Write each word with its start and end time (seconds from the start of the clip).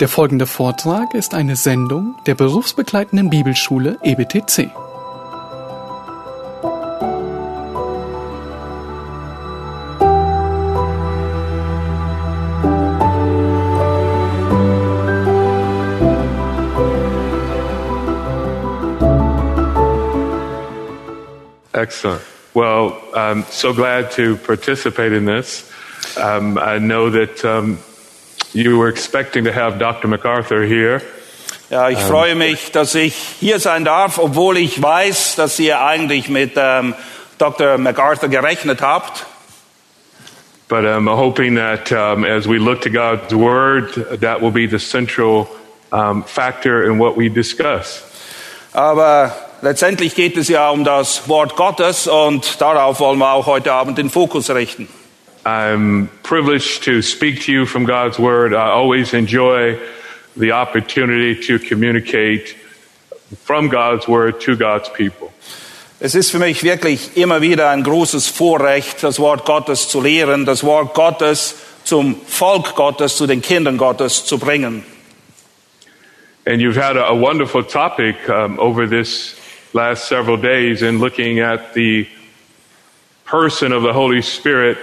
Der 0.00 0.08
folgende 0.08 0.46
Vortrag 0.46 1.12
ist 1.12 1.34
eine 1.34 1.56
Sendung 1.56 2.14
der 2.24 2.36
berufsbegleitenden 2.36 3.30
Bibelschule 3.30 3.98
EBTC. 4.04 4.70
Excellent. 21.74 22.20
Well, 22.54 22.92
I'm 23.14 23.44
so 23.50 23.74
glad 23.74 24.12
to 24.12 24.36
participate 24.36 25.12
in 25.12 25.26
this. 25.26 25.68
Um, 26.16 26.56
I 26.56 26.78
know 26.78 27.10
that 27.10 27.44
um, 27.44 27.78
you 28.58 28.78
were 28.78 28.88
expecting 28.88 29.44
to 29.44 29.52
have 29.52 29.78
Dr. 29.78 30.08
MacArthur 30.08 30.64
here. 30.64 31.00
Ja, 31.70 31.90
ich 31.90 31.98
freue 31.98 32.34
mich, 32.34 32.72
dass 32.72 32.94
ich 32.94 33.14
hier 33.14 33.60
sein 33.60 33.84
darf, 33.84 34.18
obwohl 34.18 34.56
ich 34.56 34.82
weiß, 34.82 35.36
dass 35.36 35.58
ihr 35.58 35.80
eigentlich 35.80 36.30
mit 36.30 36.52
ähm, 36.56 36.94
Dr. 37.36 37.76
MacArthur 37.76 38.30
gerechnet 38.30 38.80
habt. 38.80 39.26
But 40.68 40.84
I'm 40.84 41.08
hoping 41.08 41.56
that 41.56 41.92
um, 41.92 42.24
as 42.24 42.46
we 42.46 42.58
look 42.58 42.82
to 42.82 42.90
God's 42.90 43.34
Word, 43.34 44.20
that 44.20 44.40
will 44.42 44.50
be 44.50 44.66
the 44.66 44.78
central 44.78 45.48
um, 45.92 46.24
factor 46.24 46.84
in 46.84 46.98
what 46.98 47.16
we 47.16 47.30
discuss. 47.30 48.02
Aber 48.72 49.34
letztendlich 49.62 50.14
geht 50.14 50.36
es 50.36 50.48
ja 50.48 50.70
um 50.70 50.84
das 50.84 51.28
Wort 51.28 51.56
Gottes 51.56 52.06
und 52.06 52.60
darauf 52.60 53.00
wollen 53.00 53.18
wir 53.18 53.32
auch 53.32 53.46
heute 53.46 53.72
Abend 53.72 53.98
den 53.98 54.10
Fokus 54.10 54.50
richten. 54.50 54.88
I'm 55.48 56.10
privileged 56.22 56.82
to 56.84 57.00
speak 57.00 57.42
to 57.44 57.52
you 57.52 57.64
from 57.64 57.86
God's 57.86 58.18
Word. 58.18 58.52
I 58.52 58.68
always 58.68 59.14
enjoy 59.14 59.78
the 60.36 60.52
opportunity 60.52 61.34
to 61.46 61.58
communicate 61.58 62.54
from 63.44 63.68
God's 63.68 64.06
Word 64.06 64.42
to 64.42 64.56
God's 64.56 64.90
people. 64.90 65.32
Es 66.00 66.14
ist 66.14 66.30
für 66.30 66.38
mich 66.38 66.62
wirklich 66.62 67.16
immer 67.16 67.40
wieder 67.40 67.70
ein 67.70 67.82
großes 67.82 68.28
Vorrecht, 68.28 69.02
das 69.02 69.18
Wort 69.18 69.46
Gottes 69.46 69.88
zu 69.88 70.02
lehren, 70.02 70.44
das 70.44 70.62
Wort 70.64 70.92
Gottes 70.92 71.56
zum 71.82 72.20
Volk 72.26 72.74
Gottes, 72.74 73.16
zu 73.16 73.26
den 73.26 73.40
Kindern 73.40 73.78
Gottes 73.78 74.26
zu 74.26 74.36
bringen. 74.36 74.84
And 76.44 76.60
you've 76.60 76.76
had 76.76 76.98
a, 76.98 77.06
a 77.06 77.14
wonderful 77.14 77.64
topic 77.64 78.16
um, 78.28 78.58
over 78.60 78.86
this 78.86 79.34
last 79.72 80.08
several 80.08 80.36
days 80.36 80.82
in 80.82 80.98
looking 80.98 81.40
at 81.40 81.72
the 81.72 82.06
person 83.24 83.72
of 83.72 83.82
the 83.82 83.94
Holy 83.94 84.20
Spirit, 84.20 84.76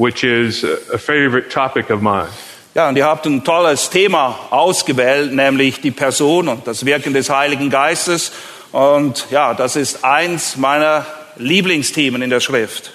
which 0.00 0.24
is 0.24 0.64
a 0.64 0.98
favorite 0.98 1.50
topic 1.50 1.90
of 1.90 2.00
mine. 2.00 2.28
Ja, 2.74 2.88
und 2.88 2.96
ihr 2.96 3.04
habt 3.04 3.26
ein 3.26 3.44
tolles 3.44 3.90
Thema 3.90 4.38
ausgewählt, 4.50 5.32
nämlich 5.32 5.82
die 5.82 5.90
Person 5.90 6.48
und 6.48 6.66
das 6.66 6.86
Wirken 6.86 7.12
des 7.12 7.28
Heiligen 7.28 7.68
Geistes. 7.68 8.32
Und 8.72 9.26
ja, 9.30 9.52
das 9.52 9.76
ist 9.76 10.02
eins 10.04 10.56
meiner 10.56 11.04
Lieblingsthemen 11.36 12.22
in 12.22 12.30
der 12.30 12.40
Schrift. 12.40 12.92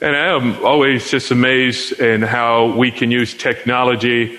And 0.00 0.16
I 0.16 0.34
am 0.34 0.56
always 0.64 1.08
just 1.08 1.30
amazed 1.30 2.00
in 2.00 2.22
how 2.22 2.66
we 2.66 2.90
can 2.90 3.12
use 3.12 3.36
technology 3.36 4.38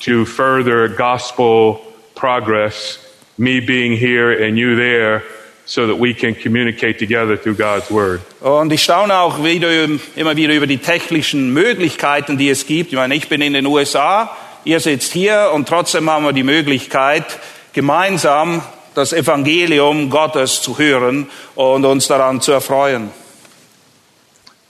to 0.00 0.24
further 0.24 0.88
gospel 0.88 1.82
progress, 2.14 2.98
me 3.36 3.60
being 3.60 3.94
here 3.94 4.32
and 4.32 4.56
you 4.56 4.74
there, 4.74 5.22
so 5.72 5.86
that 5.86 5.98
we 5.98 6.12
can 6.12 6.34
communicate 6.34 6.98
together 6.98 7.34
through 7.34 7.56
God's 7.56 7.90
Word. 7.90 8.20
Und 8.42 8.70
ich 8.74 8.82
staune 8.82 9.18
auch 9.18 9.42
wieder, 9.42 9.70
immer 10.16 10.36
wieder 10.36 10.52
über 10.52 10.66
die 10.66 10.76
technischen 10.76 11.54
Möglichkeiten, 11.54 12.36
die 12.36 12.50
es 12.50 12.66
gibt. 12.66 12.92
Ich 12.92 12.98
meine, 12.98 13.14
ich 13.14 13.28
bin 13.28 13.40
in 13.40 13.54
den 13.54 13.64
USA, 13.64 14.36
ihr 14.64 14.80
sitzt 14.80 15.14
hier 15.14 15.50
und 15.54 15.66
trotzdem 15.66 16.10
haben 16.10 16.26
wir 16.26 16.34
die 16.34 16.42
Möglichkeit, 16.42 17.24
gemeinsam 17.72 18.60
das 18.94 19.14
Evangelium 19.14 20.10
Gottes 20.10 20.60
zu 20.60 20.76
hören 20.78 21.30
und 21.54 21.86
uns 21.86 22.06
daran 22.06 22.42
zu 22.42 22.52
erfreuen. 22.52 23.10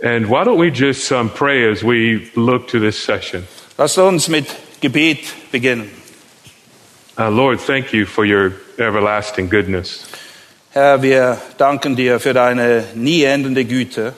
And 0.05 0.29
why 0.29 0.45
don't 0.45 0.59
we 0.59 0.69
just 0.69 1.11
um, 1.11 1.31
pray 1.31 1.69
as 1.69 1.83
we 1.83 2.29
look 2.37 2.69
to 2.69 2.79
this 2.79 2.97
session? 2.97 3.49
Lasst 3.77 3.99
uns 3.99 4.29
mit 4.29 4.47
Gebet 4.81 5.19
beginnen. 5.51 5.91
Uh, 7.19 7.29
Lord, 7.29 7.61
thank 7.61 7.93
you 7.93 8.07
for 8.07 8.25
your 8.25 8.53
everlasting 8.79 9.49
goodness. 9.49 10.07
Herr, 10.73 11.03
wir 11.03 11.39
danken 11.59 11.97
dir 11.97 12.19
für 12.19 12.33
deine 12.33 12.85
nie 12.95 13.25
endende 13.25 13.65
Güte. 13.65 14.15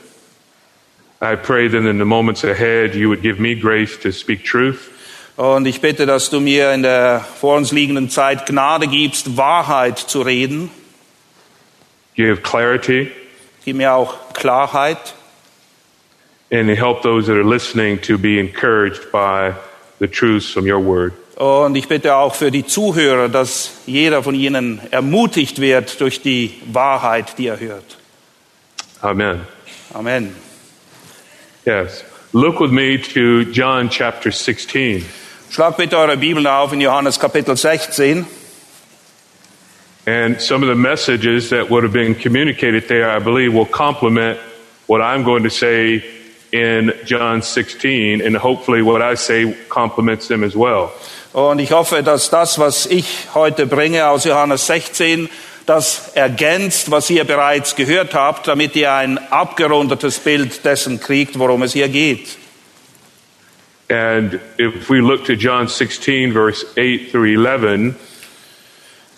I 1.20 1.36
pray 1.36 1.68
that 1.68 1.84
in 1.84 1.98
the 1.98 2.04
moments 2.04 2.44
ahead 2.44 2.94
you 2.94 3.08
would 3.08 3.22
give 3.22 3.40
me 3.40 3.54
grace 3.54 3.98
to 4.00 4.12
speak 4.12 4.44
truth. 4.44 4.90
Und 5.36 5.66
ich 5.66 5.80
bitte, 5.80 6.06
dass 6.06 6.30
du 6.30 6.38
mir 6.38 6.72
in 6.72 6.82
der 6.82 7.20
vor 7.40 7.56
uns 7.56 7.72
liegenden 7.72 8.08
Zeit 8.08 8.46
Gnade 8.46 8.86
gibst, 8.86 9.36
Wahrheit 9.36 9.98
zu 9.98 10.22
reden. 10.22 10.70
give 12.14 12.42
clarity, 12.42 13.10
Gib 13.64 13.76
mir 13.76 13.92
auch 13.94 14.14
Klarheit. 14.34 15.14
and 16.52 16.68
help 16.70 17.02
those 17.02 17.26
that 17.26 17.36
are 17.36 17.42
listening 17.42 17.98
to 18.02 18.16
be 18.16 18.38
encouraged 18.38 19.10
by 19.10 19.54
the 19.98 20.06
truths 20.06 20.48
from 20.52 20.66
your 20.68 20.78
word. 20.78 21.14
Und 21.36 21.74
ich 21.74 21.88
bitte 21.88 22.14
auch 22.14 22.34
für 22.34 22.50
die 22.50 22.64
Zuhörer, 22.64 23.28
dass 23.28 23.78
jeder 23.86 24.22
von 24.22 24.34
ihnen 24.34 24.80
ermutigt 24.90 25.60
wird 25.60 26.00
durch 26.00 26.22
die 26.22 26.54
Wahrheit, 26.72 27.38
die 27.38 27.48
er 27.48 27.58
hört. 27.58 27.98
Amen. 29.00 29.40
Amen. 29.92 30.34
Yes. 31.64 32.04
Look 32.32 32.60
with 32.60 32.70
me 32.70 32.98
to 32.98 33.50
John 33.50 33.88
chapter 33.90 34.30
16. 34.30 35.04
Schlag 35.50 35.76
bitte 35.76 35.96
eure 35.96 36.16
Bibeln 36.16 36.46
auf 36.46 36.72
in 36.72 36.80
Johannes 36.80 37.18
Kapitel 37.18 37.56
16. 37.56 38.26
And 40.06 40.40
some 40.40 40.62
of 40.62 40.68
the 40.68 40.74
messages 40.74 41.48
that 41.50 41.70
would 41.70 41.82
have 41.82 41.92
been 41.92 42.14
communicated 42.14 42.88
there, 42.88 43.10
I 43.10 43.20
believe, 43.20 43.54
will 43.54 43.66
complement 43.66 44.38
what 44.86 45.00
I'm 45.00 45.24
going 45.24 45.44
to 45.44 45.50
say 45.50 46.04
in 46.52 46.92
John 47.04 47.42
16, 47.42 48.20
and 48.20 48.36
hopefully 48.36 48.82
what 48.82 49.00
I 49.02 49.14
say 49.14 49.56
complements 49.68 50.28
them 50.28 50.44
as 50.44 50.54
well. 50.54 50.92
Und 51.34 51.58
ich 51.58 51.72
hoffe, 51.72 52.04
dass 52.04 52.30
das, 52.30 52.60
was 52.60 52.86
ich 52.86 53.26
heute 53.34 53.66
bringe 53.66 54.06
aus 54.06 54.22
Johannes 54.22 54.68
16, 54.68 55.28
das 55.66 56.12
ergänzt, 56.14 56.92
was 56.92 57.10
ihr 57.10 57.24
bereits 57.24 57.74
gehört 57.74 58.14
habt, 58.14 58.46
damit 58.46 58.76
ihr 58.76 58.92
ein 58.92 59.18
abgerundetes 59.32 60.20
Bild 60.20 60.64
dessen 60.64 61.00
kriegt, 61.00 61.36
worum 61.36 61.64
es 61.64 61.72
hier 61.72 61.88
geht. 61.88 62.36
And 63.88 64.38
if 64.60 64.88
we 64.88 65.00
look 65.00 65.24
to 65.24 65.32
John 65.32 65.66
16, 65.66 66.32
verse 66.32 66.64
8 66.76 67.10
through 67.10 67.26
11, 67.26 67.96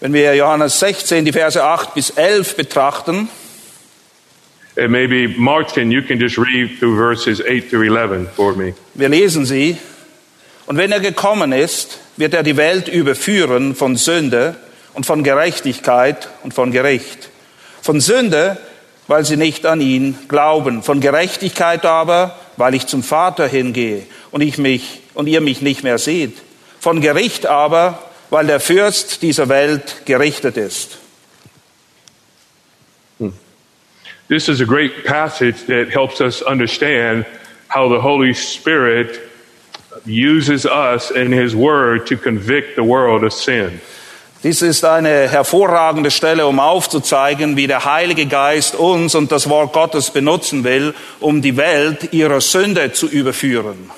Wenn 0.00 0.14
wir 0.14 0.34
Johannes 0.34 0.80
16, 0.80 1.26
die 1.26 1.32
Verse 1.32 1.62
8 1.62 1.92
bis 1.92 2.08
11 2.08 2.56
betrachten, 2.56 3.28
and 4.78 4.90
maybe 4.90 5.28
Martin, 5.36 5.90
you 5.90 6.00
can 6.00 6.18
just 6.18 6.38
read 6.38 6.78
through 6.78 6.96
verses 6.96 7.42
8 7.42 7.68
through 7.68 7.84
11 7.84 8.28
for 8.34 8.54
me. 8.54 8.72
wir 8.94 9.10
lesen 9.10 9.44
sie, 9.44 9.76
und 10.64 10.78
wenn 10.78 10.90
er 10.92 11.00
gekommen 11.00 11.52
ist, 11.52 12.00
wird 12.16 12.34
er 12.34 12.42
die 12.42 12.56
Welt 12.56 12.88
überführen 12.88 13.74
von 13.74 13.96
Sünde 13.96 14.56
und 14.94 15.06
von 15.06 15.22
Gerechtigkeit 15.22 16.28
und 16.42 16.54
von 16.54 16.72
Gericht. 16.72 17.28
Von 17.82 18.00
Sünde, 18.00 18.58
weil 19.06 19.24
sie 19.24 19.36
nicht 19.36 19.66
an 19.66 19.80
ihn 19.80 20.18
glauben, 20.28 20.82
von 20.82 21.00
Gerechtigkeit 21.00 21.84
aber, 21.84 22.38
weil 22.56 22.74
ich 22.74 22.86
zum 22.86 23.02
Vater 23.02 23.46
hingehe 23.46 24.02
und 24.30 24.40
ich 24.40 24.58
mich 24.58 25.02
und 25.14 25.26
ihr 25.28 25.40
mich 25.40 25.60
nicht 25.60 25.82
mehr 25.84 25.98
seht. 25.98 26.36
Von 26.80 27.00
Gericht 27.00 27.46
aber, 27.46 28.02
weil 28.30 28.46
der 28.46 28.60
Fürst 28.60 29.22
dieser 29.22 29.48
Welt 29.48 30.02
gerichtet 30.06 30.56
ist. 30.56 30.98
This 34.28 34.48
is 34.48 34.60
a 34.60 34.64
great 34.64 35.04
passage 35.04 35.66
that 35.68 35.88
helps 35.88 36.20
us 36.20 36.42
understand 36.42 37.24
how 37.68 37.88
the 37.88 38.02
Holy 38.02 38.34
Spirit 38.34 39.20
uses 40.06 40.64
us 40.64 41.10
in 41.10 41.32
His 41.32 41.54
Word 41.54 42.06
to 42.08 42.16
convict 42.16 42.76
the 42.76 42.82
world 42.82 43.24
of 43.24 43.32
sin. 43.32 43.80
Dies 44.42 44.62
ist 44.62 44.84
eine 44.84 45.28
hervorragende 45.28 46.10
Stelle, 46.10 46.46
um 46.46 46.60
aufzuzeigen, 46.60 47.56
wie 47.56 47.66
der 47.66 47.84
Heilige 47.84 48.26
Geist 48.26 48.76
uns 48.76 49.14
und 49.14 49.32
das 49.32 49.48
Wort 49.48 49.72
Gottes 49.72 50.10
benutzen 50.10 50.62
will, 50.62 50.94
um 51.20 51.42
die 51.42 51.56
Welt 51.56 52.12
ihrer 52.12 52.40
Sünde 52.40 52.92
zu 52.92 53.08
überführen. 53.08 53.90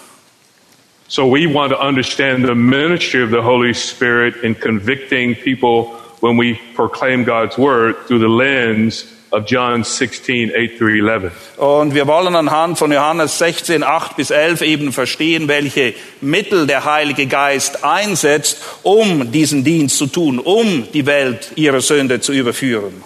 So 1.09 1.27
we 1.27 1.47
want 1.47 1.73
to 1.73 1.79
understand 1.79 2.47
the 2.47 2.55
ministry 2.55 3.23
of 3.23 3.31
the 3.31 3.43
Holy 3.43 3.75
Spirit 3.75 4.43
in 4.43 4.55
convicting 4.55 5.35
people 5.35 5.97
when 6.21 6.39
we 6.39 6.59
proclaim 6.75 7.25
God's 7.25 7.59
Word 7.59 7.97
through 8.07 8.21
the 8.21 8.29
lens 8.29 9.07
of 9.31 9.45
John 9.47 9.85
16, 9.85 10.53
8 10.55 10.79
through 10.79 11.07
11. 11.07 11.33
Und 11.59 11.95
wir 11.95 12.07
wollen 12.07 12.35
anhand 12.35 12.79
von 12.79 12.93
Johannes 12.93 13.39
16, 13.39 13.83
8 13.83 14.17
bis 14.17 14.31
11 14.31 14.63
eben 14.63 14.93
verstehen, 14.93 15.49
welche 15.49 15.95
Mittel 16.21 16.67
der 16.67 16.85
Heilige 16.85 17.27
Geist 17.27 17.85
einsetzt, 17.85 18.63
um 18.83 19.31
diesen 19.31 19.65
Dienst 19.65 19.99
zu 19.99 20.07
tun, 20.07 20.39
um 20.39 20.91
die 20.93 21.07
Welt 21.07 21.53
ihrer 21.57 21.81
Sünde 21.81 22.21
zu 22.21 22.33
überführen. 22.33 23.03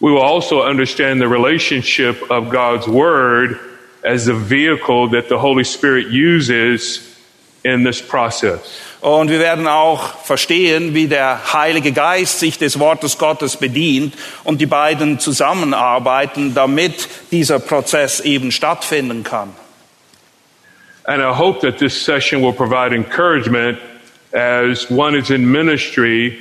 We 0.00 0.10
will 0.10 0.22
also 0.22 0.64
understand 0.64 1.20
the 1.20 1.28
relationship 1.28 2.28
of 2.28 2.50
God's 2.50 2.88
Word 2.88 3.58
as 4.02 4.24
the 4.24 4.34
vehicle 4.34 5.08
that 5.10 5.28
the 5.28 5.38
Holy 5.38 5.64
Spirit 5.64 6.08
uses 6.10 7.00
in 7.64 7.84
this 7.84 8.02
process. 8.02 8.91
Und 9.02 9.30
wir 9.30 9.40
werden 9.40 9.66
auch 9.66 10.14
verstehen, 10.22 10.94
wie 10.94 11.08
der 11.08 11.52
Heilige 11.52 11.90
Geist 11.90 12.38
sich 12.38 12.56
des 12.56 12.78
Wortes 12.78 13.18
Gottes 13.18 13.56
bedient 13.56 14.14
und 14.44 14.60
die 14.60 14.66
beiden 14.66 15.18
zusammenarbeiten, 15.18 16.54
damit 16.54 17.08
dieser 17.32 17.58
Prozess 17.58 18.20
eben 18.20 18.52
stattfinden 18.52 19.24
kann. 19.24 19.50
And 21.04 21.20
I 21.20 21.36
hope 21.36 21.66
that 21.66 21.78
this 21.78 22.04
session 22.04 22.42
will 22.42 22.52
provide 22.52 22.94
encouragement 22.94 23.76
as 24.32 24.88
one 24.88 25.18
is 25.18 25.30
in 25.30 25.50
ministry 25.50 26.38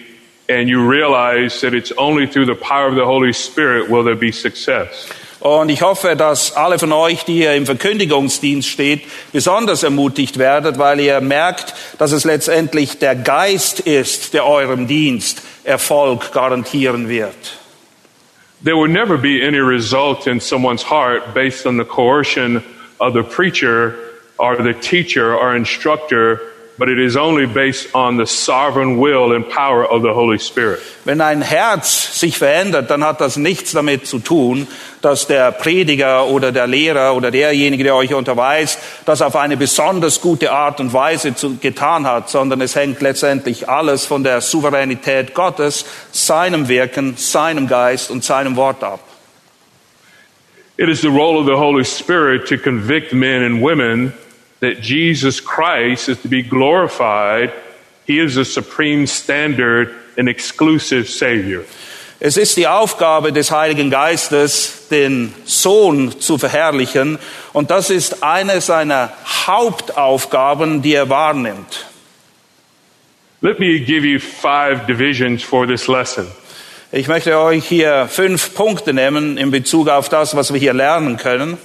and 0.47 0.69
you 0.69 0.87
realize 0.87 1.61
that 1.61 1.73
it's 1.73 1.91
only 1.97 2.27
through 2.27 2.45
the 2.45 2.53
power 2.53 2.87
of 2.87 2.93
the 2.93 3.05
Holy 3.05 3.33
Spirit 3.33 3.89
will 3.89 4.03
there 4.03 4.15
be 4.15 4.31
success. 4.31 5.09
Und 5.41 5.69
ich 5.69 5.81
hoffe, 5.81 6.15
dass 6.15 6.55
alle 6.55 6.77
von 6.77 6.91
euch, 6.91 7.25
die 7.25 7.33
hier 7.33 7.55
im 7.55 7.65
Verkündigungsdienst 7.65 8.69
steht, 8.69 9.01
besonders 9.33 9.81
ermutigt 9.81 10.37
werdet, 10.37 10.77
weil 10.77 10.99
ihr 10.99 11.19
merkt, 11.19 11.73
dass 11.97 12.11
es 12.11 12.25
letztendlich 12.25 12.99
der 12.99 13.15
Geist 13.15 13.79
ist, 13.79 14.35
der 14.35 14.45
eurem 14.45 14.85
Dienst 14.85 15.41
Erfolg 15.63 16.31
garantieren 16.31 17.09
wird. 17.09 17.57
There 18.63 18.77
will 18.77 18.87
never 18.87 19.17
be 19.17 19.41
any 19.43 19.59
result 19.59 20.27
in 20.27 20.39
someone's 20.39 20.83
heart 20.83 21.33
based 21.33 21.65
on 21.65 21.77
the 21.77 21.85
coercion 21.85 22.63
of 22.99 23.13
the 23.13 23.23
preacher 23.23 23.95
or 24.37 24.55
the 24.55 24.75
teacher 24.75 25.35
or 25.35 25.55
instructor, 25.55 26.39
but 26.77 26.89
it 26.89 26.99
is 26.99 27.15
only 27.15 27.45
based 27.45 27.93
on 27.93 28.17
the 28.17 28.25
sovereign 28.25 28.97
will 28.97 29.33
and 29.33 29.47
power 29.49 29.85
of 29.85 30.01
the 30.01 30.13
Holy 30.13 30.39
Spirit. 30.39 30.79
Wenn 31.05 31.21
ein 31.21 31.41
Herz 31.41 32.19
sich 32.19 32.37
verändert, 32.37 32.89
dann 32.89 33.03
hat 33.03 33.21
das 33.21 33.37
nichts 33.37 33.71
damit 33.71 34.07
zu 34.07 34.19
tun, 34.19 34.67
dass 35.01 35.27
der 35.27 35.51
Prediger 35.51 36.27
oder 36.27 36.51
der 36.51 36.67
Lehrer 36.67 37.15
oder 37.15 37.31
derjenige, 37.31 37.83
der 37.83 37.95
euch 37.95 38.13
unterweist, 38.13 38.79
das 39.05 39.21
auf 39.21 39.35
eine 39.35 39.57
besonders 39.57 40.21
gute 40.21 40.51
Art 40.51 40.79
und 40.79 40.93
Weise 40.93 41.35
zu, 41.35 41.57
getan 41.57 42.07
hat, 42.07 42.29
sondern 42.29 42.61
es 42.61 42.75
hängt 42.75 43.01
letztendlich 43.01 43.67
alles 43.67 44.05
von 44.05 44.23
der 44.23 44.41
Souveränität 44.41 45.33
Gottes, 45.33 45.85
seinem 46.11 46.67
Wirken, 46.67 47.15
seinem 47.17 47.67
Geist 47.67 48.11
und 48.11 48.23
seinem 48.23 48.55
Wort 48.55 48.83
ab. 48.83 49.01
It 50.77 50.89
is 50.89 51.01
the 51.01 51.09
role 51.09 51.37
of 51.37 51.45
the 51.45 51.53
Holy 51.53 51.83
Spirit 51.83 52.47
to 52.47 52.57
convict 52.57 53.13
men 53.13 53.43
and 53.43 53.61
women 53.61 54.13
that 54.61 54.79
Jesus 54.81 55.41
Christ 55.41 56.07
is 56.07 56.21
to 56.21 56.27
be 56.27 56.41
glorified. 56.41 57.51
He 58.07 58.19
is 58.19 58.35
the 58.35 58.45
supreme 58.45 59.05
standard 59.07 59.93
and 60.17 60.29
exclusive 60.29 61.09
Savior. 61.09 61.65
Es 62.23 62.37
ist 62.37 62.55
die 62.55 62.67
Aufgabe 62.67 63.33
des 63.33 63.49
Heiligen 63.49 63.89
Geistes, 63.89 64.87
den 64.91 65.33
Sohn 65.45 66.19
zu 66.19 66.37
verherrlichen. 66.37 67.17
Und 67.51 67.71
das 67.71 67.89
ist 67.89 68.21
eine 68.21 68.61
seiner 68.61 69.11
Hauptaufgaben, 69.47 70.83
die 70.83 70.93
er 70.93 71.09
wahrnimmt. 71.09 71.87
Let 73.41 73.59
me 73.59 73.79
give 73.79 74.05
you 74.05 74.19
five 74.19 74.85
divisions 74.85 75.41
for 75.41 75.65
this 75.65 75.87
lesson. 75.87 76.27
Ich 76.91 77.07
möchte 77.07 77.39
euch 77.39 77.65
hier 77.65 78.07
fünf 78.07 78.53
Punkte 78.53 78.93
nehmen 78.93 79.39
in 79.39 79.49
Bezug 79.49 79.89
auf 79.89 80.07
das, 80.09 80.35
was 80.35 80.53
wir 80.53 80.59
hier 80.59 80.73
lernen 80.73 81.17
können. 81.17 81.57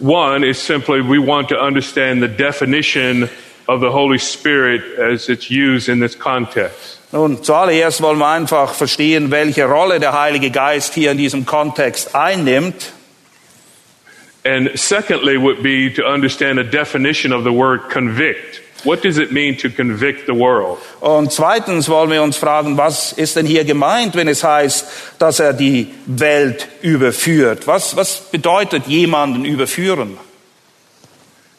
One 0.00 0.44
is 0.44 0.58
simply 0.58 1.00
we 1.00 1.18
want 1.18 1.48
to 1.50 1.60
understand 1.60 2.22
the 2.22 2.28
definition 2.28 3.28
of 3.68 3.80
the 3.80 3.90
Holy 3.90 4.18
Spirit 4.18 4.82
as 4.98 5.28
it's 5.28 5.50
used 5.50 5.88
in 5.88 6.00
this 6.00 6.18
context. 6.18 6.98
Nun, 7.12 7.42
zuallererst 7.44 8.02
wollen 8.02 8.18
wir 8.18 8.28
einfach 8.28 8.74
verstehen, 8.74 9.30
welche 9.30 9.66
Rolle 9.66 10.00
der 10.00 10.12
Heilige 10.12 10.50
Geist 10.50 10.94
hier 10.94 11.12
in 11.12 11.18
diesem 11.18 11.46
Kontext 11.46 12.14
einnimmt. 12.16 12.92
And 14.44 14.70
secondly 14.74 15.38
would 15.38 15.62
be 15.62 15.90
to 15.94 16.04
understand 16.04 16.58
the 16.58 16.64
definition 16.64 17.32
of 17.32 17.44
the 17.44 17.52
word 17.52 17.88
convict. 17.88 18.63
What 18.84 19.02
does 19.02 19.18
it 19.18 19.32
mean 19.32 19.56
to 19.58 19.70
convict 19.70 20.26
the 20.26 20.34
world? 20.34 20.78
Und 21.00 21.32
zweitens 21.32 21.88
wollen 21.88 22.10
wir 22.10 22.22
uns 22.22 22.36
fragen, 22.36 22.76
was 22.76 23.12
ist 23.12 23.36
denn 23.36 23.46
hier 23.46 23.64
gemeint, 23.64 24.14
wenn 24.14 24.28
es 24.28 24.44
heißt, 24.44 25.18
dass 25.18 25.40
er 25.40 25.54
die 25.54 25.88
Welt 26.06 26.68
überführt? 26.82 27.66
Was, 27.66 27.96
was 27.96 28.30
bedeutet 28.30 28.86
jemanden 28.86 29.46
überführen? 29.46 30.18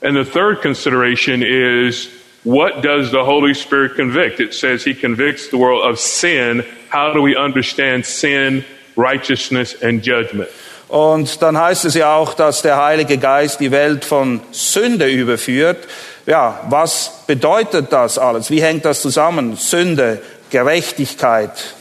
And 0.01 0.15
the 0.15 0.23
third 0.23 0.61
consideration 0.61 1.41
is 1.41 2.09
what 2.43 2.83
does 2.83 3.09
the 3.09 3.23
Holy 3.23 3.55
Spirit 3.55 3.95
convict? 3.95 4.39
It 4.39 4.53
says 4.53 4.83
he 4.83 4.93
convicts 4.93 5.49
the 5.49 5.57
world 5.57 5.83
of 5.83 5.99
sin. 5.99 6.63
How 6.89 7.11
do 7.11 7.23
we 7.23 7.35
understand 7.35 8.05
sin, 8.05 8.63
righteousness, 8.95 9.73
and 9.81 10.03
judgment? 10.03 10.49
Und 10.87 11.41
dann 11.41 11.59
heißt 11.59 11.85
es 11.85 11.95
ja 11.95 12.15
auch, 12.15 12.33
dass 12.33 12.61
der 12.61 12.83
Heilige 12.83 13.17
Geist 13.17 13.59
die 13.59 13.71
Welt 13.71 14.05
von 14.05 14.41
Sünde 14.51 15.07
überführt. 15.07 15.87
Ja, 16.25 16.61
was 16.69 17.23
bedeutet 17.27 17.91
das 17.91 18.17
alles? 18.17 18.49
Wie 18.51 18.61
hängt 18.61 18.85
das 18.85 19.01
zusammen? 19.01 19.55
Sünde, 19.55 20.21
Gerechtigkeit. 20.49 21.75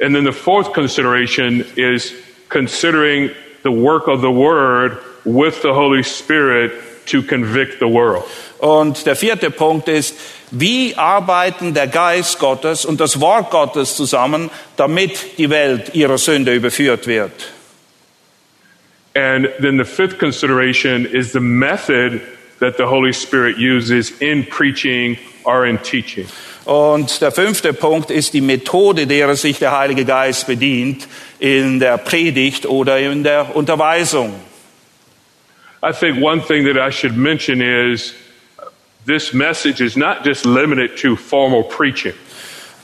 And 0.00 0.14
then 0.14 0.24
the 0.24 0.32
fourth 0.32 0.72
consideration 0.72 1.64
is 1.74 2.12
considering 2.48 3.30
the 3.64 3.70
work 3.70 4.06
of 4.06 4.20
the 4.20 4.30
Word 4.30 4.98
with 5.24 5.60
the 5.62 5.72
Holy 5.72 6.04
Spirit 6.04 6.72
to 7.06 7.22
convict 7.22 7.80
the 7.80 7.86
world. 7.86 8.24
Und 8.58 9.06
der 9.06 9.16
vierte 9.16 9.50
Punkt 9.50 9.88
ist, 9.88 10.14
wie 10.50 10.94
arbeiten 10.96 11.74
der 11.74 11.86
Geist 11.86 12.38
Gottes 12.38 12.84
und 12.84 13.00
das 13.00 13.20
Wort 13.20 13.50
Gottes 13.50 13.96
zusammen, 13.96 14.50
damit 14.76 15.38
die 15.38 15.50
Welt 15.50 15.94
ihrer 15.94 16.18
Sünde 16.18 16.54
überführt 16.54 17.06
wird? 17.06 17.32
And 19.14 19.48
then 19.60 19.78
the 19.78 19.84
fifth 19.84 20.18
consideration 20.18 21.04
is 21.04 21.32
the 21.32 21.40
method 21.40 22.20
that 22.60 22.76
the 22.76 22.84
Holy 22.84 23.12
Spirit 23.12 23.56
uses 23.58 24.10
in 24.20 24.46
preaching 24.46 25.18
or 25.44 25.66
in 25.66 25.78
teaching. 25.82 26.26
Und 26.64 27.22
der 27.22 27.32
fünfte 27.32 27.72
Punkt 27.72 28.10
ist 28.10 28.34
die 28.34 28.42
Methode, 28.42 29.06
derer 29.06 29.36
sich 29.36 29.58
der 29.58 29.76
Heilige 29.76 30.04
Geist 30.04 30.46
bedient 30.46 31.08
in 31.38 31.80
der 31.80 31.96
Predigt 31.96 32.66
oder 32.66 32.98
in 32.98 33.24
der 33.24 33.56
Unterweisung. 33.56 34.34
I 35.82 35.92
think 35.92 36.22
one 36.22 36.42
thing 36.42 36.66
that 36.66 36.76
I 36.76 36.92
should 36.92 37.16
mention 37.16 37.62
is 37.62 38.12
this 39.08 39.32
message 39.32 39.80
is 39.80 39.96
not 39.96 40.24
just 40.24 40.44
limited 40.44 40.96
to 40.98 41.16
formal 41.16 41.64
preaching. 41.64 42.14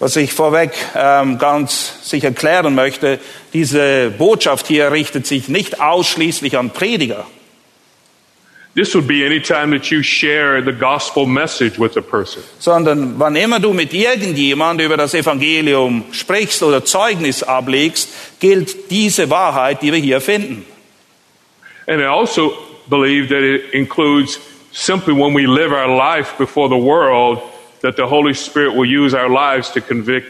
Was 0.01 0.17
ich 0.17 0.33
vorweg 0.33 0.73
ähm, 0.97 1.39
ganz 1.39 2.11
sicher 2.11 2.33
klären 2.33 2.75
möchte, 2.75 3.21
diese 3.53 4.11
Botschaft 4.11 4.67
hier 4.67 4.91
richtet 4.91 5.27
sich 5.27 5.49
nicht 5.49 5.81
ausschließlich 5.81 6.59
an 6.59 6.71
Prediger. 6.71 7.27
This 8.75 8.93
would 8.97 9.07
be 9.07 9.25
any 9.25 9.41
time 9.41 9.71
that 9.71 9.87
you 9.93 10.03
share 10.03 10.61
the 10.61 10.73
gospel 10.73 11.27
message 11.27 11.79
with 11.79 11.97
a 11.97 12.01
person. 12.01 12.43
sondern 12.59 13.21
wann 13.21 13.37
immer 13.37 13.61
du 13.61 13.73
mit 13.73 13.95
irgendjemand 13.95 14.81
über 14.81 14.97
das 14.97 15.15
Evangelium 15.15 16.07
sprichst 16.11 16.61
oder 16.65 16.85
Zeugnis 16.85 17.45
ablegst, 17.45 18.09
gilt 18.41 18.91
diese 18.91 19.31
Wahrheit, 19.31 19.81
die 19.81 19.93
wir 19.93 20.01
hier 20.01 20.21
finden. 20.21 20.67
And 21.87 22.01
I 22.01 22.07
also 22.07 22.53
believe 22.89 23.29
that 23.29 23.43
it 23.43 23.73
includes 23.73 24.41
simply 24.75 25.15
when 25.15 25.33
we 25.33 25.47
live 25.47 25.73
our 25.73 25.89
life 25.89 26.37
before 26.37 26.69
the 26.69 26.77
world, 26.77 27.41
that 27.81 27.97
the 27.97 28.07
Holy 28.07 28.35
Spirit 28.35 28.75
will 28.75 28.85
use 28.85 29.15
our 29.15 29.29
lives 29.29 29.71
to 29.73 29.81
convict 29.81 30.27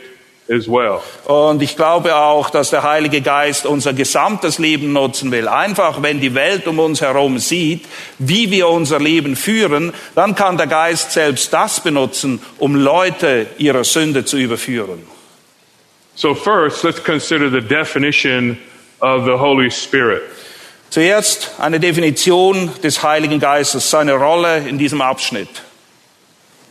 as 0.49 0.69
well. 0.69 1.03
Und 1.25 1.63
ich 1.63 1.77
glaube 1.77 2.15
auch, 2.15 2.51
dass 2.51 2.71
der 2.71 2.83
Heilige 2.83 3.23
Geist 3.23 3.65
unser 3.65 3.95
gesamtes 3.95 4.59
Leben 4.59 4.93
nutzen 4.93 5.33
will. 5.33 5.49
Einfach, 5.49 6.03
wenn 6.03 6.21
die 6.21 6.35
Welt 6.35 6.67
um 6.67 6.79
uns 6.79 7.01
herum 7.01 7.39
sieht, 7.39 7.87
wie 8.19 8.51
wir 8.51 8.69
unser 8.69 8.99
Leben 8.99 9.37
führen, 9.37 9.95
dann 10.15 10.35
kann 10.35 10.59
der 10.59 10.67
Geist 10.67 11.13
selbst 11.13 11.53
das 11.53 11.81
benutzen, 11.83 12.41
um 12.59 12.77
Leute 12.77 13.47
ihrer 13.57 13.85
Sünde 13.85 14.27
zu 14.27 14.37
überführen. 14.37 15.03
So 16.17 16.35
first, 16.35 16.85
let's 16.85 17.03
consider 17.03 17.51
the 17.51 17.61
definition 17.61 18.59
of 19.01 19.25
the 19.25 19.33
Holy 19.33 19.71
Spirit. 19.71 20.23
Zuerst 20.95 21.51
eine 21.59 21.81
Definition 21.81 22.71
des 22.85 23.03
Heiligen 23.03 23.41
Geistes, 23.41 23.91
seine 23.91 24.13
Rolle 24.13 24.59
in 24.59 24.79
diesem 24.79 25.01
Abschnitt. 25.01 25.49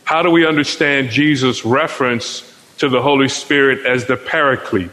How 0.08 0.22
do 0.22 0.32
we 0.32 0.48
understand 0.48 1.12
Jesus' 1.12 1.62
reference 1.62 2.42
to 2.78 2.88
the 2.88 3.02
Holy 3.02 3.28
Spirit 3.28 3.84
as 3.84 4.06
the 4.06 4.16
Paraclete? 4.16 4.88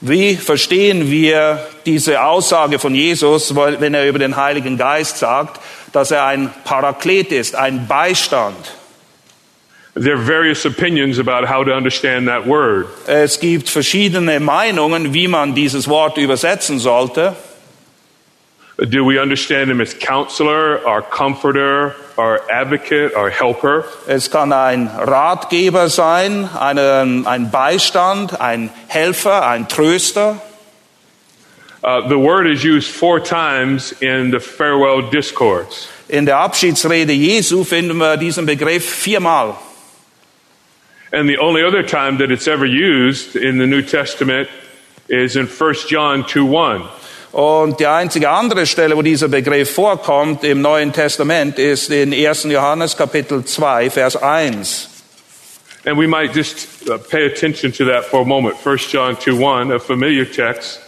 Wie 0.00 0.36
verstehen 0.36 1.10
wir 1.10 1.66
diese 1.84 2.22
Aussage 2.22 2.78
von 2.78 2.94
Jesus, 2.94 3.52
wenn 3.56 3.92
er 3.92 4.06
über 4.06 4.20
den 4.20 4.36
Heiligen 4.36 4.78
Geist 4.78 5.18
sagt, 5.18 5.60
dass 5.92 6.12
er 6.12 6.26
ein 6.26 6.54
Paraklet 6.62 7.32
ist, 7.32 7.56
ein 7.56 7.88
Beistand? 7.88 8.76
There 9.94 10.14
are 10.14 10.24
various 10.24 10.64
opinions 10.64 11.18
about 11.18 11.44
how 11.44 11.64
to 11.64 11.72
understand 11.72 12.28
that 12.28 12.46
word. 12.46 12.86
Es 13.08 13.40
gibt 13.40 13.68
verschiedene 13.68 14.38
Meinungen, 14.38 15.12
wie 15.12 15.26
man 15.26 15.56
dieses 15.56 15.88
Wort 15.88 16.18
übersetzen 16.18 16.78
sollte. 16.78 17.34
Do 18.88 19.04
we 19.04 19.18
understand 19.18 19.70
him 19.70 19.82
as 19.82 19.92
counselor, 19.92 20.86
our 20.86 21.02
comforter, 21.02 21.94
our 22.16 22.40
advocate, 22.50 23.14
our 23.14 23.28
helper? 23.28 23.84
Es 24.06 24.30
kann 24.30 24.54
ein 24.54 24.86
Ratgeber 24.88 25.90
sein, 25.90 26.48
eine, 26.58 27.24
ein 27.26 27.50
Beistand, 27.50 28.40
ein 28.40 28.70
Helfer, 28.88 29.46
ein 29.46 29.68
Tröster. 29.68 30.40
Uh, 31.82 32.08
the 32.08 32.18
word 32.18 32.46
is 32.46 32.64
used 32.64 32.90
four 32.90 33.20
times 33.20 33.92
in 34.00 34.30
the 34.30 34.40
farewell 34.40 35.02
discourse. 35.10 35.88
In 36.08 36.24
der 36.24 36.38
Abschiedsrede 36.38 37.12
Jesu 37.12 37.64
finden 37.64 37.98
wir 37.98 38.16
diesen 38.16 38.46
Begriff 38.46 38.84
viermal. 38.84 39.58
And 41.12 41.28
the 41.28 41.38
only 41.38 41.62
other 41.62 41.82
time 41.82 42.16
that 42.18 42.30
it's 42.30 42.48
ever 42.48 42.64
used 42.64 43.36
in 43.36 43.58
the 43.58 43.66
New 43.66 43.82
Testament 43.82 44.48
is 45.08 45.36
in 45.36 45.46
1 45.46 45.74
John 45.88 46.24
2 46.26 46.46
1. 46.46 46.88
Und 47.32 47.78
die 47.78 47.86
einzige 47.86 48.28
andere 48.28 48.66
Stelle, 48.66 48.96
wo 48.96 49.02
dieser 49.02 49.28
Begriff 49.28 49.72
vorkommt 49.74 50.42
im 50.42 50.60
Neuen 50.60 50.92
Testament, 50.92 51.58
ist 51.58 51.90
in 51.90 52.12
1. 52.12 52.44
Johannes 52.44 52.96
Kapitel 52.96 53.44
2, 53.44 53.90
Vers 53.90 54.16
1. 54.16 54.88
And 55.86 55.96
we 55.96 56.06
might 56.06 56.34
just 56.34 56.88
uh, 56.90 56.98
pay 56.98 57.24
attention 57.26 57.72
to 57.72 57.86
that 57.86 58.04
for 58.04 58.22
a 58.22 58.24
moment. 58.24 58.56
1 58.56 58.78
John 58.90 59.16
2 59.16 59.36
1, 59.36 59.72
a 59.72 59.78
familiar 59.78 60.26
text, 60.26 60.78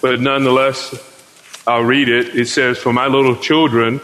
but 0.00 0.20
nonetheless, 0.20 0.94
I'll 1.66 1.84
read 1.84 2.08
it. 2.08 2.34
It 2.34 2.48
says, 2.48 2.78
For 2.78 2.92
my 2.92 3.08
little 3.08 3.36
children, 3.36 4.00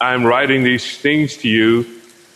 I 0.00 0.12
am 0.12 0.26
writing 0.26 0.64
these 0.64 0.98
things 0.98 1.38
to 1.38 1.48
you 1.48 1.86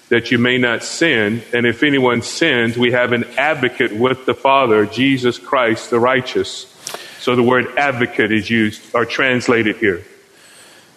that 0.08 0.30
you 0.30 0.38
may 0.38 0.56
not 0.56 0.84
sin. 0.84 1.42
And 1.52 1.66
if 1.66 1.82
anyone 1.82 2.22
sins, 2.22 2.78
we 2.78 2.92
have 2.92 3.12
an 3.12 3.24
advocate 3.36 3.92
with 3.92 4.24
the 4.24 4.34
Father, 4.34 4.86
Jesus 4.86 5.38
Christ 5.38 5.90
the 5.90 5.98
righteous. 5.98 6.71
So 7.22 7.36
the 7.36 7.42
word 7.42 7.68
advocate 7.76 8.32
is 8.32 8.50
used 8.50 8.82
or 8.92 9.06
translated 9.06 9.76
here. 9.76 10.02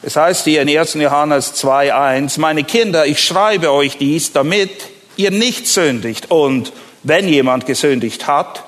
Es 0.02 0.16
heißt 0.16 0.44
hier 0.46 0.64
in 0.64 0.68
1. 0.68 0.96
Johannes 0.96 1.54
2.1, 1.54 2.40
meine 2.40 2.64
Kinder, 2.64 3.06
ich 3.06 3.24
schreibe 3.24 3.72
euch 3.72 4.00
dies, 4.00 4.32
damit 4.34 4.72
ihr 5.18 5.30
nicht 5.30 5.68
sündigt. 5.68 6.32
Und 6.32 6.74
wenn 7.04 7.28
jemand 7.28 7.68
gesündigt 7.68 8.26
hat, 8.26 8.64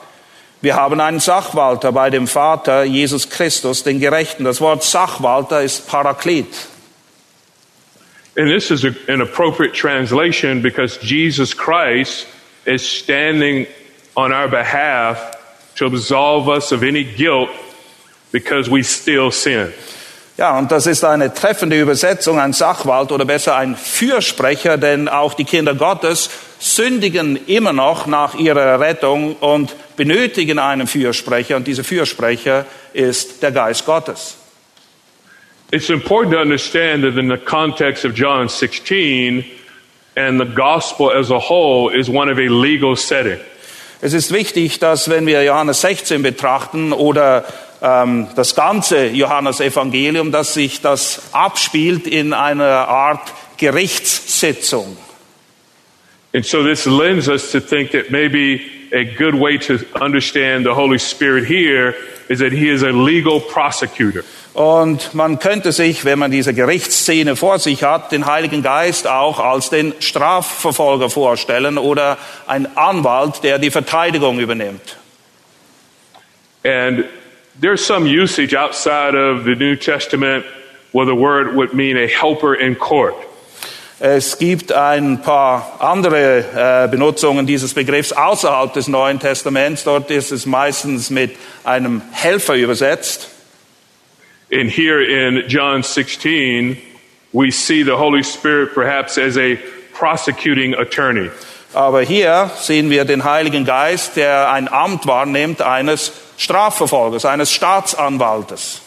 wir 0.61 0.75
haben 0.75 1.01
einen 1.01 1.19
Sachwalter 1.19 1.91
bei 1.91 2.11
dem 2.11 2.27
Vater, 2.27 2.83
Jesus 2.83 3.31
Christus, 3.31 3.83
den 3.83 3.99
Gerechten. 3.99 4.43
Das 4.43 4.61
Wort 4.61 4.83
Sachwalter 4.83 5.63
ist 5.63 5.87
Paraklet. 5.87 6.47
And 8.35 8.51
this 8.51 8.69
is 8.69 8.85
a, 8.85 8.93
an 9.11 9.21
appropriate 9.21 9.73
translation 9.73 10.61
because 10.61 10.99
Jesus 11.01 11.57
Christ 11.57 12.27
is 12.65 12.87
standing 12.87 13.65
on 14.15 14.31
our 14.31 14.47
behalf 14.47 15.36
to 15.77 15.85
absolve 15.85 16.49
us 16.49 16.71
of 16.71 16.83
any 16.83 17.03
guilt 17.03 17.49
because 18.31 18.69
we 18.69 18.83
still 18.83 19.31
sin. 19.31 19.73
Ja, 20.37 20.55
und 20.59 20.71
das 20.71 20.85
ist 20.85 21.03
eine 21.03 21.33
treffende 21.33 21.81
Übersetzung, 21.81 22.39
ein 22.39 22.53
Sachwalt 22.53 23.11
oder 23.11 23.25
besser 23.25 23.55
ein 23.55 23.75
Fürsprecher, 23.75 24.77
denn 24.77 25.07
auch 25.07 25.33
die 25.33 25.45
Kinder 25.45 25.73
Gottes 25.73 26.29
sündigen 26.59 27.39
immer 27.47 27.73
noch 27.73 28.05
nach 28.05 28.35
ihrer 28.35 28.79
Rettung 28.79 29.35
und 29.37 29.75
benötigen 29.95 30.59
einen 30.59 30.85
Fürsprecher 30.85 31.55
und 31.55 31.65
dieser 31.65 31.83
Fürsprecher 31.83 32.67
ist 32.93 33.41
der 33.41 33.51
Geist 33.51 33.85
Gottes. 33.87 34.37
It's 35.71 35.89
important 35.89 36.33
to 36.33 36.39
understand 36.39 37.03
that 37.03 37.17
in 37.17 37.29
the 37.29 37.37
context 37.37 38.05
of 38.05 38.13
John 38.13 38.47
16 38.47 39.43
and 40.15 40.39
the 40.39 40.45
gospel 40.45 41.11
as 41.11 41.31
a 41.31 41.39
whole 41.39 41.89
is 41.89 42.09
one 42.09 42.31
of 42.31 42.37
a 42.37 42.47
legal 42.47 42.95
setting. 42.95 43.39
Es 43.99 44.13
ist 44.13 44.31
wichtig, 44.31 44.79
dass 44.79 45.09
wenn 45.09 45.25
wir 45.25 45.43
Johannes 45.43 45.81
16 45.81 46.21
betrachten 46.21 46.93
oder 46.93 47.45
ähm, 47.81 48.27
das 48.35 48.53
ganze 48.53 49.07
Johannesevangelium, 49.07 50.31
dass 50.31 50.53
sich 50.53 50.81
das 50.81 51.29
abspielt 51.31 52.05
in 52.05 52.33
einer 52.33 52.87
Art 52.87 53.33
Gerichtssitzung. 53.57 54.97
And 56.33 56.45
so 56.45 56.63
this 56.63 56.85
lends 56.85 57.27
us 57.27 57.51
to 57.51 57.59
think 57.59 57.91
that 57.91 58.11
maybe 58.11 58.61
a 58.93 59.03
good 59.03 59.33
way 59.33 59.57
to 59.57 59.79
understand 59.99 60.65
the 60.65 60.75
Holy 60.75 60.99
Spirit 60.99 61.45
here 61.45 61.95
is 62.29 62.39
that 62.39 62.51
he 62.51 62.69
is 62.69 62.83
a 62.83 62.91
legal 62.91 63.39
prosecutor. 63.39 64.23
Und 64.57 65.13
man 65.13 65.37
könnte 65.37 65.71
sich, 65.71 66.03
wenn 66.03 66.17
man 66.17 66.31
diese 66.31 66.51
Gerichtsszene 66.51 67.35
vor 67.35 67.59
sich 67.59 67.83
hat, 67.83 68.11
den 68.11 68.25
Heiligen 68.25 68.63
Geist 68.63 69.05
auch 69.05 69.39
als 69.39 69.69
den 69.69 69.93
Strafverfolger 69.99 71.11
vorstellen 71.11 71.77
oder 71.77 72.17
ein 72.47 72.75
Anwalt, 72.75 73.43
der 73.43 73.59
die 73.59 73.69
Verteidigung 73.69 74.39
übernimmt. 74.39 74.97
And 76.63 77.05
there's 77.61 77.85
some 77.85 78.07
usage 78.07 78.59
outside 78.59 79.15
of 79.15 79.43
the 79.45 79.53
New 79.53 79.75
Testament 79.75 80.43
where 80.91 81.05
the 81.05 81.15
word 81.15 81.53
would 81.55 81.75
mean 81.75 81.95
a 81.95 82.07
helper 82.07 82.55
in 82.55 82.79
court. 82.79 83.13
Es 83.99 84.39
gibt 84.39 84.71
ein 84.71 85.21
paar 85.21 85.77
andere 85.77 86.85
äh, 86.85 86.87
Benutzungen 86.89 87.45
dieses 87.45 87.75
Begriffs 87.75 88.11
außerhalb 88.11 88.73
des 88.73 88.87
Neuen 88.87 89.19
Testaments. 89.19 89.83
Dort 89.83 90.09
ist 90.09 90.31
es 90.31 90.47
meistens 90.47 91.11
mit 91.11 91.35
einem 91.63 92.01
Helfer 92.11 92.55
übersetzt. 92.55 93.36
And 94.49 94.69
here 94.69 95.01
in 95.01 95.49
John 95.49 95.83
16, 95.83 96.77
we 97.33 97.51
see 97.51 97.83
the 97.83 97.97
Holy 97.97 98.23
Spirit 98.23 98.73
perhaps 98.73 99.17
as 99.17 99.37
a 99.37 99.57
prosecuting 99.93 100.73
attorney. 100.73 101.29
Aber 101.73 102.01
hier 102.01 102.49
sehen 102.55 102.89
wir 102.89 103.03
den 103.03 103.25
Heiligen 103.25 103.65
Geist, 103.65 104.15
der 104.15 104.49
ein 104.49 104.69
Amt 104.69 105.05
wahrnimmt 105.05 105.61
eines 105.61 106.13
Strafverfolgers, 106.37 107.25
eines 107.25 107.51
Staatsanwaltes. 107.51 108.81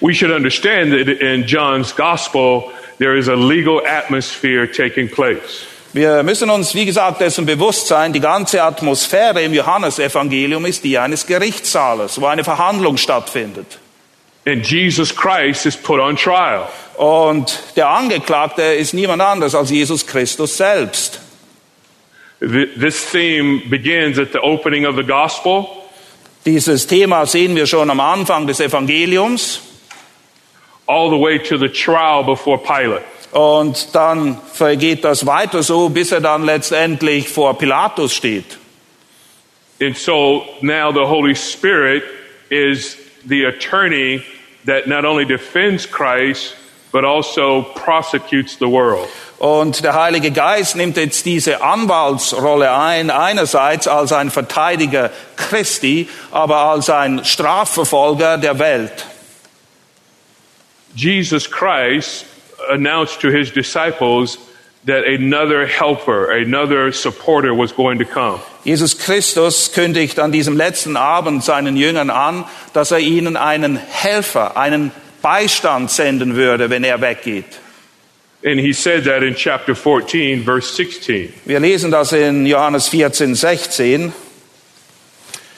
We 0.00 0.14
should 0.14 0.30
understand 0.30 0.92
that 0.92 1.08
in 1.08 1.46
John's 1.46 1.94
gospel, 1.94 2.70
there 2.98 3.16
is 3.16 3.28
a 3.28 3.34
legal 3.34 3.80
atmosphere 3.86 4.70
taking 4.70 5.08
place. 5.08 5.66
Wir 5.92 6.22
müssen 6.22 6.50
uns, 6.50 6.74
wie 6.74 6.84
gesagt, 6.84 7.20
dessen 7.20 7.46
bewusst 7.46 7.88
sein, 7.88 8.12
die 8.12 8.20
ganze 8.20 8.62
Atmosphäre 8.62 9.42
im 9.42 9.52
Johannesevangelium 9.52 10.64
ist 10.66 10.84
die 10.84 10.98
eines 10.98 11.26
Gerichtssaales, 11.26 12.20
wo 12.20 12.26
eine 12.26 12.44
Verhandlung 12.44 12.96
stattfindet. 12.96 13.78
And 14.46 14.64
Jesus 14.66 15.14
Christ 15.14 15.66
is 15.66 15.76
put 15.76 16.00
on 16.00 16.16
trial. 16.16 16.66
Und 16.96 17.58
der 17.76 17.88
Angeklagte 17.88 18.62
ist 18.62 18.94
niemand 18.94 19.22
anders 19.22 19.54
als 19.54 19.70
Jesus 19.70 20.06
Christus 20.06 20.56
selbst. 20.56 21.20
Th- 22.40 22.68
This 22.80 23.10
theme 23.10 23.60
begins 23.68 24.18
at 24.18 24.32
the 24.32 24.38
opening 24.40 24.86
of 24.86 24.96
the 24.96 25.02
gospel 25.04 25.66
Dieses 26.46 26.86
Thema 26.86 27.26
sehen 27.26 27.54
wir 27.54 27.66
schon 27.66 27.90
am 27.90 28.00
Anfang 28.00 28.46
des 28.46 28.60
Evangeliums 28.60 29.60
all 30.86 31.10
the 31.10 31.20
way 31.20 31.38
to 31.38 31.58
the 31.58 31.68
trial 31.68 32.24
before 32.24 32.56
Pilate. 32.58 33.04
und 33.32 33.94
dann 33.94 34.38
vergeht 34.54 35.04
das 35.04 35.26
weiter 35.26 35.62
so, 35.62 35.90
bis 35.90 36.12
er 36.12 36.22
dann 36.22 36.44
letztendlich 36.44 37.28
vor 37.28 37.58
Pilatus 37.58 38.14
steht. 38.14 38.56
And 39.82 39.96
so 39.96 40.44
now 40.62 40.90
the 40.92 41.06
Holy 41.06 41.36
Spirit 41.36 42.02
is 42.48 42.96
the 43.26 43.44
attorney 43.44 44.24
that 44.64 44.86
not 44.86 45.04
only 45.04 45.24
defends 45.24 45.86
Christ, 45.86 46.54
but 46.92 47.04
also 47.04 47.62
prosecutes 47.62 48.56
the 48.58 48.68
world. 48.68 49.08
Und 49.38 49.82
der 49.84 49.94
Heilige 49.94 50.32
Geist 50.32 50.76
nimmt 50.76 50.98
jetzt 50.98 51.24
diese 51.24 51.62
Anwaltsrolle 51.62 52.74
ein, 52.74 53.10
einerseits 53.10 53.88
als 53.88 54.12
ein 54.12 54.30
Verteidiger 54.30 55.10
Christi, 55.36 56.10
aber 56.30 56.56
als 56.56 56.90
ein 56.90 57.24
Strafverfolger 57.24 58.36
der 58.36 58.58
Welt. 58.58 59.06
Jesus 60.94 61.50
Christ 61.50 62.26
announced 62.68 63.20
to 63.20 63.30
his 63.30 63.50
disciples 63.50 64.36
that 64.84 65.04
another 65.06 65.66
helper, 65.66 66.30
another 66.32 66.92
supporter 66.92 67.54
was 67.54 67.72
going 67.72 67.98
to 67.98 68.04
come. 68.04 68.40
Jesus 68.64 68.98
Christus 68.98 69.72
kündigt 69.72 70.18
an 70.18 70.32
diesem 70.32 70.56
letzten 70.56 70.96
Abend 70.96 71.44
seinen 71.44 71.76
Jüngern 71.76 72.10
an, 72.10 72.44
dass 72.72 72.90
er 72.90 72.98
ihnen 72.98 73.36
einen 73.36 73.76
Helfer, 73.76 74.56
einen 74.56 74.92
Beistand 75.22 75.90
senden 75.90 76.36
würde, 76.36 76.70
wenn 76.70 76.84
er 76.84 77.00
weggeht. 77.00 77.60
And 78.42 78.58
he 78.58 78.72
said 78.72 79.04
that 79.04 79.22
in 79.22 79.34
chapter 79.34 79.74
14, 79.74 80.44
verse 80.44 80.74
16. 80.74 81.32
Wir 81.44 81.60
lesen 81.60 81.90
das 81.90 82.12
in 82.12 82.46
Johannes 82.46 82.88
14, 82.88 83.34
16. 83.34 84.12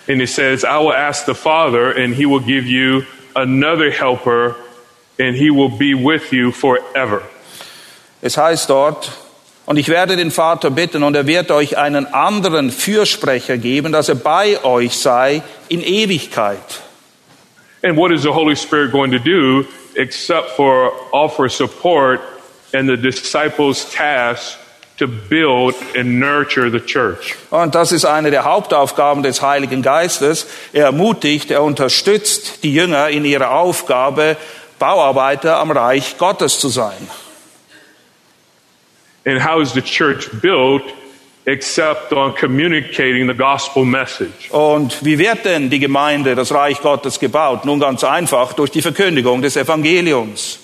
And 0.08 0.20
it 0.20 0.28
says, 0.28 0.64
I 0.64 0.78
will 0.78 0.92
ask 0.92 1.26
the 1.26 1.34
Father, 1.34 1.92
and 1.92 2.12
he 2.12 2.26
will 2.26 2.40
give 2.40 2.66
you 2.66 3.04
another 3.36 3.90
helper, 3.90 4.56
and 5.16 5.36
he 5.36 5.50
will 5.50 5.68
be 5.68 5.94
with 5.94 6.32
you 6.32 6.50
forever. 6.50 7.22
Es 8.20 8.36
heißt 8.36 8.68
dort, 8.68 9.12
und 9.64 9.76
ich 9.76 9.88
werde 9.88 10.16
den 10.16 10.30
Vater 10.30 10.70
bitten, 10.70 11.02
und 11.02 11.14
er 11.14 11.26
wird 11.26 11.50
euch 11.50 11.78
einen 11.78 12.06
anderen 12.12 12.70
Fürsprecher 12.70 13.58
geben, 13.58 13.92
dass 13.92 14.08
er 14.08 14.16
bei 14.16 14.62
euch 14.64 14.98
sei 14.98 15.42
in 15.68 15.82
Ewigkeit. 15.82 16.58
And 17.82 17.96
what 17.96 18.12
is 18.12 18.22
the 18.22 18.32
Holy 18.32 18.54
Spirit 18.54 18.92
going 18.92 19.10
to 19.10 19.18
do 19.18 19.64
except 19.96 20.50
for 20.50 20.92
offer 21.12 21.48
support 21.48 22.20
and 22.72 22.88
the 22.88 22.96
disciples' 22.96 23.90
task 23.90 24.56
to 24.98 25.08
build 25.08 25.74
and 25.96 26.20
nurture 26.20 26.70
the 26.70 26.80
church? 26.80 27.34
Und 27.50 27.74
das 27.74 27.92
ist 27.92 28.04
eine 28.04 28.30
der 28.30 28.44
Hauptaufgaben 28.44 29.22
des 29.22 29.42
Heiligen 29.42 29.82
Geistes. 29.82 30.46
Er 30.72 30.86
ermutigt, 30.86 31.50
er 31.50 31.62
unterstützt 31.62 32.62
die 32.62 32.72
Jünger 32.72 33.08
in 33.08 33.24
ihrer 33.24 33.50
Aufgabe, 33.50 34.36
Bauarbeiter 34.78 35.58
am 35.58 35.70
Reich 35.70 36.18
Gottes 36.18 36.58
zu 36.60 36.68
sein. 36.68 37.08
And 39.24 39.40
how 39.40 39.60
is 39.60 39.72
the 39.72 39.82
church 39.82 40.28
built 40.40 40.82
except 41.46 42.12
on 42.12 42.34
communicating 42.34 43.26
the 43.28 43.34
gospel 43.34 43.84
message? 43.84 44.50
Und 44.50 45.04
wie 45.04 45.18
wird 45.18 45.44
denn 45.44 45.70
die 45.70 45.78
Gemeinde, 45.78 46.34
das 46.34 46.52
Reich 46.52 46.80
Gottes 46.80 47.18
gebaut? 47.18 47.64
Nun 47.64 47.80
ganz 47.80 48.04
einfach 48.04 48.52
durch 48.52 48.70
die 48.70 48.82
Verkündigung 48.82 49.42
des 49.42 49.56
Evangeliums. 49.56 50.58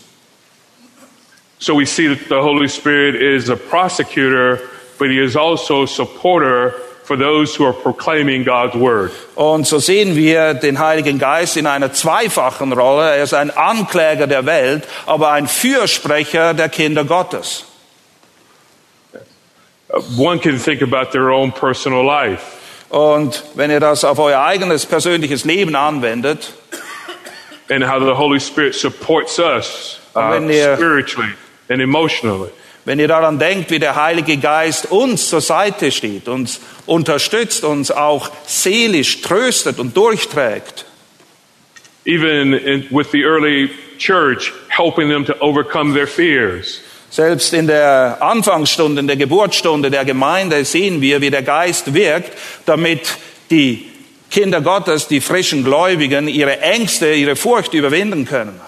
So 1.61 1.75
we 1.75 1.87
see 1.87 2.09
that 2.09 2.29
the 2.29 2.41
Holy 2.41 2.69
Spirit 2.69 3.17
is 3.17 3.50
a 3.50 3.57
prosecutor, 3.57 4.61
but 4.99 5.09
he 5.09 5.19
is 5.19 5.37
also 5.37 5.83
a 5.83 5.87
supporter 5.87 6.75
for 7.03 7.17
those 7.17 7.57
who 7.57 7.65
are 7.65 7.73
proclaiming 7.73 8.45
God's 8.45 8.75
word. 8.75 9.11
Und 9.35 9.67
so 9.67 9.79
sehen 9.79 10.15
wir 10.15 10.55
den 10.55 10.79
Heiligen 10.79 11.19
Geist 11.19 11.57
in 11.57 11.67
einer 11.67 11.93
zweifachen 11.93 12.73
Rolle. 12.73 13.17
Er 13.17 13.25
ist 13.25 13.35
ein 13.35 13.50
Ankläger 13.50 14.27
der 14.27 14.47
Welt, 14.47 14.85
aber 15.07 15.33
ein 15.33 15.49
Fürsprecher 15.49 16.55
der 16.55 16.69
Kinder 16.69 17.05
Gottes. 17.05 17.65
One 20.17 20.38
can 20.40 20.59
think 20.59 20.83
about 20.83 21.11
their 21.12 21.31
own 21.31 21.52
personal 21.52 22.05
life. 22.05 22.43
Und 22.90 23.43
wenn 23.55 23.71
ihr 23.71 23.81
das 23.81 24.05
auf 24.05 24.19
euer 24.19 24.40
eigenes 24.40 24.87
persönliches 24.87 25.45
Leben 25.45 25.76
anwendet, 25.76 26.52
and 27.71 27.85
how 27.85 27.99
the 28.00 28.14
Holy 28.17 28.40
Spirit 28.40 28.75
supports 28.75 29.38
us 29.38 30.00
uh, 30.17 30.21
they're- 30.21 30.76
spiritually 30.76 31.33
and 31.69 31.83
emotionally. 31.83 32.50
wenn 32.87 32.99
ihr 32.99 33.09
daran 33.09 33.38
denkt, 33.38 33.71
wie 33.71 33.78
der 33.78 33.95
Heilige 33.97 34.38
Geist 34.38 34.90
uns 34.90 35.28
zur 35.28 35.43
Seite 35.43 35.93
steht, 35.93 36.26
uns 36.28 36.61
unterstützt, 36.87 37.62
uns 37.64 37.90
auch 37.90 38.31
seelisch 38.47 39.21
tröstet 39.21 39.78
und 39.78 39.95
durchträgt, 39.95 40.87
Even 42.07 42.55
in, 42.55 42.87
with 42.90 43.11
the 43.12 43.23
early 43.23 43.69
church, 43.99 44.50
helping 44.71 45.11
them 45.11 45.26
to 45.26 45.35
overcome 45.40 45.93
their 45.93 46.07
fears. 46.07 46.81
Selbst 47.11 47.55
in 47.55 47.67
der 47.67 48.19
Anfangsstunde, 48.21 49.00
in 49.00 49.07
der 49.07 49.17
Geburtsstunde 49.17 49.91
der 49.91 50.05
Gemeinde 50.05 50.65
sehen 50.65 51.00
wir, 51.00 51.21
wie 51.21 51.31
der 51.31 51.43
Geist 51.43 51.95
wirkt, 51.95 52.33
damit 52.67 53.17
die 53.50 53.87
Kinder 54.31 54.61
Gottes, 54.61 55.09
die 55.09 55.21
frischen 55.21 55.65
Gläubigen, 55.65 56.29
ihre 56.29 56.61
Ängste, 56.61 57.15
ihre 57.15 57.35
Furcht 57.35 57.73
überwinden 57.73 58.27
können. 58.27 58.61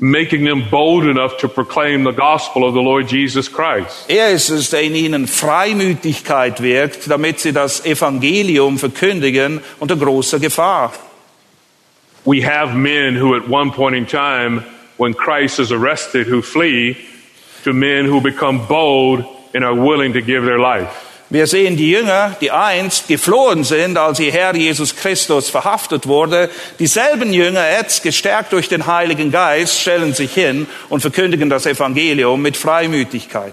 Making 0.00 0.46
them 0.46 0.64
bold 0.70 1.08
enough 1.08 1.38
to 1.38 1.48
proclaim 1.48 2.04
the 2.04 2.12
gospel 2.12 2.62
of 2.62 2.72
the 2.72 2.80
Lord 2.80 3.10
Jesus 3.10 3.52
Christ. 3.52 4.04
Er 4.08 4.30
ist 4.30 4.48
es, 4.48 4.70
der 4.70 4.82
in 4.82 4.94
ihnen 4.94 5.26
Freimütigkeit 5.26 6.62
wirkt, 6.62 7.10
damit 7.10 7.40
sie 7.40 7.52
das 7.52 7.84
Evangelium 7.84 8.78
verkündigen 8.78 9.60
unter 9.80 9.96
großer 9.96 10.38
Gefahr. 10.38 10.92
We 12.24 12.44
have 12.44 12.76
men 12.76 13.20
who, 13.20 13.34
at 13.34 13.48
one 13.48 13.72
point 13.72 13.96
in 13.96 14.06
time, 14.06 14.62
when 14.98 15.14
Christ 15.14 15.58
is 15.58 15.72
arrested, 15.72 16.28
who 16.30 16.42
flee, 16.42 16.96
to 17.64 17.72
men 17.72 18.06
who 18.06 18.20
become 18.20 18.66
bold 18.66 19.24
and 19.54 19.64
are 19.64 19.74
willing 19.74 20.12
to 20.12 20.20
give 20.20 20.44
their 20.44 20.58
life. 20.58 21.08
Wir 21.30 21.46
sehen 21.46 21.76
die 21.76 21.90
Jünger, 21.90 22.36
die 22.40 22.50
einst 22.50 23.06
geflohen 23.06 23.62
sind, 23.62 23.98
als 23.98 24.18
ihr 24.18 24.32
Herr 24.32 24.56
Jesus 24.56 24.96
Christus 24.96 25.50
verhaftet 25.50 26.06
wurde. 26.06 26.48
Dieselben 26.78 27.34
Jünger, 27.34 27.70
jetzt 27.70 28.02
gestärkt 28.02 28.54
durch 28.54 28.70
den 28.70 28.86
Heiligen 28.86 29.30
Geist, 29.30 29.78
stellen 29.78 30.14
sich 30.14 30.32
hin 30.32 30.66
und 30.88 31.00
verkündigen 31.00 31.50
das 31.50 31.66
Evangelium 31.66 32.40
mit 32.40 32.56
Freimütigkeit. 32.56 33.52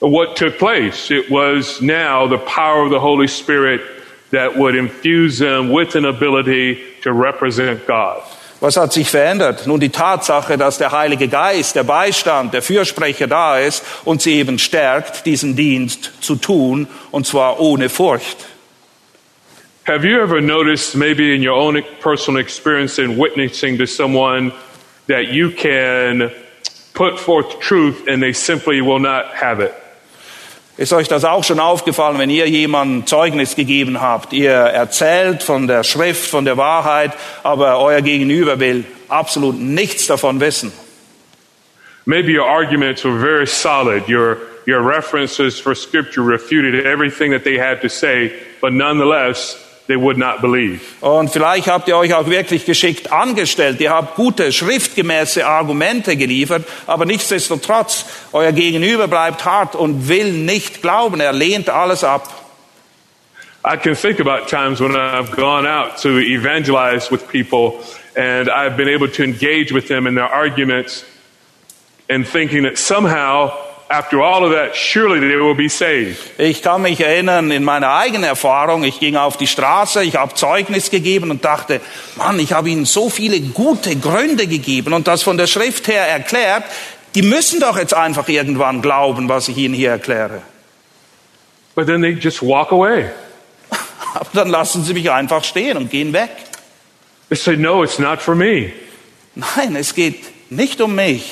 What 0.00 0.36
took 0.36 0.58
place? 0.58 1.10
It 1.10 1.30
was 1.30 1.80
now 1.80 2.28
the 2.28 2.36
power 2.36 2.84
of 2.84 2.90
the 2.90 2.98
Holy 2.98 3.28
Spirit 3.28 3.80
that 4.32 4.54
would 4.54 4.74
infuse 4.74 5.38
them 5.38 5.72
with 5.72 5.94
an 5.94 6.04
ability 6.04 6.78
to 7.02 7.12
represent 7.12 7.86
God. 7.86 8.20
Was 8.62 8.76
hat 8.76 8.92
sich 8.92 9.10
verändert? 9.10 9.66
Nun 9.66 9.80
die 9.80 9.88
Tatsache, 9.88 10.56
dass 10.56 10.78
der 10.78 10.92
Heilige 10.92 11.26
Geist, 11.26 11.74
der 11.74 11.82
Beistand, 11.82 12.54
der 12.54 12.62
Fürsprecher 12.62 13.26
da 13.26 13.58
ist 13.58 13.82
und 14.04 14.22
sie 14.22 14.36
eben 14.36 14.60
stärkt, 14.60 15.26
diesen 15.26 15.56
Dienst 15.56 16.12
zu 16.20 16.36
tun, 16.36 16.86
und 17.10 17.26
zwar 17.26 17.58
ohne 17.58 17.88
Furcht. 17.88 18.36
Have 19.84 20.06
you 20.06 20.16
ever 20.16 20.40
noticed, 20.40 20.94
maybe 20.94 21.34
in 21.34 21.44
your 21.44 21.56
own 21.56 21.82
personal 22.00 22.40
experience 22.40 23.02
in 23.02 23.18
witnessing 23.18 23.76
to 23.78 23.84
someone, 23.84 24.52
that 25.08 25.32
you 25.32 25.50
can 25.50 26.30
put 26.94 27.18
forth 27.18 27.58
truth 27.58 28.06
and 28.06 28.22
they 28.22 28.32
simply 28.32 28.80
will 28.80 29.00
not 29.00 29.24
have 29.34 29.58
it? 29.58 29.74
Ist 30.78 30.94
euch 30.94 31.06
das 31.06 31.24
auch 31.24 31.44
schon 31.44 31.60
aufgefallen, 31.60 32.18
wenn 32.18 32.30
ihr 32.30 32.48
jemandem 32.48 33.06
Zeugnis 33.06 33.56
gegeben 33.56 34.00
habt? 34.00 34.32
Ihr 34.32 34.52
erzählt 34.52 35.42
von 35.42 35.66
der 35.66 35.84
Schrift, 35.84 36.30
von 36.30 36.46
der 36.46 36.56
Wahrheit, 36.56 37.12
aber 37.42 37.78
euer 37.78 38.00
Gegenüber 38.00 38.58
will 38.58 38.84
absolut 39.08 39.60
nichts 39.60 40.06
davon 40.06 40.40
wissen. 40.40 40.72
Maybe 42.06 42.32
your 42.32 42.46
arguments 42.46 43.04
were 43.04 43.18
very 43.18 43.46
solid. 43.46 44.08
Your, 44.08 44.38
your 44.66 44.80
references 44.80 45.60
for 45.60 45.74
scripture 45.74 46.22
refuted 46.22 46.84
everything 46.86 47.32
that 47.32 47.44
they 47.44 47.58
had 47.58 47.80
to 47.82 47.88
say, 47.88 48.32
but 48.60 48.72
nonetheless, 48.72 49.56
they 49.86 49.96
would 49.96 50.16
not 50.16 50.40
believe. 50.40 50.80
Und 51.00 51.30
vielleicht 51.30 51.66
habt 51.66 51.88
ihr 51.88 51.96
euch 51.96 52.14
auch 52.14 52.28
wirklich 52.28 52.64
geschickt 52.64 53.12
angestellt. 53.12 53.80
Ihr 53.80 53.90
habt 53.90 54.14
gute, 54.16 54.52
schriftgemäße 54.52 55.46
Argumente 55.46 56.16
geliefert, 56.16 56.64
aber 56.86 57.04
nichtsdestotrotz, 57.04 58.06
euer 58.32 58.52
Gegenüber 58.52 59.08
bleibt 59.08 59.44
hart 59.44 59.74
und 59.74 60.08
will 60.08 60.32
nicht 60.32 60.82
glauben. 60.82 61.20
Er 61.20 61.32
lehnt 61.32 61.68
alles 61.70 62.04
ab. 62.04 62.28
I 63.64 63.76
can 63.76 63.94
think 63.94 64.18
about 64.18 64.48
times 64.48 64.80
when 64.80 64.96
I've 64.96 65.30
gone 65.36 65.68
out 65.68 65.96
to 66.02 66.18
evangelize 66.18 67.12
with 67.12 67.28
people 67.28 67.78
and 68.16 68.48
I've 68.50 68.76
been 68.76 68.88
able 68.88 69.08
to 69.08 69.22
engage 69.22 69.72
with 69.72 69.86
them 69.86 70.06
in 70.08 70.16
their 70.16 70.28
arguments 70.28 71.04
and 72.08 72.26
thinking 72.26 72.64
that 72.64 72.76
somehow, 72.76 73.52
after 73.92 74.22
all 74.22 74.42
of 74.44 74.52
that, 74.52 74.74
surely 74.74 75.20
they 75.20 75.36
will 75.36 75.54
be 75.54 75.68
saved. 75.68 76.18
Ich 76.38 76.62
kann 76.62 76.82
mich 76.82 77.00
erinnern 77.00 77.50
in 77.50 77.62
meiner 77.62 77.92
eigenen 77.92 78.24
Erfahrung, 78.24 78.84
ich 78.84 78.98
ging 78.98 79.16
auf 79.16 79.36
die 79.36 79.46
Straße, 79.46 80.02
ich 80.02 80.16
habe 80.16 80.34
Zeugnis 80.34 80.90
gegeben 80.90 81.30
und 81.30 81.44
dachte, 81.44 81.80
Mann, 82.16 82.38
ich 82.38 82.52
habe 82.54 82.70
ihnen 82.70 82.86
so 82.86 83.10
viele 83.10 83.40
gute 83.40 83.94
Gründe 83.96 84.46
gegeben 84.46 84.94
und 84.94 85.06
das 85.06 85.22
von 85.22 85.36
der 85.36 85.46
Schrift 85.46 85.88
her 85.88 86.08
erklärt, 86.08 86.64
die 87.14 87.22
müssen 87.22 87.60
doch 87.60 87.76
jetzt 87.76 87.92
einfach 87.92 88.26
irgendwann 88.28 88.80
glauben, 88.80 89.28
was 89.28 89.48
ich 89.48 89.58
ihnen 89.58 89.74
hier 89.74 89.90
erkläre. 89.90 90.40
But 91.74 91.86
then 91.86 92.00
they 92.00 92.12
just 92.12 92.42
walk 92.42 92.72
away. 92.72 93.10
Aber 94.14 94.28
dann 94.32 94.48
lassen 94.48 94.84
sie 94.84 94.94
mich 94.94 95.10
einfach 95.10 95.44
stehen 95.44 95.76
und 95.76 95.90
gehen 95.90 96.12
weg. 96.12 96.30
They 97.28 97.36
say, 97.36 97.56
no, 97.56 97.82
it's 97.82 97.98
not 97.98 98.20
for 98.20 98.34
me. 98.34 98.72
Nein, 99.34 99.76
es 99.76 99.94
geht 99.94 100.50
nicht 100.50 100.80
um 100.80 100.94
mich. 100.94 101.30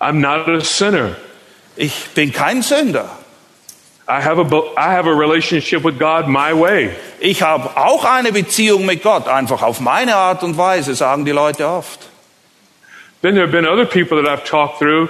I'm 0.00 0.20
not 0.20 0.48
a 0.48 0.60
sinner. 0.60 1.16
Ich 1.76 2.10
bin 2.14 2.32
kein 2.32 2.62
Sünder. 2.62 3.08
I 4.08 4.20
have 4.20 4.38
a, 4.38 4.44
I 4.76 4.92
have 4.94 5.06
a 5.06 5.14
relationship 5.14 5.84
with 5.84 5.98
God 5.98 6.28
my 6.28 6.52
way. 6.52 6.90
Ich 7.20 7.42
habe 7.42 7.76
auch 7.76 8.04
eine 8.04 8.32
Beziehung 8.32 8.84
mit 8.84 9.02
Gott, 9.02 9.28
einfach 9.28 9.62
auf 9.62 9.80
meine 9.80 10.16
Art 10.16 10.42
und 10.42 10.58
Weise, 10.58 10.94
sagen 10.94 11.24
die 11.24 11.30
Leute 11.30 11.66
oft. 11.66 12.08
Then 13.22 13.34
there 13.34 13.46
have 13.46 13.52
been 13.52 13.66
other 13.66 13.86
people 13.86 14.20
that 14.20 14.28
I've 14.28 14.44
talked 14.44 14.80
through, 14.80 15.08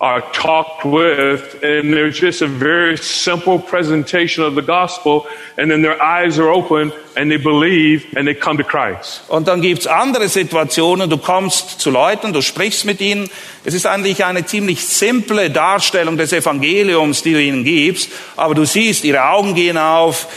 or 0.00 0.22
talked 0.32 0.82
with, 0.82 1.62
and 1.62 1.92
there's 1.92 2.18
just 2.18 2.40
a 2.40 2.46
very 2.46 2.96
simple 2.96 3.58
presentation 3.58 4.42
of 4.42 4.54
the 4.54 4.62
gospel, 4.62 5.26
and 5.58 5.70
then 5.70 5.82
their 5.82 6.02
eyes 6.02 6.38
are 6.38 6.48
open 6.48 6.90
and 7.16 7.30
they 7.30 7.36
believe 7.36 8.06
and 8.16 8.26
they 8.26 8.34
come 8.34 8.56
to 8.56 8.64
Christ. 8.64 9.20
Und 9.28 9.46
dann 9.46 9.60
gibt's 9.60 9.86
andere 9.86 10.28
Situationen, 10.28 11.10
du 11.10 11.18
kommst 11.18 11.80
zu 11.80 11.90
Leuten, 11.90 12.32
du 12.32 12.40
sprichst 12.40 12.86
mit 12.86 13.02
ihnen. 13.02 13.28
Es 13.64 13.74
ist 13.74 13.84
eigentlich 13.84 14.24
eine 14.24 14.46
ziemlich 14.46 14.86
simple 14.86 15.50
Darstellung 15.50 16.16
des 16.16 16.32
Evangeliums, 16.32 17.22
die 17.22 17.34
du 17.34 17.42
ihnen 17.42 17.62
gibst, 17.62 18.10
aber 18.36 18.54
du 18.54 18.64
siehst, 18.64 19.04
ihre 19.04 19.28
Augen 19.28 19.54
gehen 19.54 19.76
auf 19.76 20.28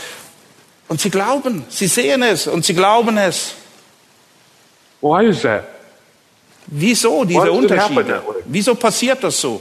und 0.88 1.00
sie 1.00 1.08
glauben, 1.08 1.64
sie 1.70 1.86
sehen 1.86 2.22
es 2.22 2.46
und 2.46 2.66
sie 2.66 2.74
glauben 2.74 3.16
es. 3.16 3.54
Why 5.00 5.26
is 5.26 5.40
that? 5.40 5.73
Wieso 6.66 7.24
diese 7.24 7.40
Why 7.40 7.46
does 7.46 7.64
it 7.64 7.78
happen 7.78 7.98
Unterschiede? 7.98 8.08
that 8.08 8.28
way? 8.28 8.42
Wieso 8.46 8.74
passiert 8.74 9.22
das 9.22 9.40
so? 9.40 9.60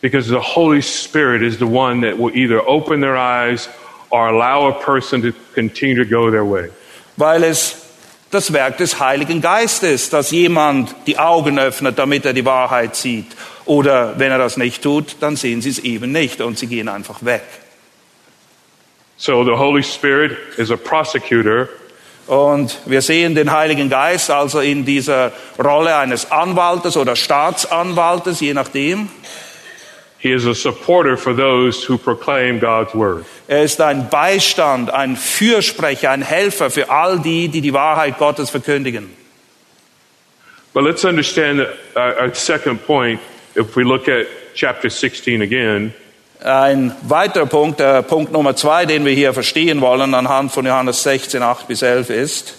Because 0.00 0.28
the 0.28 0.40
Holy 0.40 0.82
Spirit 0.82 1.42
is 1.42 1.58
the 1.58 1.66
one 1.66 2.00
that 2.02 2.18
will 2.18 2.34
either 2.34 2.60
open 2.66 3.00
their 3.00 3.16
eyes 3.16 3.68
or 4.10 4.28
allow 4.28 4.68
a 4.68 4.72
person 4.72 5.22
to 5.22 5.32
continue 5.54 5.96
to 5.96 6.04
go 6.04 6.30
their 6.30 6.44
way. 6.44 6.70
Weil 7.16 7.44
es 7.44 7.82
das 8.30 8.52
Werk 8.52 8.76
des 8.76 9.00
Heiligen 9.00 9.40
Geistes, 9.40 10.10
dass 10.10 10.30
jemand 10.30 10.94
die 11.06 11.18
Augen 11.18 11.58
öffnet, 11.58 11.98
damit 11.98 12.24
er 12.26 12.32
die 12.32 12.44
Wahrheit 12.44 12.96
sieht. 12.96 13.26
Oder 13.64 14.18
wenn 14.18 14.30
er 14.30 14.38
das 14.38 14.56
nicht 14.56 14.82
tut, 14.82 15.16
dann 15.20 15.36
sehen 15.36 15.62
sie 15.62 15.70
es 15.70 15.78
eben 15.78 16.12
nicht 16.12 16.40
und 16.40 16.58
sie 16.58 16.66
gehen 16.66 16.88
einfach 16.88 17.24
weg. 17.24 17.42
So 19.16 19.44
the 19.44 19.56
Holy 19.56 19.82
Spirit 19.82 20.36
is 20.58 20.70
a 20.70 20.76
prosecutor 20.76 21.68
Und 22.26 22.76
wir 22.86 23.02
sehen 23.02 23.34
den 23.34 23.52
Heiligen 23.52 23.88
Geist 23.88 24.30
also 24.30 24.60
in 24.60 24.84
dieser 24.84 25.32
Rolle 25.62 25.96
eines 25.96 26.32
Anwaltes 26.32 26.96
oder 26.96 27.14
Staatsanwaltes, 27.14 28.40
je 28.40 28.52
nachdem. 28.52 29.08
He 30.18 30.32
is 30.32 30.44
a 30.46 30.54
supporter 30.54 31.16
for 31.16 31.36
those 31.36 31.88
who 31.88 31.96
proclaim 31.96 32.58
God's 32.58 32.94
word. 32.94 33.26
Er 33.46 33.62
ist 33.62 33.80
ein 33.80 34.08
Beistand, 34.08 34.90
ein 34.90 35.16
Fürsprecher, 35.16 36.10
ein 36.10 36.22
Helfer 36.22 36.70
für 36.70 36.90
all 36.90 37.20
die, 37.20 37.48
die 37.48 37.60
die 37.60 37.72
Wahrheit 37.72 38.18
Gottes 38.18 38.50
verkündigen. 38.50 39.08
But 40.72 40.84
let's 40.84 41.04
understand 41.04 41.66
our 41.94 42.34
second 42.34 42.84
point 42.86 43.20
if 43.54 43.76
we 43.76 43.84
look 43.84 44.08
at 44.08 44.26
chapter 44.54 44.90
16 44.90 45.42
again. 45.42 45.94
Ein 46.44 46.94
weiterer 47.02 47.46
Punkt, 47.46 47.80
der 47.80 48.02
Punkt 48.02 48.32
Nummer 48.32 48.54
zwei, 48.56 48.86
den 48.86 49.04
wir 49.04 49.12
hier 49.12 49.32
verstehen 49.32 49.80
wollen 49.80 50.14
anhand 50.14 50.52
von 50.52 50.66
Johannes 50.66 51.02
16, 51.02 51.42
8 51.42 51.66
bis 51.66 51.82
11 51.82 52.10
ist, 52.10 52.54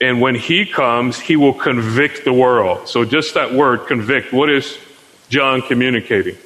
And 0.00 0.20
when 0.20 0.36
he 0.36 0.64
comes, 0.64 1.18
he 1.18 1.36
will 1.36 1.54
convict 1.54 2.24
the 2.24 2.32
world. 2.32 2.86
So 2.86 3.04
just 3.04 3.34
that 3.34 3.52
word, 3.52 3.88
convict, 3.88 4.32
what 4.32 4.48
is 4.48 4.78
John 5.28 5.60
communicating? 5.60 6.36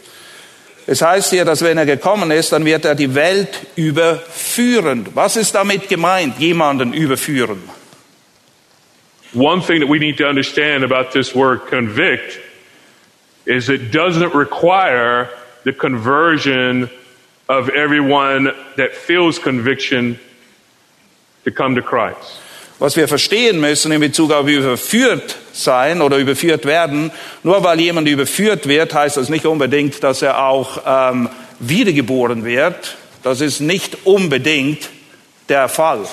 Es 0.87 1.01
heißt 1.01 1.31
hier, 1.31 1.45
dass 1.45 1.63
wenn 1.63 1.79
er 1.79 1.87
gekommen 1.87 2.31
ist, 2.31 2.53
dann 2.53 2.65
wird 2.65 2.85
er 2.85 2.95
die 2.95 3.15
Welt 3.15 3.67
überführen. 3.77 5.07
Was 5.15 5.37
ist 5.37 5.55
damit 5.55 5.89
gemeint, 5.89 6.39
jemanden 6.39 6.93
überführen? 6.93 7.63
One 9.35 9.63
thing 9.63 9.81
that 9.81 9.89
we 9.89 9.99
need 9.99 10.19
to 10.19 10.27
understand 10.27 10.83
about 10.83 11.13
this 11.13 11.35
word 11.35 11.67
convict 11.69 12.41
is 13.45 13.69
it 13.69 13.95
doesn't 13.95 14.35
require 14.35 15.29
the 15.65 15.73
conversion 15.73 16.91
of 17.49 17.69
everyone 17.71 18.53
that 18.77 18.95
feels 18.95 19.39
conviction 19.39 20.19
to 21.45 21.51
come 21.51 21.75
to 21.75 21.83
Christ. 21.83 22.41
Was 22.79 22.97
wir 22.97 23.07
verstehen 23.07 23.61
müssen 23.61 23.93
in 23.93 24.01
Bezug 24.01 24.33
auf 24.33 24.49
überführt 24.49 25.37
sein 25.53 26.03
oder 26.03 26.17
überführt 26.17 26.65
werden, 26.65 27.13
nur 27.45 27.63
weil 27.63 27.79
jemand 27.79 28.09
überführt 28.09 28.67
wird, 28.67 28.93
heißt 28.93 29.17
das 29.17 29.29
nicht 29.29 29.47
unbedingt, 29.47 30.03
dass 30.03 30.23
er 30.23 30.45
auch 30.45 30.83
ähm, 30.85 31.29
wiedergeboren 31.61 32.45
wird. 32.45 32.97
Das 33.23 33.41
ist 33.41 33.61
nicht 33.61 33.99
unbedingt 34.05 34.91
der 35.49 35.69
Fall. 35.69 36.07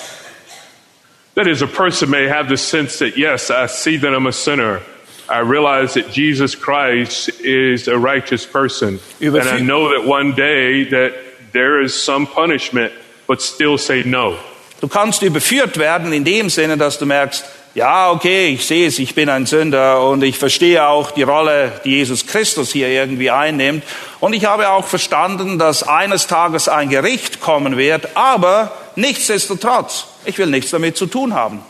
That 1.35 1.47
is, 1.47 1.63
a 1.63 1.67
person 1.67 2.09
may 2.09 2.27
have 2.27 2.49
the 2.49 2.57
sense 2.57 2.99
that, 2.99 3.17
yes, 3.17 3.49
I 3.49 3.67
see 3.67 3.97
that 3.97 4.12
I'm 4.12 4.27
a 4.27 4.31
sinner. 4.31 4.81
I 5.29 5.41
realize 5.41 5.93
that 5.93 6.11
Jesus 6.11 6.55
Christ 6.55 7.29
is 7.41 7.87
a 7.87 7.97
righteous 7.97 8.45
person. 8.45 8.99
Überfü- 9.21 9.41
and 9.41 9.49
I 9.49 9.61
know 9.61 9.89
that 9.89 10.05
one 10.05 10.33
day 10.33 10.85
that 10.89 11.13
there 11.53 11.81
is 11.81 11.93
some 11.93 12.25
punishment, 12.25 12.91
but 13.27 13.41
still 13.41 13.77
say 13.77 14.03
no. 14.03 14.37
Du 14.81 14.87
kannst 14.87 15.21
überführt 15.21 15.77
werden 15.77 16.13
in 16.13 16.23
dem 16.23 16.49
Sinne, 16.49 16.77
dass 16.77 16.97
du 16.97 17.05
merkst, 17.05 17.43
ja, 17.75 18.11
okay, 18.11 18.53
ich 18.53 18.65
sehe 18.65 18.87
es, 18.87 18.97
ich 18.97 19.13
bin 19.13 19.29
ein 19.29 19.45
Sünder 19.45 20.01
und 20.07 20.23
ich 20.23 20.37
verstehe 20.37 20.87
auch 20.87 21.11
die 21.11 21.23
Rolle, 21.23 21.71
die 21.85 21.91
Jesus 21.91 22.25
Christus 22.25 22.71
hier 22.71 22.87
irgendwie 22.87 23.29
einnimmt. 23.29 23.83
Und 24.19 24.33
ich 24.33 24.45
habe 24.45 24.69
auch 24.69 24.87
verstanden, 24.87 25.59
dass 25.59 25.83
eines 25.83 26.27
Tages 26.27 26.67
ein 26.67 26.89
Gericht 26.89 27.41
kommen 27.41 27.77
wird, 27.77 28.15
aber 28.15 28.71
nichtsdestotrotz, 28.95 30.07
ich 30.25 30.37
will 30.37 30.47
nichts 30.47 30.71
damit 30.71 30.97
zu 30.97 31.05
tun 31.05 31.33
haben. 31.33 31.61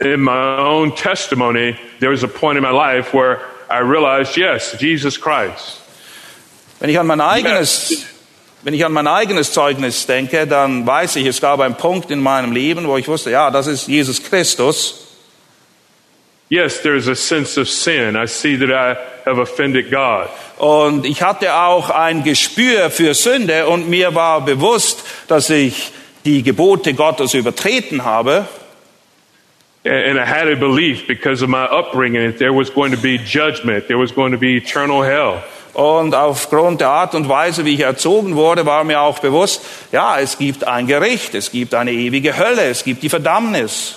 In 0.00 0.22
my 0.22 0.58
own 0.58 0.94
testimony, 0.94 1.76
there 1.98 2.10
was 2.10 2.22
a 2.22 2.28
point 2.28 2.56
in 2.56 2.62
my 2.62 2.70
life 2.70 3.12
where 3.12 3.40
I 3.68 3.80
realized, 3.80 4.36
yes, 4.36 4.74
Jesus 4.80 5.20
Christ. 5.20 5.78
Wenn 6.80 6.88
ich 6.88 6.98
an 6.98 7.06
mein 7.06 7.20
eigenes, 7.20 8.06
wenn 8.62 8.72
ich 8.72 8.84
an 8.84 8.92
mein 8.92 9.06
eigenes 9.06 9.52
Zeugnis 9.52 10.06
denke, 10.06 10.46
dann 10.46 10.86
weiß 10.86 11.16
ich, 11.16 11.26
es 11.26 11.40
gab 11.40 11.60
einen 11.60 11.74
Punkt 11.74 12.10
in 12.10 12.20
meinem 12.20 12.52
Leben, 12.52 12.86
wo 12.86 12.96
ich 12.96 13.06
wusste, 13.08 13.30
ja, 13.30 13.50
das 13.50 13.66
ist 13.66 13.88
Jesus 13.88 14.22
Christus. 14.22 15.06
Yes, 16.48 16.80
there's 16.82 17.06
a 17.06 17.14
sense 17.14 17.60
of 17.60 17.68
sin. 17.68 18.16
I 18.16 18.26
see 18.26 18.56
that 18.56 18.70
I 18.70 18.96
have 19.28 19.38
offended 19.38 19.90
God. 19.90 20.28
Und 20.58 21.04
ich 21.04 21.22
hatte 21.22 21.54
auch 21.54 21.90
ein 21.90 22.24
Gespür 22.24 22.90
für 22.90 23.14
Sünde 23.14 23.68
und 23.68 23.88
mir 23.88 24.14
war 24.14 24.40
bewusst, 24.40 25.04
dass 25.28 25.50
ich 25.50 25.92
die 26.24 26.42
Gebote 26.42 26.94
Gottes 26.94 27.34
übertreten 27.34 28.04
habe. 28.04 28.48
And 29.82 30.18
I 30.18 30.26
had 30.26 30.46
a 30.48 30.56
belief 30.56 31.06
because 31.06 31.42
of 31.42 31.48
my 31.48 31.64
upbringing 31.64 32.26
that 32.30 32.38
there 32.38 32.52
was 32.52 32.68
going 32.68 32.92
to 32.94 33.00
be 33.00 33.16
judgment, 33.18 33.86
there 33.88 33.98
was 33.98 34.12
going 34.14 34.32
to 34.32 34.38
be 34.38 34.56
eternal 34.58 35.02
hell. 35.02 35.42
Und 35.72 36.14
aufgrund 36.14 36.80
der 36.80 36.88
Art 36.90 37.14
und 37.14 37.28
Weise, 37.28 37.64
wie 37.64 37.74
ich 37.74 37.80
erzogen 37.80 38.34
wurde, 38.36 38.66
war 38.66 38.84
mir 38.84 39.00
auch 39.00 39.20
bewusst, 39.20 39.62
ja, 39.92 40.18
es 40.18 40.36
gibt 40.36 40.66
ein 40.66 40.86
Gericht, 40.86 41.34
es 41.34 41.50
gibt 41.50 41.74
eine 41.74 41.92
ewige 41.92 42.36
Hölle, 42.36 42.64
es 42.64 42.84
gibt 42.84 43.02
die 43.02 43.08
Verdammnis. 43.08 43.96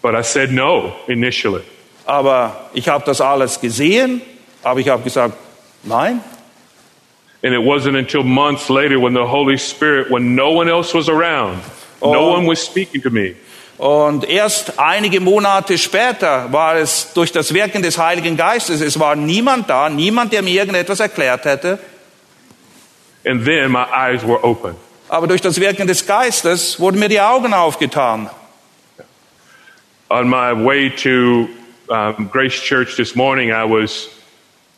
But 0.00 0.14
I 0.14 0.22
said 0.22 0.52
no 0.52 0.94
initially. 1.08 1.62
Aber 2.06 2.70
ich 2.72 2.88
habe 2.88 3.04
das 3.04 3.20
alles 3.20 3.60
gesehen, 3.60 4.22
aber 4.62 4.80
ich 4.80 4.88
habe 4.88 5.02
gesagt, 5.02 5.34
nein. 5.82 6.20
And 7.42 7.52
it 7.52 7.60
wasn't 7.60 7.96
until 7.98 8.22
months 8.22 8.70
later 8.70 8.98
when 8.98 9.12
the 9.14 9.26
Holy 9.26 9.58
Spirit, 9.58 10.10
when 10.10 10.34
no 10.34 10.50
one 10.50 10.70
else 10.70 10.94
was 10.94 11.08
around, 11.10 11.58
no 12.00 12.14
Oh. 12.30 12.32
one 12.36 12.46
was 12.48 12.60
speaking 12.64 13.02
to 13.02 13.10
me, 13.10 13.34
Und 13.78 14.28
erst 14.28 14.80
einige 14.80 15.20
Monate 15.20 15.78
später 15.78 16.52
war 16.52 16.74
es 16.76 17.12
durch 17.14 17.30
das 17.30 17.54
Wirken 17.54 17.80
des 17.80 17.96
Heiligen 17.96 18.36
Geistes, 18.36 18.80
es 18.80 18.98
war 18.98 19.14
niemand 19.14 19.70
da, 19.70 19.88
niemand, 19.88 20.32
der 20.32 20.42
mir 20.42 20.50
irgendetwas 20.50 20.98
erklärt 20.98 21.44
hätte, 21.44 21.78
and 23.24 23.44
then 23.44 23.70
my 23.70 23.84
eyes 23.94 24.26
were 24.26 24.42
open. 24.42 24.74
aber 25.08 25.28
durch 25.28 25.40
das 25.40 25.60
Wirken 25.60 25.86
des 25.86 26.06
Geistes 26.06 26.80
wurden 26.80 26.98
mir 26.98 27.08
die 27.08 27.20
Augen 27.20 27.54
aufgetan. 27.54 28.28
On 30.10 30.28
my 30.28 30.52
way 30.52 30.90
to 30.90 31.48
um, 31.88 32.28
Grace 32.32 32.60
Church 32.60 32.96
this 32.96 33.14
morning, 33.14 33.50
I 33.52 33.64
was 33.64 34.08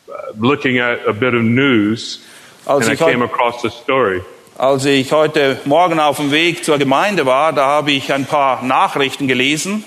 uh, 0.09 0.33
looking 0.39 0.79
at 0.79 1.07
a 1.09 1.13
bit 1.13 1.35
of 1.35 1.43
news, 1.43 2.21
Als 2.67 2.87
and 2.87 3.01
I 3.01 3.03
came 3.03 3.23
across 3.23 3.65
a 3.65 3.71
story. 3.71 4.21
Als 4.61 4.85
ich 4.85 5.11
heute 5.11 5.59
Morgen 5.65 5.99
auf 5.99 6.19
dem 6.19 6.33
Weg 6.33 6.67
zur 6.67 6.77
Gemeinde 6.77 7.25
war, 7.25 7.55
da 7.55 7.65
habe 7.65 7.93
ich 7.93 8.13
ein 8.13 8.27
paar 8.27 8.63
Nachrichten 8.63 9.27
gelesen. 9.27 9.85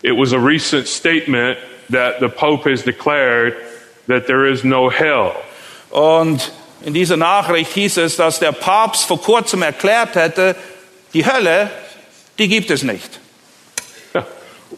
It 0.00 0.16
was 0.16 0.32
a 0.32 0.38
recent 0.38 0.88
statement 0.88 1.58
that 1.90 2.14
the 2.20 2.28
Pope 2.28 2.64
has 2.70 2.82
declared 2.82 3.56
that 4.06 4.26
there 4.26 4.50
is 4.50 4.64
no 4.64 4.90
hell. 4.90 5.32
Und 5.90 6.50
in 6.82 6.94
dieser 6.94 7.18
Nachricht 7.18 7.74
hieß 7.74 7.98
es, 7.98 8.16
dass 8.16 8.38
der 8.38 8.52
Papst 8.52 9.04
vor 9.04 9.20
kurzem 9.20 9.60
erklärt 9.60 10.14
hätte, 10.14 10.56
die 11.12 11.26
Hölle, 11.26 11.70
die 12.38 12.48
gibt 12.48 12.70
es 12.70 12.84
nicht. 12.84 13.20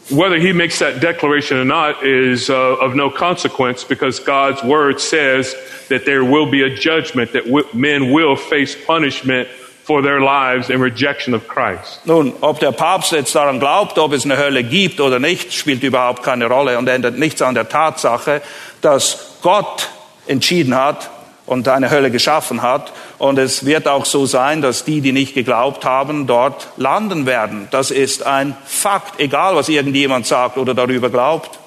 Whether 0.09 0.39
he 0.39 0.53
makes 0.53 0.79
that 0.79 1.01
declaration 1.01 1.57
or 1.57 1.65
not 1.65 2.03
is 2.05 2.49
uh, 2.49 2.77
of 2.79 2.95
no 2.95 3.09
consequence 3.09 3.83
because 3.83 4.19
God's 4.19 4.63
word 4.63 5.01
says 5.01 5.53
that 5.89 6.05
there 6.05 6.23
will 6.23 6.49
be 6.49 6.63
a 6.63 6.69
judgment, 6.73 7.33
that 7.33 7.43
w- 7.43 7.67
men 7.73 8.11
will 8.13 8.37
face 8.37 8.73
punishment 8.85 9.49
for 9.83 10.01
their 10.01 10.21
lives 10.21 10.69
in 10.69 10.79
rejection 10.79 11.33
of 11.33 11.47
Christ. 11.47 12.05
Nun, 12.05 12.33
ob 12.41 12.59
der 12.59 12.71
Papst 12.71 13.11
jetzt 13.11 13.35
daran 13.35 13.59
glaubt, 13.59 13.97
ob 13.97 14.13
es 14.13 14.23
eine 14.23 14.37
Hölle 14.37 14.63
gibt 14.63 15.01
oder 15.01 15.19
nicht, 15.19 15.51
spielt 15.51 15.83
überhaupt 15.83 16.23
keine 16.23 16.45
Rolle 16.47 16.77
und 16.77 16.87
ändert 16.87 17.17
nichts 17.17 17.41
an 17.41 17.55
der 17.55 17.67
Tatsache, 17.67 18.41
dass 18.81 19.39
Gott 19.41 19.89
entschieden 20.27 20.73
hat 20.73 21.09
und 21.51 21.67
eine 21.67 21.91
Hölle 21.91 22.11
geschaffen 22.11 22.61
hat. 22.61 22.93
Und 23.17 23.37
es 23.37 23.65
wird 23.65 23.85
auch 23.85 24.05
so 24.05 24.25
sein, 24.25 24.61
dass 24.61 24.85
die, 24.85 25.01
die 25.01 25.11
nicht 25.11 25.33
geglaubt 25.33 25.83
haben, 25.83 26.25
dort 26.25 26.69
landen 26.77 27.25
werden. 27.25 27.67
Das 27.71 27.91
ist 27.91 28.25
ein 28.25 28.55
Fakt, 28.65 29.19
egal 29.19 29.57
was 29.57 29.67
irgendjemand 29.67 30.25
sagt 30.25 30.57
oder 30.57 30.73
darüber 30.73 31.09
glaubt. 31.09 31.59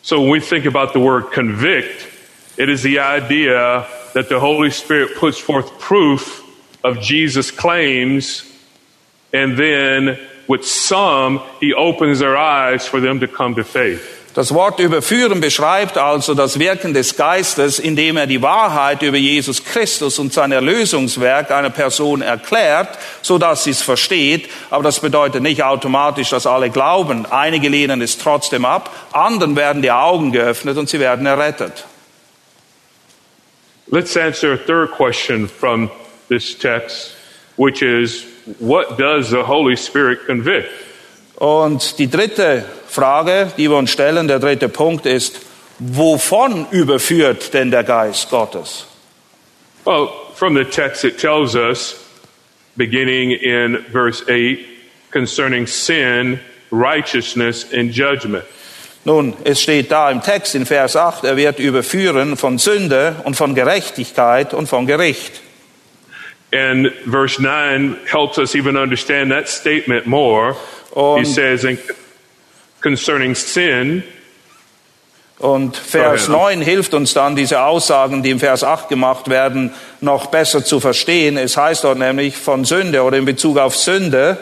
So 0.00 0.22
when 0.22 0.32
we 0.32 0.40
think 0.40 0.64
about 0.64 0.92
the 0.92 1.00
word 1.00 1.32
convict, 1.32 2.06
it 2.56 2.68
is 2.68 2.82
the 2.82 3.00
idea 3.00 3.84
that 4.14 4.28
the 4.28 4.38
Holy 4.38 4.70
Spirit 4.70 5.16
puts 5.16 5.40
forth 5.40 5.76
proof 5.80 6.44
of 6.84 7.00
Jesus' 7.00 7.50
claims, 7.50 8.44
and 9.32 9.58
then 9.58 10.16
with 10.46 10.64
some, 10.64 11.40
he 11.58 11.74
opens 11.74 12.20
their 12.20 12.36
eyes 12.36 12.86
for 12.86 13.00
them 13.00 13.18
to 13.18 13.26
come 13.26 13.56
to 13.56 13.64
faith. 13.64 14.15
Das 14.36 14.52
Wort 14.52 14.80
überführen 14.80 15.40
beschreibt 15.40 15.96
also 15.96 16.34
das 16.34 16.58
Wirken 16.58 16.92
des 16.92 17.16
Geistes, 17.16 17.78
indem 17.78 18.18
er 18.18 18.26
die 18.26 18.42
Wahrheit 18.42 19.00
über 19.00 19.16
Jesus 19.16 19.64
Christus 19.64 20.18
und 20.18 20.30
sein 20.30 20.52
Erlösungswerk 20.52 21.50
einer 21.50 21.70
Person 21.70 22.20
erklärt, 22.20 22.98
so 23.22 23.38
dass 23.38 23.64
sie 23.64 23.70
es 23.70 23.80
versteht. 23.80 24.50
Aber 24.68 24.82
das 24.82 25.00
bedeutet 25.00 25.42
nicht 25.42 25.62
automatisch, 25.62 26.28
dass 26.28 26.46
alle 26.46 26.68
glauben. 26.68 27.24
Einige 27.24 27.70
lehnen 27.70 28.02
es 28.02 28.18
trotzdem 28.18 28.66
ab, 28.66 28.90
anderen 29.12 29.56
werden 29.56 29.80
die 29.80 29.90
Augen 29.90 30.32
geöffnet 30.32 30.76
und 30.76 30.90
sie 30.90 31.00
werden 31.00 31.24
errettet. 31.24 31.86
Let's 33.90 34.18
answer 34.18 34.52
a 34.52 34.58
third 34.58 34.90
question 34.90 35.48
from 35.48 35.90
this 36.28 36.54
text, 36.58 37.16
which 37.56 37.80
is 37.80 38.26
what 38.58 38.98
does 38.98 39.30
the 39.30 39.44
Holy 39.46 39.78
Spirit 39.78 40.26
convict? 40.26 40.68
Und 41.36 41.98
die 41.98 42.10
dritte 42.10 42.64
Frage, 42.88 43.52
die 43.56 43.68
wir 43.68 43.76
uns 43.76 43.90
stellen, 43.90 44.26
der 44.26 44.38
dritte 44.38 44.68
Punkt 44.68 45.06
ist, 45.06 45.40
wovon 45.78 46.66
überführt 46.70 47.52
denn 47.52 47.70
der 47.70 47.84
Geist 47.84 48.30
Gottes? 48.30 48.86
Well, 49.84 50.08
from 50.34 50.56
the 50.56 50.64
text, 50.64 51.04
it 51.04 51.18
tells 51.18 51.54
us, 51.54 51.96
beginning 52.76 53.32
in 53.32 53.84
verse 53.92 54.24
8, 54.28 54.58
concerning 55.12 55.66
sin, 55.66 56.40
righteousness, 56.70 57.66
and 57.72 57.92
judgment. 57.94 58.44
Nun, 59.04 59.34
es 59.44 59.62
steht 59.62 59.92
da 59.92 60.10
im 60.10 60.20
Text 60.20 60.56
in 60.56 60.66
Vers 60.66 60.96
8, 60.96 61.24
er 61.24 61.36
wird 61.36 61.60
überführen 61.60 62.36
von 62.36 62.58
Sünde 62.58 63.14
und 63.24 63.36
von 63.36 63.54
Gerechtigkeit 63.54 64.52
und 64.52 64.68
von 64.68 64.86
Gericht. 64.86 65.42
And 66.52 66.90
verse 67.08 67.40
9 67.40 67.96
helps 68.10 68.38
us 68.38 68.54
even 68.54 68.76
understand 68.76 69.30
that 69.30 69.48
statement 69.48 70.06
more. 70.06 70.56
He 70.96 71.00
Und- 71.20 71.26
says, 71.26 71.62
in, 71.64 71.78
concerning 72.82 73.34
sin, 73.34 74.02
Und 75.38 75.76
Vers 75.76 76.28
Go 76.28 76.32
ahead. 76.46 76.58
9 76.58 76.62
hilft 76.62 76.94
uns 76.94 77.12
dann, 77.12 77.36
diese 77.36 77.60
Aussagen, 77.60 78.22
die 78.22 78.30
im 78.30 78.40
Vers 78.40 78.64
8 78.64 78.88
gemacht 78.88 79.28
werden, 79.28 79.74
noch 80.00 80.26
besser 80.26 80.64
zu 80.64 80.80
verstehen. 80.80 81.36
Es 81.36 81.58
heißt 81.58 81.84
dort 81.84 81.98
nämlich 81.98 82.34
von 82.38 82.64
Sünde 82.64 83.02
oder 83.02 83.18
in 83.18 83.26
Bezug 83.26 83.58
auf 83.58 83.76
Sünde, 83.76 84.38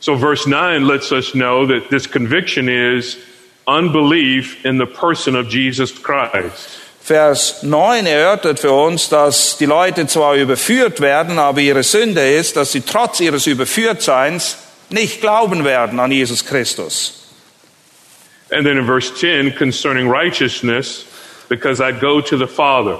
So 0.00 0.16
verse 0.18 0.48
9 0.48 0.82
lets 0.82 1.12
us 1.12 1.30
know 1.32 1.64
that 1.66 1.90
this 1.90 2.10
conviction 2.10 2.68
is 2.68 3.18
unbelief 3.66 4.56
in 4.64 4.78
the 4.78 4.86
person 4.86 5.36
of 5.36 5.46
Jesus 5.52 5.92
Christ. 6.02 6.80
Vers 7.02 7.62
9 7.62 8.06
erörtert 8.06 8.58
für 8.58 8.72
uns, 8.72 9.10
dass 9.10 9.58
die 9.58 9.66
Leute 9.66 10.06
zwar 10.06 10.34
überführt 10.36 11.00
werden, 11.00 11.38
aber 11.38 11.60
ihre 11.60 11.82
Sünde 11.82 12.28
ist, 12.32 12.56
dass 12.56 12.72
sie 12.72 12.80
trotz 12.80 13.20
ihres 13.20 13.46
Überführtseins 13.46 14.56
nicht 14.92 15.20
glauben 15.20 15.64
werden 15.64 15.98
an 16.00 16.10
Jesus 16.10 16.44
Christus. 16.44 17.16
And 18.50 18.66
then 18.66 18.78
in 18.78 18.86
verse 18.86 19.12
10 19.14 19.54
concerning 19.56 20.08
righteousness, 20.08 21.04
because 21.48 21.80
I 21.80 21.92
go 21.92 22.20
to 22.20 22.36
the 22.36 22.48
Father. 22.48 22.98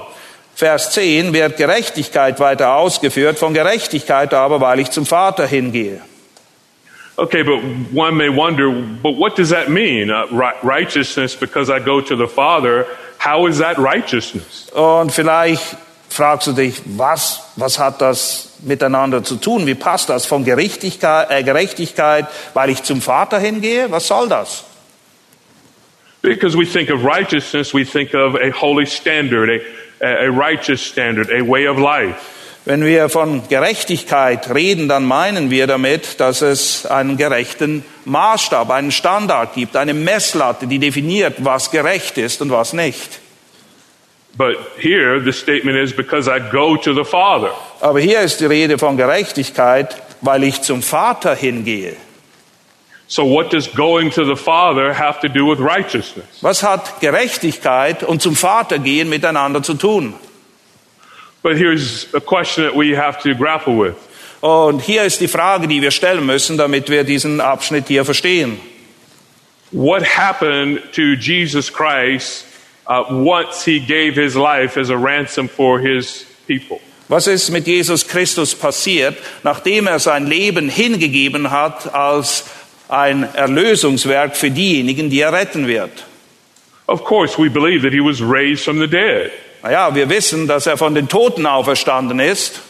Vers 0.55 0.91
10 0.91 1.33
wird 1.33 1.57
Gerechtigkeit 1.57 2.39
weiter 2.39 2.75
ausgeführt, 2.75 3.39
von 3.39 3.53
Gerechtigkeit 3.53 4.33
aber, 4.33 4.61
weil 4.61 4.79
ich 4.79 4.91
zum 4.91 5.05
Vater 5.05 5.47
hingehe. 5.47 6.01
Okay, 7.17 7.43
but 7.43 7.61
one 7.93 8.15
may 8.15 8.29
wonder, 8.29 8.71
but 8.71 9.17
what 9.17 9.35
does 9.35 9.49
that 9.49 9.69
mean? 9.69 10.09
Uh, 10.09 10.25
ri- 10.31 10.57
righteousness 10.63 11.35
because 11.35 11.69
I 11.69 11.79
go 11.79 12.01
to 12.01 12.15
the 12.15 12.27
Father. 12.27 12.85
How 13.17 13.47
is 13.47 13.59
that 13.59 13.77
righteousness? 13.77 14.69
Und 14.73 15.11
vielleicht 15.11 15.77
fragst 16.11 16.47
du 16.47 16.51
dich, 16.51 16.81
was, 16.85 17.41
was 17.55 17.79
hat 17.79 18.01
das 18.01 18.49
miteinander 18.59 19.23
zu 19.23 19.37
tun? 19.37 19.65
Wie 19.65 19.75
passt 19.75 20.09
das 20.09 20.25
von 20.25 20.43
Gerechtigkeit, 20.43 21.31
äh, 21.31 21.43
Gerechtigkeit, 21.43 22.27
weil 22.53 22.69
ich 22.69 22.83
zum 22.83 23.01
Vater 23.01 23.39
hingehe? 23.39 23.89
Was 23.91 24.07
soll 24.07 24.27
das? 24.27 24.65
Because 26.21 26.55
we 26.55 26.65
think 26.65 26.91
of 26.91 27.03
righteousness, 27.03 27.73
we 27.73 27.85
think 27.85 28.13
of 28.13 28.35
a 28.35 28.51
holy 28.51 28.85
standard, 28.85 29.61
a, 30.01 30.25
a 30.25 30.29
righteous 30.29 30.81
standard, 30.81 31.31
a 31.31 31.41
way 31.41 31.67
of 31.67 31.79
life. 31.79 32.15
Wenn 32.65 32.85
wir 32.85 33.09
von 33.09 33.47
Gerechtigkeit 33.47 34.53
reden, 34.53 34.87
dann 34.87 35.05
meinen 35.05 35.49
wir 35.49 35.65
damit, 35.65 36.19
dass 36.19 36.43
es 36.43 36.85
einen 36.85 37.17
gerechten 37.17 37.83
Maßstab, 38.05 38.69
einen 38.69 38.91
Standard 38.91 39.55
gibt, 39.55 39.75
eine 39.75 39.95
Messlatte, 39.95 40.67
die 40.67 40.77
definiert, 40.77 41.37
was 41.39 41.71
gerecht 41.71 42.19
ist 42.19 42.39
und 42.41 42.51
was 42.51 42.73
nicht. 42.73 43.20
But 44.37 44.55
here, 44.77 45.19
the 45.19 45.33
statement 45.33 45.77
is 45.77 45.93
because 45.93 46.27
I 46.29 46.39
go 46.39 46.77
to 46.77 46.93
the 46.93 47.03
Father. 47.03 47.51
Aber 47.81 47.99
hier 47.99 48.21
ist 48.21 48.39
die 48.39 48.45
Rede 48.45 48.77
von 48.77 48.95
Gerechtigkeit, 48.95 49.95
weil 50.21 50.43
ich 50.43 50.61
zum 50.61 50.81
Vater 50.81 51.35
hingehe. 51.35 51.95
So 53.07 53.25
what 53.25 53.51
does 53.51 53.67
going 53.67 54.09
to 54.11 54.23
the 54.23 54.37
Father 54.37 54.93
have 54.93 55.19
to 55.19 55.27
do 55.27 55.45
with 55.45 55.59
righteousness? 55.59 56.25
Was 56.41 56.63
hat 56.63 57.01
Gerechtigkeit 57.01 58.03
und 58.03 58.21
zum 58.21 58.37
Vater 58.37 58.79
gehen 58.79 59.09
miteinander 59.09 59.61
zu 59.61 59.73
tun? 59.73 60.13
But 61.43 61.57
here's 61.57 62.07
a 62.13 62.21
question 62.21 62.63
that 62.63 62.73
we 62.73 62.95
have 62.95 63.21
to 63.23 63.35
grapple 63.35 63.75
with. 63.77 63.95
Und 64.39 64.81
hier 64.81 65.03
ist 65.03 65.19
die 65.19 65.27
Frage, 65.27 65.67
die 65.67 65.81
wir 65.81 65.91
stellen 65.91 66.25
müssen, 66.25 66.57
damit 66.57 66.89
wir 66.89 67.03
diesen 67.03 67.41
Abschnitt 67.41 67.89
hier 67.89 68.05
verstehen. 68.05 68.59
What 69.71 70.03
happened 70.03 70.79
to 70.93 71.01
Jesus 71.19 71.71
Christ 71.71 72.45
uh, 72.87 73.03
once 73.09 73.63
he 73.63 73.79
gave 73.79 74.15
his 74.15 74.35
life 74.35 74.77
as 74.77 74.89
a 74.89 74.97
ransom 74.97 75.47
for 75.47 75.79
his 75.79 76.25
people? 76.47 76.79
Was 77.07 77.27
ist 77.27 77.49
mit 77.49 77.67
Jesus 77.67 78.07
Christus 78.07 78.55
passiert, 78.55 79.17
nachdem 79.43 79.87
er 79.87 79.99
sein 79.99 80.27
Leben 80.27 80.69
hingegeben 80.69 81.51
hat 81.51 81.93
als 81.93 82.45
ein 82.87 83.23
Erlösungswerk 83.35 84.35
für 84.35 84.49
diejenigen, 84.49 85.09
die 85.09 85.19
er 85.19 85.33
retten 85.33 85.67
wird? 85.67 86.05
Of 86.87 87.03
course, 87.03 87.37
we 87.37 87.49
believe 87.49 87.83
that 87.83 87.93
he 87.93 87.99
was 87.99 88.21
raised 88.21 88.63
from 88.63 88.79
the 88.79 88.87
dead. 88.87 89.31
Naja, 89.63 89.93
wir 89.93 90.09
wissen, 90.09 90.47
dass 90.47 90.67
er 90.67 90.77
von 90.77 90.95
den 90.95 91.07
Toten 91.07 91.45
auferstanden 91.45 92.19
ist. 92.19 92.61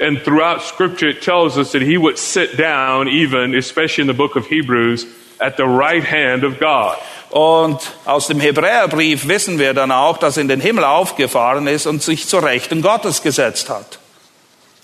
And 0.00 0.22
throughout 0.22 0.62
Scripture, 0.62 1.08
it 1.08 1.20
tells 1.20 1.58
us 1.58 1.72
that 1.72 1.82
he 1.82 1.98
would 1.98 2.18
sit 2.18 2.56
down, 2.56 3.08
even, 3.08 3.54
especially 3.54 4.02
in 4.02 4.06
the 4.06 4.14
book 4.14 4.36
of 4.36 4.46
Hebrews, 4.46 5.06
at 5.40 5.56
the 5.56 5.66
right 5.66 6.04
hand 6.04 6.44
of 6.44 6.60
God. 6.60 6.96
Und 7.30 7.78
aus 8.04 8.26
dem 8.26 8.40
Hebräerbrief 8.40 9.28
wissen 9.28 9.58
wir 9.58 9.74
dann 9.74 9.92
auch, 9.92 10.18
dass 10.18 10.36
er 10.36 10.42
in 10.42 10.48
den 10.48 10.60
Himmel 10.60 10.84
aufgefahren 10.84 11.66
ist 11.66 11.86
und 11.86 12.02
sich 12.02 12.26
zur 12.26 12.42
Rechten 12.42 12.80
Gottes 12.80 13.22
gesetzt 13.22 13.68
hat. 13.68 13.98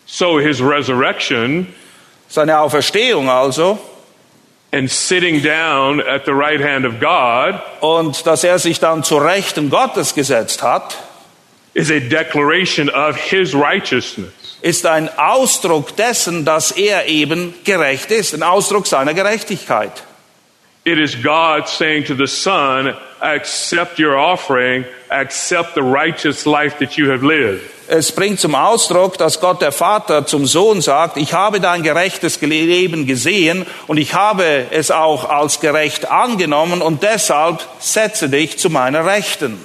So 0.07 0.39
his 0.39 0.61
resurrection 0.61 1.75
Seine 2.29 2.59
Auferstehung 2.59 3.31
also 3.31 3.79
and 4.73 4.91
sitting 4.91 5.41
down 5.41 6.01
at 6.01 6.25
the 6.27 6.33
right 6.33 6.61
hand 6.61 6.85
of 6.85 6.99
God 6.99 7.61
und 7.81 8.27
dass 8.27 8.43
er 8.43 8.59
sich 8.59 8.81
dann 8.81 9.05
zur 9.05 9.25
Rechten 9.25 9.71
Gottes 9.71 10.15
gesetzt 10.15 10.63
hat, 10.63 10.97
is 11.75 11.91
a 11.91 12.01
declaration 12.01 12.91
of 12.91 13.17
his 13.17 13.55
righteousness. 13.55 14.33
ist 14.63 14.85
ein 14.85 15.09
Ausdruck 15.17 15.95
dessen, 15.97 16.45
dass 16.45 16.73
er 16.73 17.07
eben 17.07 17.55
gerecht 17.65 18.11
ist, 18.11 18.35
ein 18.35 18.43
Ausdruck 18.43 18.87
seiner 18.87 19.15
Gerechtigkeit. 19.15 20.03
It 20.85 20.99
is 20.99 21.15
God 21.17 21.67
saying 21.67 22.05
to 22.09 22.15
the 22.15 22.27
Son, 22.27 22.95
accept 23.23 23.99
your 23.99 24.19
offering, 24.19 24.85
accept 25.11 25.75
the 25.75 25.83
righteous 25.83 26.45
life 26.45 26.79
that 26.81 26.99
you 26.99 27.11
have 27.11 27.23
lived. 27.23 27.63
Es 27.89 28.13
bringt 28.13 28.41
zum 28.41 28.55
Ausdruck, 28.55 29.17
dass 29.17 29.41
Gott 29.41 29.63
der 29.63 29.73
Vater 29.73 30.27
zum 30.27 30.47
Sohn 30.47 30.83
sagt, 30.83 31.17
ich 31.17 31.33
habe 31.33 31.61
dein 31.61 31.83
gerechtes 31.83 32.41
Leben 32.41 33.07
gesehen 33.07 33.65
und 33.87 33.99
ich 33.99 34.15
habe 34.15 34.67
es 34.71 34.91
auch 34.91 35.29
als 35.29 35.61
gerecht 35.61 36.11
angenommen 36.11 36.83
und 36.83 37.03
deshalb 37.03 37.61
setze 37.79 38.29
dich 38.29 38.59
zu 38.59 38.69
meiner 38.69 39.07
Rechten. 39.07 39.59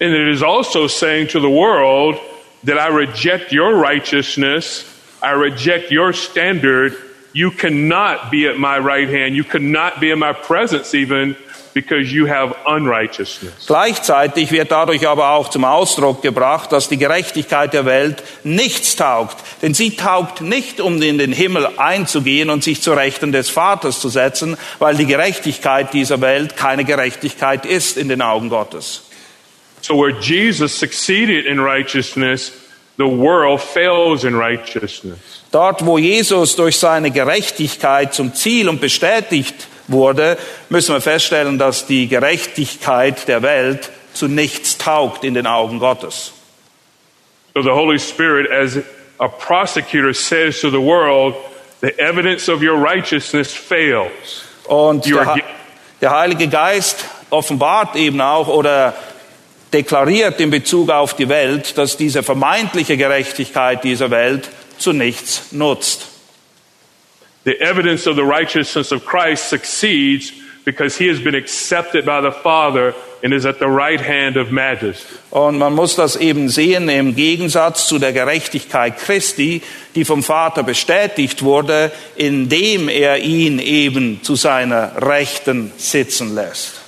And 0.00 0.12
it 0.12 0.28
is 0.28 0.42
also 0.42 0.88
saying 0.88 1.28
to 1.28 1.40
the 1.40 1.48
world 1.48 2.18
that 2.64 2.76
I 2.76 2.88
reject 2.88 3.52
your 3.52 3.74
righteousness, 3.74 4.84
I 5.22 5.32
reject 5.32 5.90
your 5.90 6.12
standard. 6.12 6.96
You 7.34 7.50
cannot 7.50 8.30
be 8.30 8.48
at 8.48 8.58
my 8.58 8.78
right 8.78 9.08
hand. 9.08 9.34
You 9.34 9.44
cannot 9.44 10.00
be 10.00 10.10
in 10.10 10.18
my 10.18 10.32
presence 10.32 10.94
even 10.94 11.36
because 11.74 12.12
you 12.12 12.26
have 12.26 12.54
unrighteousness. 12.66 13.66
Gleichzeitig 13.66 14.52
wird 14.52 14.70
dadurch 14.70 15.08
aber 15.08 15.30
auch 15.30 15.48
zum 15.48 15.64
Ausdruck 15.64 16.22
gebracht, 16.22 16.72
dass 16.72 16.88
die 16.88 16.98
Gerechtigkeit 16.98 17.72
der 17.72 17.86
Welt 17.86 18.22
nichts 18.44 18.96
taugt. 18.96 19.38
Denn 19.62 19.74
sie 19.74 19.96
taugt 19.96 20.40
nicht, 20.40 20.80
um 20.80 21.00
in 21.00 21.18
den 21.18 21.32
Himmel 21.32 21.66
einzugehen 21.78 22.50
und 22.50 22.62
sich 22.62 22.82
zu 22.82 22.92
Rechten 22.92 23.32
des 23.32 23.48
Vaters 23.48 24.00
zu 24.00 24.08
setzen, 24.08 24.56
weil 24.78 24.96
die 24.96 25.06
Gerechtigkeit 25.06 25.92
dieser 25.94 26.20
Welt 26.20 26.56
keine 26.56 26.84
Gerechtigkeit 26.84 27.64
ist 27.64 27.96
in 27.96 28.08
den 28.08 28.20
Augen 28.22 28.48
Gottes. 28.50 29.04
So 29.80 29.96
where 29.96 30.16
Jesus 30.20 30.78
succeeded 30.78 31.46
in 31.46 31.58
righteousness, 31.58 32.52
the 32.98 33.04
world 33.04 33.60
fails 33.60 34.22
in 34.22 34.36
righteousness. 34.36 35.41
Dort, 35.52 35.84
wo 35.84 35.98
Jesus 35.98 36.56
durch 36.56 36.78
seine 36.78 37.10
Gerechtigkeit 37.10 38.14
zum 38.14 38.34
Ziel 38.34 38.70
und 38.70 38.80
bestätigt 38.80 39.68
wurde, 39.86 40.38
müssen 40.70 40.94
wir 40.94 41.02
feststellen, 41.02 41.58
dass 41.58 41.86
die 41.86 42.08
Gerechtigkeit 42.08 43.28
der 43.28 43.42
Welt 43.42 43.90
zu 44.14 44.28
nichts 44.28 44.78
taugt 44.78 45.24
in 45.24 45.34
den 45.34 45.46
Augen 45.46 45.78
Gottes. 45.78 46.32
So 47.54 47.60
the 47.62 47.70
Holy 47.70 47.98
Spirit, 47.98 48.50
as 48.50 48.78
a 49.18 49.28
prosecutor, 49.28 50.14
says 50.14 50.58
to 50.62 50.70
the 50.70 50.80
world, 50.80 51.34
the 51.82 51.98
evidence 51.98 52.48
of 52.48 52.62
your 52.62 52.82
righteousness 52.82 53.52
fails. 53.52 54.44
Und 54.64 55.04
der, 55.04 55.36
der 56.00 56.10
Heilige 56.10 56.48
Geist 56.48 57.04
offenbart 57.28 57.94
eben 57.96 58.22
auch 58.22 58.48
oder 58.48 58.94
deklariert 59.70 60.40
in 60.40 60.50
Bezug 60.50 60.88
auf 60.90 61.14
die 61.14 61.28
Welt, 61.28 61.76
dass 61.76 61.98
diese 61.98 62.22
vermeintliche 62.22 62.96
Gerechtigkeit 62.96 63.84
dieser 63.84 64.10
Welt 64.10 64.48
zu 64.78 64.92
nichts 64.92 65.52
nutzt. 65.52 66.08
The 67.44 67.60
evidence 67.60 68.06
of 68.06 68.16
the 68.16 68.22
righteousness 68.22 68.92
of 68.92 69.04
Christ 69.04 69.48
succeeds 69.48 70.32
because 70.64 70.96
he 70.96 71.08
has 71.08 71.18
been 71.18 71.34
accepted 71.34 72.04
by 72.04 72.20
the 72.20 72.30
Father 72.30 72.94
and 73.22 73.32
is 73.32 73.44
at 73.44 73.58
the 73.58 73.68
right 73.68 74.00
hand 74.00 74.36
of 74.36 74.50
majesty. 74.50 75.16
Und 75.30 75.58
man 75.58 75.74
muss 75.74 75.96
das 75.96 76.16
eben 76.16 76.48
sehen 76.48 76.88
im 76.88 77.16
Gegensatz 77.16 77.88
zu 77.88 77.98
der 77.98 78.12
Gerechtigkeit 78.12 78.98
Christi, 78.98 79.62
die 79.94 80.04
vom 80.04 80.22
Vater 80.22 80.62
bestätigt 80.62 81.42
wurde, 81.42 81.90
indem 82.16 82.88
er 82.88 83.18
ihn 83.18 83.58
eben 83.58 84.22
zu 84.22 84.36
seiner 84.36 84.92
Rechten 85.02 85.72
sitzen 85.76 86.34
lässt. 86.34 86.80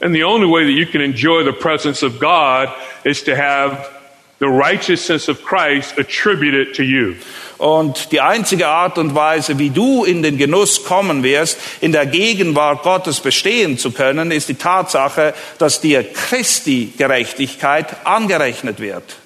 And 0.00 0.14
the 0.14 0.22
only 0.22 0.46
way 0.46 0.64
that 0.64 0.72
you 0.72 0.86
can 0.86 1.00
enjoy 1.00 1.42
the 1.42 1.52
presence 1.52 2.04
of 2.04 2.20
God 2.20 2.68
is 3.04 3.24
to 3.24 3.34
have 3.34 3.97
the 4.40 4.46
righteousness 4.46 5.28
of 5.28 5.42
Christ 5.44 5.98
attributed 5.98 6.74
to 6.76 6.82
you. 6.82 7.14
Und 7.58 8.12
die 8.12 8.20
einzige 8.20 8.68
Art 8.68 8.98
und 8.98 9.16
Weise, 9.16 9.58
wie 9.58 9.70
du 9.70 10.04
in 10.04 10.22
den 10.22 10.38
Genuss 10.38 10.84
kommen 10.84 11.24
wirst, 11.24 11.58
in 11.80 11.90
der 11.90 12.06
Gegenwart 12.06 12.84
Gottes 12.84 13.18
bestehen 13.18 13.78
zu 13.78 13.90
können, 13.90 14.30
ist 14.30 14.48
die 14.48 14.54
Tatsache, 14.54 15.34
dass 15.58 15.80
dir 15.80 16.04
Christi 16.04 16.92
Gerechtigkeit 16.96 18.06
angerechnet 18.06 18.78
wird. 18.78 19.16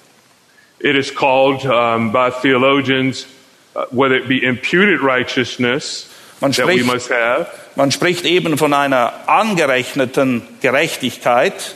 It 0.79 0.95
is 0.95 1.13
called 1.13 1.63
um, 1.65 2.11
by 2.11 2.29
theologians, 2.41 3.27
uh, 3.75 3.85
whether 3.91 4.15
it 4.15 4.27
be 4.27 4.43
imputed 4.43 5.01
righteousness 5.01 6.09
Man 6.41 6.51
that 6.51 6.67
we 6.67 6.79
spricht, 6.79 6.85
must 6.85 7.09
have, 7.09 7.47
man 7.75 7.91
spricht 7.91 8.25
eben 8.25 8.57
von 8.57 8.73
einer 8.73 9.13
angerechneten 9.27 10.41
Gerechtigkeit. 10.59 11.75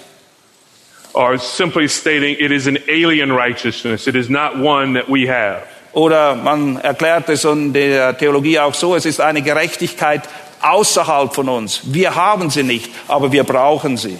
Or 1.18 1.40
simply 1.40 1.88
stating 1.88 2.36
it 2.40 2.52
is 2.52 2.68
an 2.68 2.78
alien 2.88 3.32
righteousness. 3.32 4.08
It 4.08 4.16
is 4.16 4.30
not 4.30 4.58
one 4.58 4.94
that 4.94 5.10
we 5.10 5.28
have. 5.28 5.64
Oder 5.94 6.36
man 6.36 6.78
erklärt 6.78 7.28
es 7.30 7.44
in 7.44 7.74
der 7.74 8.16
Theologie 8.18 8.60
auch 8.60 8.76
so, 8.76 8.96
es 8.96 9.06
ist 9.06 9.20
eine 9.20 9.42
Gerechtigkeit 9.42 10.22
außerhalb 10.62 11.34
von 11.34 11.50
uns. 11.50 11.82
Wir 11.86 12.14
haben 12.14 12.50
sie 12.52 12.62
nicht, 12.64 12.92
aber 13.08 13.32
wir 13.32 13.44
brauchen 13.44 13.98
sie. 13.98 14.20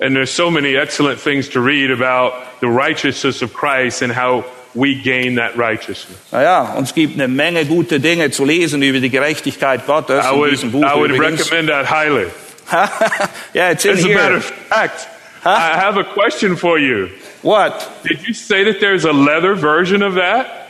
And 0.00 0.14
there's 0.16 0.34
so 0.34 0.50
many 0.50 0.74
excellent 0.76 1.20
things 1.22 1.48
to 1.50 1.60
read 1.60 1.90
about 1.92 2.32
the 2.60 2.66
righteousness 2.66 3.42
of 3.42 3.52
Christ 3.52 4.02
and 4.02 4.12
how 4.16 4.44
we 4.74 4.94
gain 4.94 5.36
that 5.36 5.56
righteousness. 5.56 6.18
Naja, 6.32 6.74
und 6.76 6.84
es 6.84 6.94
gibt 6.94 7.14
eine 7.14 7.28
Menge 7.28 7.66
gute 7.66 8.00
Dinge 8.00 8.30
zu 8.30 8.44
lesen 8.44 8.82
über 8.82 8.98
die 8.98 9.10
Gerechtigkeit 9.10 9.86
Gottes 9.86 10.24
I 10.24 10.30
in 10.32 10.38
would, 10.38 10.50
diesem 10.50 10.72
Buch 10.72 10.82
I 10.82 10.96
would 10.98 11.10
übrigens. 11.12 11.40
recommend 11.52 11.68
that 11.68 11.86
highly. 11.88 12.26
yeah, 13.54 13.70
it's 13.72 13.84
in 13.84 13.92
As 13.92 14.04
a 14.04 14.08
matter 14.08 14.28
here. 14.28 14.36
of 14.38 14.44
fact, 14.44 15.06
I 15.44 15.78
have 15.78 15.96
a 15.96 16.04
question 16.04 16.56
for 16.56 16.78
you. 16.78 17.10
What? 17.42 17.90
Did 18.02 18.26
you 18.26 18.34
say 18.34 18.64
that 18.64 18.80
there's 18.80 19.04
a 19.04 19.12
leather 19.12 19.54
version 19.54 20.02
of 20.02 20.14
that? 20.14 20.60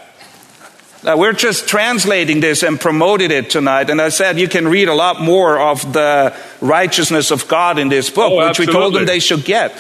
Now, 1.02 1.16
we're 1.16 1.32
just 1.32 1.66
translating 1.66 2.40
this 2.40 2.62
and 2.62 2.78
promoted 2.78 3.30
it 3.30 3.48
tonight. 3.48 3.88
And 3.88 4.00
I 4.00 4.10
said 4.10 4.38
you 4.38 4.48
can 4.48 4.68
read 4.68 4.88
a 4.88 4.94
lot 4.94 5.20
more 5.20 5.58
of 5.58 5.92
the 5.92 6.34
righteousness 6.60 7.30
of 7.30 7.48
God 7.48 7.78
in 7.78 7.88
this 7.88 8.10
book, 8.10 8.32
Oh, 8.32 8.46
which 8.48 8.58
we 8.58 8.66
told 8.66 8.94
them 8.94 9.06
they 9.06 9.18
should 9.18 9.44
get. 9.44 9.72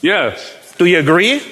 Yes. 0.00 0.74
Do 0.78 0.86
you 0.86 0.98
agree? 0.98 1.42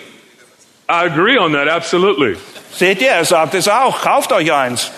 I 0.88 1.04
agree 1.04 1.37
on 1.37 1.52
that, 1.52 1.68
absolutely. 1.68 2.37
Seht 2.70 3.02
ihr, 3.02 3.11
er 3.12 3.24
sagt 3.24 3.54
es 3.54 3.68
auch. 3.68 4.00
Kauft 4.00 4.33
euch 4.33 4.50
eins. 4.50 4.90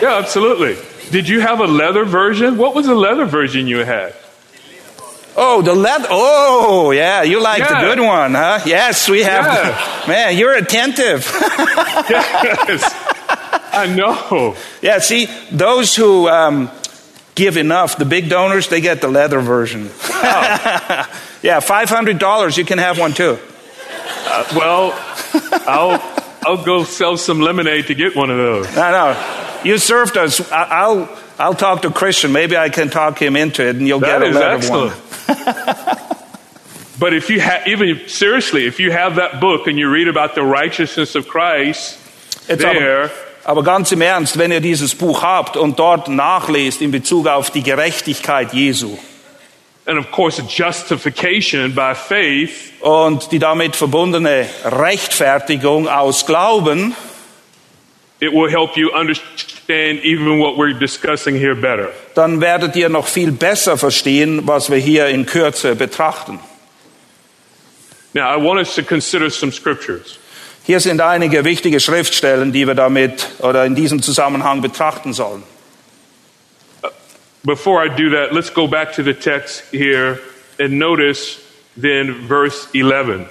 Yeah, 0.00 0.16
absolutely. 0.16 0.76
Did 1.10 1.28
you 1.28 1.40
have 1.40 1.60
a 1.60 1.66
leather 1.66 2.04
version? 2.04 2.56
What 2.56 2.74
was 2.74 2.86
the 2.86 2.94
leather 2.94 3.26
version 3.26 3.66
you 3.66 3.84
had? 3.84 4.14
Oh, 5.40 5.62
the 5.62 5.72
leather. 5.74 6.08
Oh, 6.10 6.90
yeah, 6.90 7.22
you 7.22 7.40
like 7.40 7.62
the 7.66 7.74
good 7.80 8.00
one, 8.00 8.34
huh? 8.34 8.60
Yes, 8.66 9.08
we 9.08 9.22
have. 9.22 9.44
Yeah. 9.44 10.04
Man, 10.08 10.36
you're 10.36 10.54
attentive. 10.54 11.24
Yes. 12.10 12.82
I 13.72 13.86
know. 13.94 14.56
yeah, 14.80 14.98
see, 14.98 15.26
those 15.52 15.94
who 15.94 16.26
um, 16.28 16.70
give 17.34 17.56
enough, 17.56 17.98
the 17.98 18.04
big 18.04 18.28
donors, 18.28 18.68
they 18.68 18.80
get 18.80 19.00
the 19.00 19.08
leather 19.08 19.40
version. 19.40 19.90
yeah, 20.10 21.06
$500, 21.60 22.56
you 22.58 22.64
can 22.64 22.78
have 22.78 22.98
one 22.98 23.12
too. 23.12 23.38
Uh, 24.26 24.44
well, 24.56 24.92
I'll 25.66 26.00
I'll 26.46 26.64
go 26.64 26.84
sell 26.84 27.16
some 27.16 27.40
lemonade 27.40 27.86
to 27.88 27.94
get 27.94 28.16
one 28.16 28.30
of 28.30 28.38
those. 28.38 28.74
No, 28.74 28.90
no. 28.90 29.60
You 29.64 29.76
served 29.78 30.16
us. 30.16 30.40
I- 30.50 30.64
I'll, 30.64 31.08
I'll 31.38 31.54
talk 31.54 31.82
to 31.82 31.90
Christian. 31.90 32.32
Maybe 32.32 32.56
I 32.56 32.68
can 32.68 32.90
talk 32.90 33.20
him 33.20 33.36
into 33.36 33.62
it 33.66 33.76
and 33.76 33.86
you'll 33.86 34.00
That 34.00 34.20
get 34.20 34.22
a 34.22 34.32
leather 34.32 34.56
excellent. 34.56 34.92
one. 34.92 35.96
But 36.98 37.14
if 37.14 37.30
you 37.30 37.40
have, 37.40 37.66
even 37.68 38.00
seriously, 38.08 38.66
if 38.66 38.80
you 38.80 38.90
have 38.90 39.16
that 39.16 39.40
book 39.40 39.68
and 39.68 39.78
you 39.78 39.88
read 39.88 40.08
about 40.08 40.34
the 40.34 40.42
righteousness 40.42 41.14
of 41.14 41.28
Christ 41.28 41.96
Jetzt 42.48 42.64
aber, 42.64 42.78
there, 42.78 43.10
aber 43.44 43.62
ganz 43.62 43.92
im 43.92 44.00
Ernst, 44.00 44.36
wenn 44.36 44.50
ihr 44.50 44.60
dieses 44.60 44.96
Buch 44.96 45.22
habt 45.22 45.56
und 45.56 45.78
dort 45.78 46.08
nachlest 46.08 46.82
in 46.82 46.90
Bezug 46.90 47.28
auf 47.28 47.50
die 47.50 47.62
Gerechtigkeit 47.62 48.52
Jesu 48.52 48.98
and 49.88 49.98
of 49.98 50.10
course 50.12 50.42
justification 50.42 51.74
by 51.74 51.94
faith, 51.94 52.72
und 52.80 53.32
die 53.32 53.38
damit 53.38 53.74
verbundene 53.74 54.46
Rechtfertigung 54.64 55.88
aus 55.88 56.26
Glauben, 56.26 56.94
it 58.20 58.32
will 58.32 58.50
help 58.50 58.76
you 58.76 58.90
understand 58.92 60.00
even 60.02 60.38
what 60.38 60.56
we're 60.56 60.78
discussing 60.78 61.36
here 61.36 61.54
better. 61.54 61.90
dann 62.14 62.40
werdet 62.40 62.74
ihr 62.76 62.88
noch 62.88 63.06
viel 63.06 63.32
besser 63.32 63.76
verstehen, 63.76 64.46
was 64.46 64.70
wir 64.70 64.78
hier 64.78 65.06
in 65.08 65.26
Kürze 65.26 65.76
betrachten. 65.76 66.40
Now, 68.14 68.28
I 68.34 68.36
want 68.36 68.58
us 68.58 68.74
to 68.74 68.82
consider 68.82 69.30
some 69.30 69.52
scriptures. 69.52 70.18
Hier 70.64 70.80
sind 70.80 71.00
einige 71.00 71.44
wichtige 71.44 71.80
Schriftstellen, 71.80 72.52
die 72.52 72.66
wir 72.66 72.74
damit 72.74 73.26
oder 73.38 73.64
in 73.64 73.74
diesem 73.74 74.02
Zusammenhang 74.02 74.60
betrachten 74.60 75.12
sollen. 75.12 75.42
Before 77.44 77.82
I 77.82 77.88
do 77.88 78.10
that, 78.10 78.32
let's 78.32 78.52
go 78.52 78.66
back 78.66 78.92
to 78.94 79.02
the 79.02 79.14
text 79.14 79.62
here 79.70 80.18
and 80.58 80.78
notice 80.78 81.38
then 81.80 82.26
verse 82.28 82.68
11. 82.74 83.26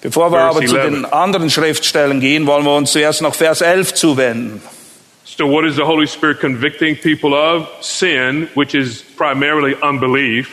Bevor 0.00 0.30
wir 0.30 0.38
aber 0.40 0.64
zu 0.64 0.76
11. 0.76 0.90
den 0.90 1.04
anderen 1.04 1.50
Schriftstellen 1.50 2.20
gehen, 2.20 2.46
wollen 2.46 2.64
wir 2.64 2.76
uns 2.76 2.92
zuerst 2.92 3.20
noch 3.20 3.34
Vers 3.34 3.60
11 3.60 3.94
zuwenden. 3.94 4.62
So, 5.24 5.48
what 5.48 5.64
is 5.64 5.76
the 5.76 5.82
Holy 5.82 6.06
Spirit 6.06 6.40
convicting 6.40 6.96
people 6.96 7.32
of? 7.36 7.68
Sin, 7.80 8.48
which 8.54 8.74
is 8.74 9.02
primarily 9.16 9.76
unbelief. 9.82 10.48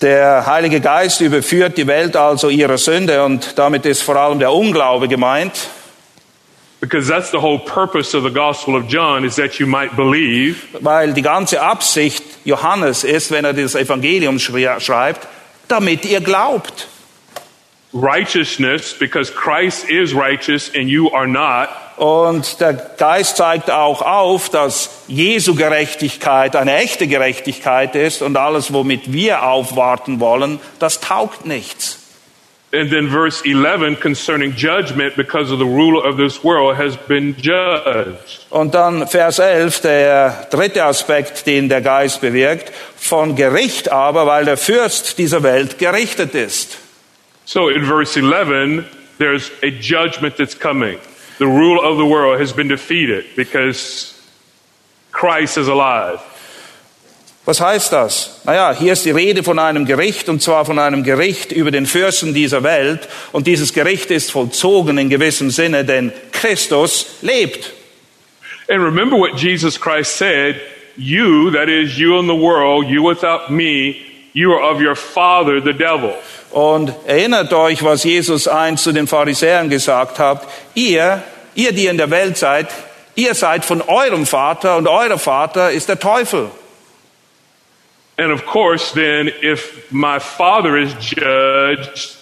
Der 0.00 0.44
Heilige 0.46 0.80
Geist 0.80 1.20
überführt 1.20 1.78
die 1.78 1.86
Welt 1.86 2.16
also 2.16 2.48
ihrer 2.48 2.78
Sünde 2.78 3.24
und 3.24 3.56
damit 3.58 3.86
ist 3.86 4.02
vor 4.02 4.16
allem 4.16 4.38
der 4.38 4.52
Unglaube 4.52 5.08
gemeint, 5.08 5.52
Because 6.80 7.08
that's 7.08 7.30
the 7.30 7.38
whole 7.40 7.58
purpose 7.60 8.14
of 8.14 8.24
the 8.24 8.30
Gospel 8.30 8.76
of 8.76 8.86
John 8.88 9.24
is 9.24 9.36
that 9.36 9.58
you 9.58 9.66
might 9.66 9.96
believe. 9.96 10.56
weil 10.80 11.14
die 11.14 11.22
ganze 11.22 11.62
Absicht 11.62 12.22
Johannes 12.44 13.04
ist, 13.04 13.30
wenn 13.30 13.46
er 13.46 13.54
das 13.54 13.74
Evangelium 13.74 14.38
schreibt, 14.38 15.26
damit 15.66 16.04
ihr 16.04 16.20
glaubt. 16.20 16.88
Righteousness, 17.94 18.92
because 18.92 19.30
Christ 19.30 19.88
is 19.88 20.12
righteous 20.14 20.68
and 20.74 20.88
you 20.88 21.12
are 21.12 21.28
not. 21.28 21.68
Und 21.96 22.60
der 22.60 22.72
Geist 22.72 23.36
zeigt 23.36 23.70
auch 23.70 24.02
auf, 24.02 24.48
dass 24.48 25.04
Jesu 25.06 25.54
Gerechtigkeit 25.54 26.56
eine 26.56 26.74
echte 26.74 27.06
Gerechtigkeit 27.06 27.94
ist 27.94 28.20
und 28.20 28.36
alles, 28.36 28.72
womit 28.72 29.12
wir 29.12 29.44
aufwarten 29.44 30.18
wollen, 30.18 30.58
das 30.80 31.00
taugt 31.00 31.46
nichts. 31.46 32.00
And 32.72 32.90
then 32.90 33.08
verse 33.08 33.44
11 33.44 34.00
concerning 34.00 34.52
judgment 34.56 35.14
because 35.14 35.52
of 35.52 35.60
the 35.60 35.64
ruler 35.64 36.04
of 36.04 36.16
this 36.16 36.42
world 36.42 36.76
has 36.76 36.96
been 36.96 37.36
judged. 37.40 38.44
Und 38.50 38.74
dann 38.74 39.06
Vers 39.06 39.38
11, 39.38 39.82
der 39.82 40.48
dritte 40.50 40.82
Aspekt, 40.82 41.46
den 41.46 41.68
der 41.68 41.80
Geist 41.80 42.20
bewirkt, 42.20 42.72
von 42.96 43.36
Gericht 43.36 43.92
aber, 43.92 44.26
weil 44.26 44.44
der 44.44 44.56
Fürst 44.56 45.18
dieser 45.18 45.44
Welt 45.44 45.78
gerichtet 45.78 46.34
ist. 46.34 46.78
So 47.44 47.68
in 47.68 47.84
verse 47.84 48.16
11, 48.16 48.86
there's 49.18 49.50
a 49.62 49.70
judgment 49.70 50.36
that's 50.36 50.54
coming. 50.54 50.98
The 51.38 51.46
rule 51.46 51.80
of 51.80 51.98
the 51.98 52.06
world 52.06 52.40
has 52.40 52.52
been 52.52 52.68
defeated 52.68 53.24
because 53.36 54.14
Christ 55.12 55.58
is 55.58 55.68
alive. 55.68 56.20
Was 57.46 57.60
heißt 57.60 57.92
das? 57.92 58.40
Naja, 58.44 58.72
hier 58.72 58.94
ist 58.94 59.04
die 59.04 59.10
Rede 59.10 59.42
von 59.42 59.58
einem 59.58 59.84
Gericht, 59.84 60.30
und 60.30 60.40
zwar 60.40 60.64
von 60.64 60.78
einem 60.78 61.02
Gericht 61.04 61.52
über 61.52 61.70
den 61.70 61.84
Fürsten 61.84 62.32
dieser 62.32 62.62
Welt. 62.62 63.06
Und 63.32 63.46
dieses 63.46 63.74
Gericht 63.74 64.10
ist 64.10 64.32
vollzogen 64.32 64.96
in 64.96 65.10
gewissem 65.10 65.50
Sinne, 65.50 65.84
denn 65.84 66.10
Christus 66.32 67.18
lebt. 67.20 67.70
And 68.70 68.82
remember 68.82 69.18
what 69.18 69.36
Jesus 69.36 69.78
Christ 69.78 70.16
said 70.16 70.58
You, 70.96 71.50
that 71.50 71.68
is, 71.68 71.98
you 71.98 72.18
in 72.18 72.28
the 72.28 72.34
world, 72.34 72.86
you 72.86 73.02
without 73.02 73.50
me, 73.50 73.96
you 74.32 74.52
are 74.52 74.62
of 74.62 74.80
your 74.80 74.94
father, 74.94 75.60
the 75.60 75.72
devil. 75.72 76.14
Und 76.54 76.94
erinnert 77.04 77.52
euch, 77.52 77.82
was 77.82 78.04
Jesus 78.04 78.46
einst 78.46 78.84
zu 78.84 78.92
den 78.92 79.08
Pharisäern 79.08 79.68
gesagt 79.68 80.20
hat. 80.20 80.46
Ihr, 80.74 81.20
ihr, 81.56 81.72
die 81.72 81.86
in 81.86 81.96
der 81.96 82.10
Welt 82.10 82.36
seid, 82.36 82.68
ihr 83.16 83.34
seid 83.34 83.64
von 83.64 83.82
eurem 83.82 84.24
Vater 84.24 84.76
und 84.76 84.86
euer 84.86 85.18
Vater 85.18 85.72
ist 85.72 85.88
der 85.88 85.98
Teufel. 85.98 86.48
And 88.16 88.32
of 88.32 88.46
course, 88.46 88.94
then, 88.94 89.32
if 89.42 89.90
my 89.90 90.20
father 90.20 90.76
is 90.76 90.94
judged, 91.00 92.16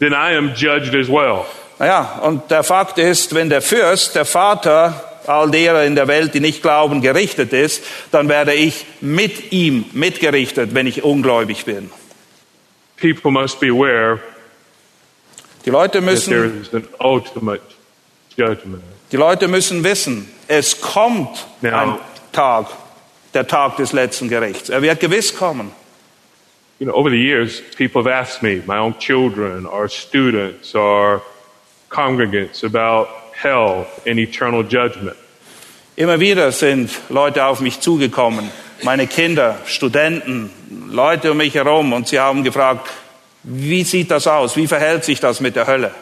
then 0.00 0.12
I 0.12 0.36
am 0.36 0.52
judged 0.54 0.94
as 0.94 1.08
well. 1.08 1.46
Naja, 1.78 2.20
und 2.22 2.50
der 2.50 2.64
Fakt 2.64 2.98
ist, 2.98 3.34
wenn 3.34 3.48
der 3.48 3.62
Fürst, 3.62 4.14
der 4.14 4.26
Vater 4.26 5.02
all 5.26 5.50
derer 5.50 5.84
in 5.84 5.94
der 5.94 6.08
Welt, 6.08 6.34
die 6.34 6.40
nicht 6.40 6.60
glauben, 6.60 7.00
gerichtet 7.00 7.54
ist, 7.54 7.82
dann 8.10 8.28
werde 8.28 8.52
ich 8.52 8.84
mit 9.00 9.50
ihm 9.50 9.86
mitgerichtet, 9.92 10.74
wenn 10.74 10.86
ich 10.86 11.04
ungläubig 11.04 11.64
bin. 11.64 11.90
People 13.00 13.30
must 13.30 13.60
be 13.60 13.68
aware 13.68 14.20
Die 15.64 15.70
Leute 15.70 16.00
that 16.00 16.02
there 16.02 16.02
müssen, 16.02 16.62
is 16.62 16.72
an 16.74 16.88
ultimate 17.00 17.62
judgment. 18.36 18.82
die 19.12 19.16
Leute 19.16 19.48
müssen 19.48 19.82
wissen, 19.84 20.28
es 20.48 20.80
kommt 20.80 21.46
Ja. 21.62 21.82
ein 21.82 21.98
Tag, 22.32 22.66
der 23.34 23.46
Tag 23.46 23.76
des 23.76 23.92
letzten 23.92 24.28
Gerichts. 24.28 24.68
Er 24.68 24.82
wird 24.82 25.00
gewiss 25.00 25.34
kommen. 25.36 25.70
You 26.78 26.86
know, 26.86 26.94
over 26.94 27.10
the 27.10 27.16
years, 27.16 27.60
people 27.76 28.02
have 28.02 28.08
asked 28.08 28.42
me, 28.42 28.62
my 28.66 28.78
own 28.78 28.96
children, 28.98 29.66
our 29.66 29.88
students, 29.88 30.74
our 30.76 31.20
congregants, 31.90 32.62
about 32.62 33.08
hell 33.32 33.86
and 34.06 34.18
eternal 34.18 34.62
judgment. 34.62 35.16
Immer 35.96 36.20
wieder 36.20 36.52
sind 36.52 36.90
Leute 37.08 37.44
auf 37.44 37.60
mich 37.60 37.80
zugekommen, 37.80 38.48
meine 38.82 39.06
Kinder, 39.06 39.58
Studenten, 39.66 40.50
Leute 40.90 41.32
um 41.32 41.38
mich 41.38 41.54
herum, 41.54 41.92
und 41.92 42.08
sie 42.08 42.18
haben 42.18 42.44
gefragt, 42.44 42.88
wie 43.42 43.84
sieht 43.84 44.10
das 44.10 44.26
aus? 44.26 44.56
Wie 44.56 44.66
verhält 44.66 45.04
sich 45.04 45.20
das 45.20 45.40
mit 45.40 45.56
der 45.56 45.66
Hölle? 45.66 45.94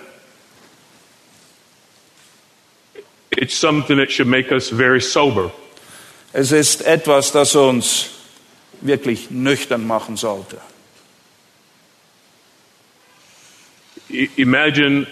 It's 3.31 3.59
something 3.59 3.99
that 3.99 4.11
should 4.11 4.29
make 4.29 4.51
us 4.51 4.71
very 4.71 5.01
sober. 5.01 5.53
Es 6.33 6.53
ist 6.53 6.85
etwas, 6.87 7.33
das 7.33 7.55
uns 7.55 8.11
wirklich 8.81 9.31
nüchtern 9.31 9.87
machen 9.87 10.17
sollte. 10.17 10.59
Imagine 14.37 15.07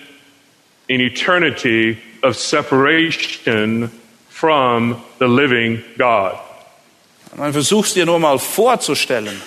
an 0.89 1.01
eternity 1.01 1.99
of 2.23 2.37
separation 2.37 3.91
from 4.29 5.03
the 5.19 5.27
living 5.27 5.83
God. 5.99 6.39
Man 7.37 7.53
versucht 7.53 7.97
dir 7.97 8.07
nur 8.07 8.19
mal 8.19 8.39
vorzustellen, 8.39 9.41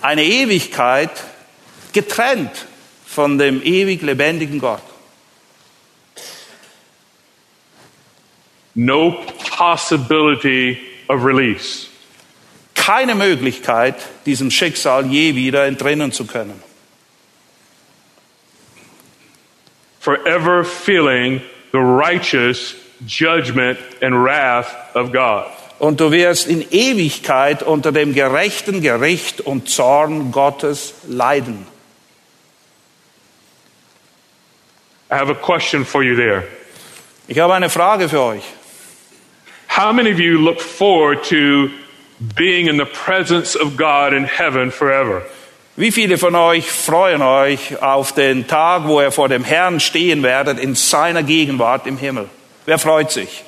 eine 0.00 0.24
Ewigkeit 0.24 1.10
getrennt 1.92 2.66
von 3.06 3.38
dem 3.38 3.62
ewig 3.62 4.02
lebendigen 4.02 4.58
Gott. 4.58 4.82
No 8.74 9.24
possibility 9.56 10.78
of 11.08 11.24
release. 11.24 11.86
Keine 12.74 13.14
Möglichkeit, 13.14 13.96
diesem 14.26 14.50
Schicksal 14.50 15.06
je 15.06 15.34
wieder 15.34 15.66
entrinnen 15.66 16.12
zu 16.12 16.26
können. 16.26 16.62
Forever 20.00 20.62
feeling 20.62 21.40
the 21.72 21.78
righteous 21.78 22.76
judgment 23.06 23.78
and 24.00 24.14
wrath 24.14 24.68
of 24.94 25.10
God. 25.10 25.46
Und 25.78 26.00
du 26.00 26.10
wirst 26.10 26.46
in 26.46 26.64
Ewigkeit 26.70 27.62
unter 27.62 27.92
dem 27.92 28.14
gerechten 28.14 28.80
Gericht 28.80 29.40
und 29.40 29.68
Zorn 29.68 30.32
Gottes 30.32 30.94
leiden. 31.06 31.66
I 35.10 35.14
have 35.14 35.30
a 35.30 35.34
question 35.34 35.84
for 35.84 36.02
you 36.02 36.16
there. 36.16 36.44
Ich 37.28 37.38
habe 37.38 37.54
eine 37.54 37.70
Frage 37.70 38.08
für 38.08 38.20
euch. 38.20 38.42
How 39.68 39.92
many 39.92 40.10
of 40.10 40.18
you 40.18 40.38
look 40.38 40.60
forward 40.60 41.22
to 41.28 41.70
being 42.34 42.66
in 42.66 42.78
the 42.78 42.86
presence 42.86 43.56
of 43.56 43.76
God 43.76 44.12
in 44.12 44.24
heaven 44.24 44.72
forever? 44.72 45.22
Wie 45.76 45.92
viele 45.92 46.16
von 46.16 46.34
euch 46.34 46.70
freuen 46.70 47.20
euch 47.20 47.82
auf 47.82 48.12
den 48.12 48.46
Tag, 48.46 48.86
wo 48.86 49.00
ihr 49.02 49.12
vor 49.12 49.28
dem 49.28 49.44
Herrn 49.44 49.78
stehen 49.78 50.22
werdet 50.22 50.58
in 50.58 50.74
seiner 50.74 51.22
Gegenwart 51.22 51.86
im 51.86 51.98
Himmel? 51.98 52.30
Wer 52.64 52.78
freut 52.78 53.10
sich? 53.10 53.44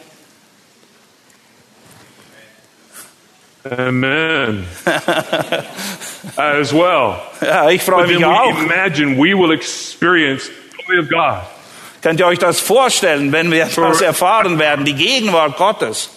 Amen. 3.72 4.66
Uh, 6.36 6.60
as 6.60 6.72
well. 6.72 7.20
Ja, 7.40 7.70
ich 7.70 7.82
freue 7.82 8.06
mich 8.06 8.18
we 8.18 8.26
auch. 8.26 8.58
imagine 8.60 9.16
we 9.16 9.34
will 9.34 9.52
experience 9.52 10.46
the 10.46 10.82
glory 10.84 10.98
of 11.00 11.08
God. 11.08 11.42
Könnt 12.02 12.20
ihr 12.20 12.26
euch 12.26 12.38
das 12.38 12.60
vorstellen, 12.60 13.32
wenn 13.32 13.50
wir 13.50 13.66
das 13.66 14.00
erfahren 14.00 14.58
werden, 14.58 14.84
die 14.84 14.94
Gegenwart 14.94 15.56
Gottes? 15.56 16.10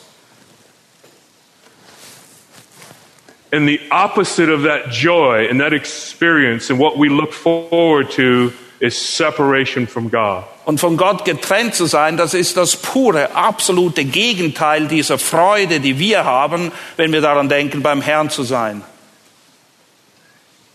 And 3.51 3.67
the 3.67 3.79
opposite 3.91 4.49
of 4.49 4.63
that 4.63 4.91
joy 4.91 5.47
and 5.49 5.59
that 5.59 5.73
experience 5.73 6.69
and 6.69 6.79
what 6.79 6.97
we 6.97 7.09
look 7.09 7.33
forward 7.33 8.09
to 8.11 8.51
is 8.81 8.97
separation 8.97 9.87
from 9.87 10.09
God. 10.09 10.43
Und 10.65 10.79
von 10.79 10.97
Gott 10.97 11.23
getrennt 11.23 11.75
zu 11.75 11.85
sein, 11.85 12.17
das 12.17 12.33
ist 12.33 12.57
das 12.57 12.75
pure, 12.75 13.35
absolute 13.35 14.05
Gegenteil 14.05 14.87
dieser 14.87 15.17
Freude, 15.17 15.79
die 15.79 15.99
wir 15.99 16.25
haben, 16.25 16.71
wenn 16.97 17.11
wir 17.13 17.21
daran 17.21 17.47
denken, 17.47 17.81
beim 17.83 18.01
Herrn 18.01 18.29
zu 18.29 18.43
sein. 18.43 18.81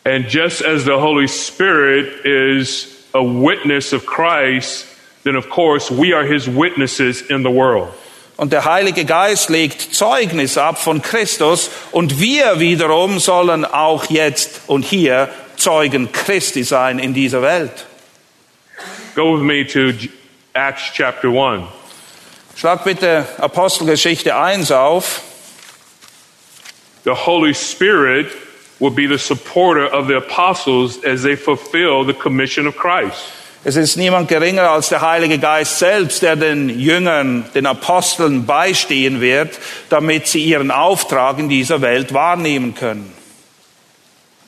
And 0.05 0.33
just 0.33 0.65
as 0.65 0.85
the 0.85 0.93
Holy 0.93 1.27
Spirit 1.27 2.25
is 2.25 2.87
a 3.13 3.21
witness 3.21 3.93
of 3.93 4.07
Christ, 4.07 4.87
then 5.25 5.37
of 5.37 5.49
course 5.51 5.91
we 5.91 6.15
are 6.15 6.25
his 6.25 6.47
witnesses 6.47 7.23
in 7.23 7.43
the 7.43 7.51
world. 7.51 7.89
Und 8.37 8.53
der 8.53 8.67
Heilige 8.67 9.05
Geist 9.05 9.49
legt 9.49 9.95
Zeugnis 9.95 10.59
ab 10.59 10.79
von 10.79 11.01
Christus 11.03 11.71
und 11.91 12.21
wir 12.21 12.61
wiederum 12.61 13.19
sollen 13.19 13.65
auch 13.65 14.05
jetzt 14.11 14.61
und 14.67 14.85
hier 14.85 15.31
Zeugen 15.57 16.13
Christi 16.13 16.63
sein 16.63 16.99
in 16.99 17.15
dieser 17.15 17.41
Welt. 17.41 17.87
Go 19.15 19.35
with 19.35 19.43
me 19.43 19.65
to 19.65 19.93
Acts 20.55 20.91
chapter 20.93 21.31
1. 21.31 21.67
Schlag 22.57 22.85
bitte 22.85 23.27
Apostelgeschichte 23.39 24.35
1 24.35 24.73
auf. 24.73 25.23
The 27.05 27.15
Holy 27.15 27.55
Spirit 27.55 28.27
will 28.79 28.91
be 28.91 29.07
the 29.07 29.19
supporter 29.19 29.87
of 29.87 30.07
the 30.07 30.17
apostles 30.17 31.03
as 31.05 31.23
they 31.23 31.37
fulfill 31.37 32.05
the 32.05 32.15
commission 32.15 32.67
of 32.67 32.77
Christ. 32.77 33.33
Es 33.65 33.77
ist 33.77 33.97
niemand 33.97 34.29
geringer 34.29 34.71
als 34.71 34.91
der 34.91 35.01
Heilige 35.01 35.39
Geist 35.39 35.79
selbst, 35.79 36.23
der 36.23 36.37
den 36.37 36.69
Jüngern, 36.69 37.45
den 37.55 37.67
Aposteln 37.67 38.47
beistehen 38.47 39.21
wird, 39.21 39.59
damit 39.89 40.29
sie 40.29 40.45
ihren 40.45 40.71
Auftrag 40.71 41.39
in 41.39 41.49
dieser 41.49 41.81
Welt 41.81 42.15
wahrnehmen 42.15 42.75
können. 42.75 43.13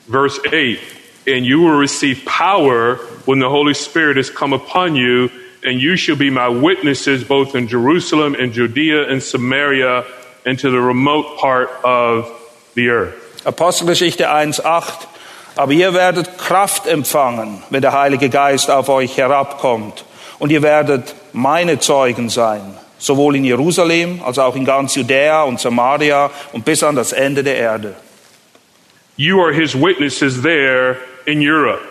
Verse 0.09 0.39
8 0.47 0.98
And 1.29 1.45
you 1.45 1.61
will 1.61 1.77
receive 1.77 2.25
power 2.25 2.95
when 3.25 3.39
the 3.39 3.49
Holy 3.49 3.73
Spirit 3.73 4.17
has 4.17 4.31
come 4.31 4.53
upon 4.53 4.95
you, 4.95 5.29
and 5.63 5.79
you 5.79 5.95
shall 5.95 6.15
be 6.15 6.31
my 6.31 6.47
witnesses 6.47 7.23
both 7.23 7.53
in 7.53 7.67
Jerusalem 7.67 8.35
and 8.35 8.51
Judea 8.53 9.07
and 9.09 9.21
Samaria 9.21 10.05
and 10.45 10.57
to 10.59 10.71
the 10.71 10.81
remote 10.81 11.37
part 11.37 11.69
of 11.83 12.31
the 12.73 12.89
earth. 12.89 13.43
Apostelgeschichte 13.45 14.29
1.8. 14.29 15.07
Aber 15.55 15.73
ihr 15.73 15.93
werdet 15.93 16.37
Kraft 16.37 16.87
empfangen, 16.87 17.61
wenn 17.69 17.81
der 17.81 17.91
Heilige 17.91 18.29
Geist 18.29 18.71
auf 18.71 18.87
euch 18.89 19.17
herabkommt. 19.17 20.05
Und 20.39 20.51
ihr 20.51 20.61
werdet 20.61 21.13
meine 21.33 21.79
Zeugen 21.79 22.29
sein, 22.29 22.61
sowohl 22.97 23.35
in 23.35 23.43
Jerusalem 23.43 24.21
als 24.23 24.39
auch 24.39 24.55
in 24.55 24.63
ganz 24.63 24.95
Judäa 24.95 25.43
und 25.43 25.59
Samaria 25.59 26.31
und 26.53 26.63
bis 26.63 26.81
an 26.81 26.95
das 26.95 27.11
Ende 27.11 27.43
der 27.43 27.57
Erde. 27.57 27.95
You 29.17 29.41
are 29.41 29.53
his 29.53 29.75
witnesses 29.75 30.41
there 30.41 30.97
in 31.25 31.41
Europe 31.41 31.81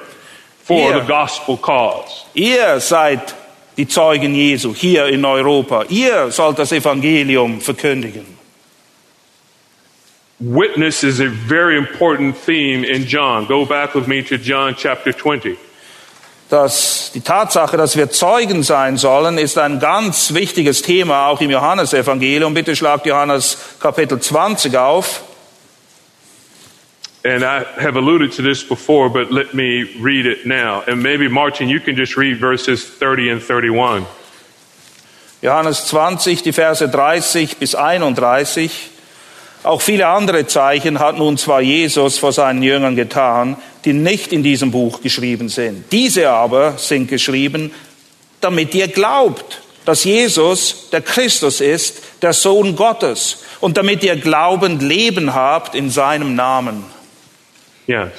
for 0.65 0.79
Yeah. 0.91 1.01
the 1.01 1.07
gospel 1.07 1.57
cause. 1.57 2.25
Ihr 2.35 2.81
seid 2.81 3.35
die 3.77 3.87
Zeugen 3.87 4.35
Jesu 4.35 4.75
hier 4.75 5.07
in 5.07 5.25
Europa. 5.25 5.85
Ihr 5.89 6.31
sollt 6.31 6.59
das 6.59 6.73
Evangelium 6.73 7.61
verkündigen. 7.61 8.27
Witness 10.41 11.03
is 11.03 11.21
a 11.21 11.29
very 11.29 11.77
important 11.77 12.37
theme 12.47 12.85
in 12.85 13.05
John. 13.07 13.47
Go 13.47 13.65
back 13.65 13.95
with 13.95 14.07
me 14.07 14.23
to 14.23 14.37
John 14.37 14.75
chapter 14.77 15.13
20. 15.13 15.57
dass 16.49 17.11
die 17.13 17.21
Tatsache, 17.21 17.77
dass 17.77 17.97
wir 17.97 18.11
Zeugen 18.11 18.63
sein 18.63 18.97
sollen, 18.97 19.37
ist 19.37 19.59
ein 19.59 19.81
ganz 19.81 20.33
wichtiges 20.33 20.81
Thema 20.81 21.27
auch 21.27 21.43
im 21.43 21.51
Johannesevangelium. 21.51 22.55
Bitte 22.55 22.75
schlagt 22.75 23.05
Johannes 23.05 23.59
Kapitel 23.81 24.19
20 24.19 24.75
auf. 24.77 25.25
And 27.25 27.43
I 27.43 27.65
have 27.81 27.97
alluded 27.97 28.33
to 28.33 28.43
this 28.43 28.63
before, 28.63 29.11
but 29.11 29.33
let 29.33 29.53
me 29.53 29.85
read 29.99 30.27
it 30.27 30.47
now. 30.47 30.83
And 30.87 31.03
maybe, 31.03 31.29
Martin, 31.29 31.69
you 31.69 31.81
can 31.81 31.97
just 31.97 32.17
read 32.17 32.39
verses 32.39 32.85
30 32.85 33.31
and 33.31 33.43
31. 33.43 34.07
Johannes 35.43 35.87
20, 35.89 36.43
die 36.43 36.53
Verse 36.53 36.89
30 36.89 37.59
bis 37.59 37.75
31. 37.75 38.71
Auch 39.65 39.83
viele 39.83 40.07
andere 40.07 40.47
Zeichen 40.47 41.01
hat 41.01 41.19
nun 41.19 41.37
zwar 41.37 41.61
Jesus 41.61 42.19
vor 42.19 42.33
seinen 42.33 42.63
Jüngern 42.63 42.95
getan, 42.95 43.57
die 43.85 43.93
nicht 43.93 44.33
in 44.33 44.43
diesem 44.43 44.71
Buch 44.71 45.01
geschrieben 45.01 45.49
sind. 45.49 45.91
Diese 45.91 46.31
aber 46.31 46.79
sind 46.79 47.09
geschrieben, 47.09 47.73
damit 48.41 48.75
ihr 48.75 48.89
glaubt, 48.89 49.61
dass 49.85 50.05
Jesus 50.05 50.91
der 50.93 51.01
Christus 51.01 51.61
ist, 51.61 52.03
der 52.23 52.33
Sohn 52.33 52.77
Gottes, 52.77 53.45
und 53.61 53.77
damit 53.77 54.05
ihr 54.05 54.17
glaubend 54.17 54.83
Leben 54.83 55.35
habt 55.35 55.75
in 55.75 55.91
seinem 55.91 56.37
Namen. 56.37 56.85
Yes. 57.89 58.13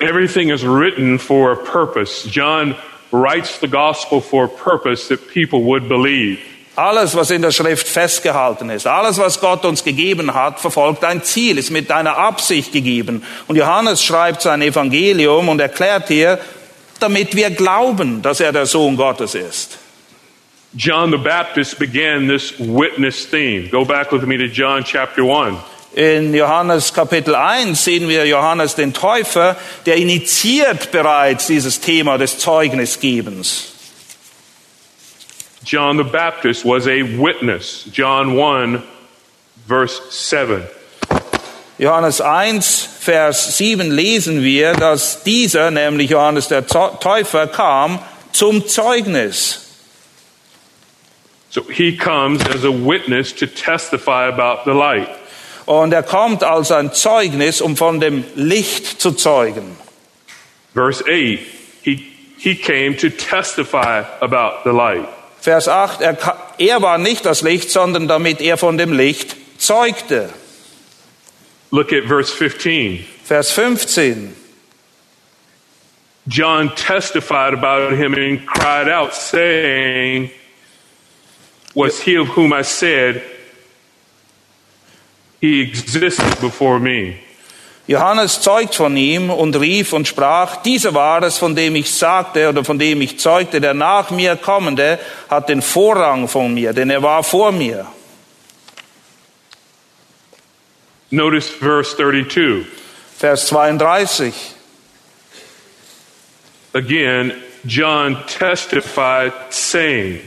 Everything 0.00 0.50
is 0.50 0.64
written 0.64 1.18
for 1.18 1.52
a 1.52 1.56
purpose. 1.56 2.24
John 2.24 2.76
writes 3.12 3.60
the 3.60 3.68
gospel 3.68 4.20
for 4.20 4.44
a 4.44 4.48
purpose 4.48 5.08
that 5.08 5.28
people 5.28 5.62
would 5.62 5.88
believe. 5.88 6.40
Alles, 6.76 7.14
was 7.14 7.30
in 7.30 7.40
der 7.40 7.52
Schrift 7.52 7.86
festgehalten 7.86 8.68
ist, 8.68 8.88
alles, 8.88 9.16
was 9.16 9.40
Gott 9.40 9.64
uns 9.64 9.84
gegeben 9.84 10.34
hat, 10.34 10.58
verfolgt 10.58 11.04
ein 11.04 11.22
Ziel, 11.22 11.56
ist 11.56 11.70
mit 11.70 11.92
einer 11.92 12.18
Absicht 12.18 12.72
gegeben. 12.72 13.22
Und 13.46 13.54
Johannes 13.54 14.02
schreibt 14.02 14.42
sein 14.42 14.60
Evangelium 14.60 15.48
und 15.48 15.60
erklärt 15.60 16.08
hier, 16.08 16.40
damit 16.98 17.36
wir 17.36 17.50
glauben, 17.50 18.22
dass 18.22 18.40
er 18.40 18.50
der 18.50 18.66
Sohn 18.66 18.96
Gottes 18.96 19.36
ist. 19.36 19.78
John 20.76 21.12
the 21.12 21.18
Baptist 21.18 21.78
began 21.78 22.26
this 22.26 22.54
witness 22.58 23.24
theme. 23.30 23.68
Go 23.68 23.84
back 23.84 24.10
with 24.10 24.26
me 24.26 24.36
to 24.36 24.46
John 24.46 24.82
chapter 24.82 25.22
1. 25.22 25.56
In 25.94 26.34
Johannes 26.34 26.92
Kapitel 26.92 27.36
1 27.36 27.84
sehen 27.84 28.08
wir 28.08 28.26
Johannes 28.26 28.74
den 28.74 28.92
Täufer, 28.92 29.56
der 29.86 29.96
initiiert 29.96 30.90
bereits 30.90 31.46
dieses 31.46 31.80
Thema 31.80 32.18
des 32.18 32.38
Zeugnisgebens. 32.38 33.72
John 35.64 35.96
the 35.96 36.04
Baptist 36.04 36.64
was 36.64 36.86
a 36.86 37.02
witness. 37.02 37.88
John 37.92 38.38
1, 38.38 38.82
verse 39.68 40.00
7. 40.10 40.62
Johannes 41.78 42.20
1, 42.20 42.88
Vers 43.00 43.58
7 43.58 43.90
lesen 43.90 44.42
wir, 44.42 44.72
dass 44.72 45.22
dieser, 45.24 45.70
nämlich 45.70 46.10
Johannes 46.10 46.48
der 46.48 46.66
Täufer, 46.66 47.46
kam 47.46 47.98
zum 48.32 48.66
Zeugnis. 48.66 49.60
So 51.50 51.62
he 51.70 51.96
comes 51.96 52.42
as 52.48 52.64
a 52.64 52.70
witness 52.70 53.32
to 53.34 53.46
testify 53.46 54.26
about 54.26 54.64
the 54.64 54.72
light. 54.72 55.08
Und 55.66 55.92
er 55.92 56.02
kommt 56.02 56.44
als 56.44 56.70
ein 56.70 56.92
Zeugnis, 56.92 57.60
um 57.60 57.76
von 57.76 58.00
dem 58.00 58.24
Licht 58.34 59.00
zu 59.00 59.12
zeugen. 59.12 59.76
Verse 60.74 61.02
8, 61.02 61.38
he, 61.82 62.04
he 62.38 62.54
came 62.54 62.96
to 62.96 63.08
testify 63.08 64.02
about 64.20 64.64
the 64.64 64.70
light. 64.70 65.08
Vers 65.40 65.68
8, 65.68 66.00
er, 66.00 66.16
er 66.58 66.82
war 66.82 66.98
nicht 66.98 67.24
das 67.24 67.42
Licht, 67.42 67.70
sondern 67.70 68.08
damit 68.08 68.40
er 68.40 68.56
von 68.56 68.76
dem 68.76 68.92
Licht 68.92 69.36
zeugte. 69.58 70.30
Look 71.70 71.92
at 71.92 72.04
verse 72.04 72.32
15. 72.32 73.04
Vers 73.24 73.52
15. 73.52 74.34
John 76.26 76.74
testified 76.74 77.52
about 77.52 77.92
him 77.92 78.14
and 78.14 78.46
cried 78.46 78.88
out, 78.88 79.14
saying, 79.14 80.30
Was 81.74 82.00
he 82.00 82.16
of 82.16 82.28
whom 82.28 82.52
I 82.52 82.62
said, 82.62 83.22
He 85.44 85.60
existed 85.60 86.40
before 86.40 86.80
me? 86.80 87.16
Johannes 87.86 88.40
zeugt 88.40 88.76
von 88.76 88.96
ihm 88.96 89.28
und 89.28 89.54
rief 89.56 89.92
und 89.92 90.08
sprach, 90.08 90.62
dieser 90.62 90.94
war 90.94 91.22
es, 91.22 91.36
von 91.36 91.54
dem 91.54 91.76
ich 91.76 91.92
sagte 91.92 92.48
oder 92.48 92.64
von 92.64 92.78
dem 92.78 93.02
ich 93.02 93.18
zeugte, 93.18 93.60
der 93.60 93.74
nach 93.74 94.10
mir 94.10 94.36
kommende 94.36 94.98
hat 95.28 95.50
den 95.50 95.60
Vorrang 95.60 96.28
von 96.28 96.54
mir, 96.54 96.72
denn 96.72 96.88
er 96.88 97.02
war 97.02 97.22
vor 97.22 97.52
mir. 97.52 97.86
Notice 101.10 101.50
verse 101.50 101.94
32. 101.94 102.64
Vers 103.18 103.46
32. 103.48 104.32
Again, 106.72 107.34
John 107.66 108.16
testified, 108.26 109.34
saying, 109.50 110.20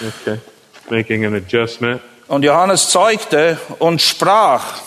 Okay, 0.00 0.40
making 0.88 1.26
an 1.26 1.34
adjustment. 1.34 2.00
Und 2.32 2.44
Johannes 2.46 2.88
zeugte 2.88 3.58
und 3.78 4.00
sprach, 4.00 4.80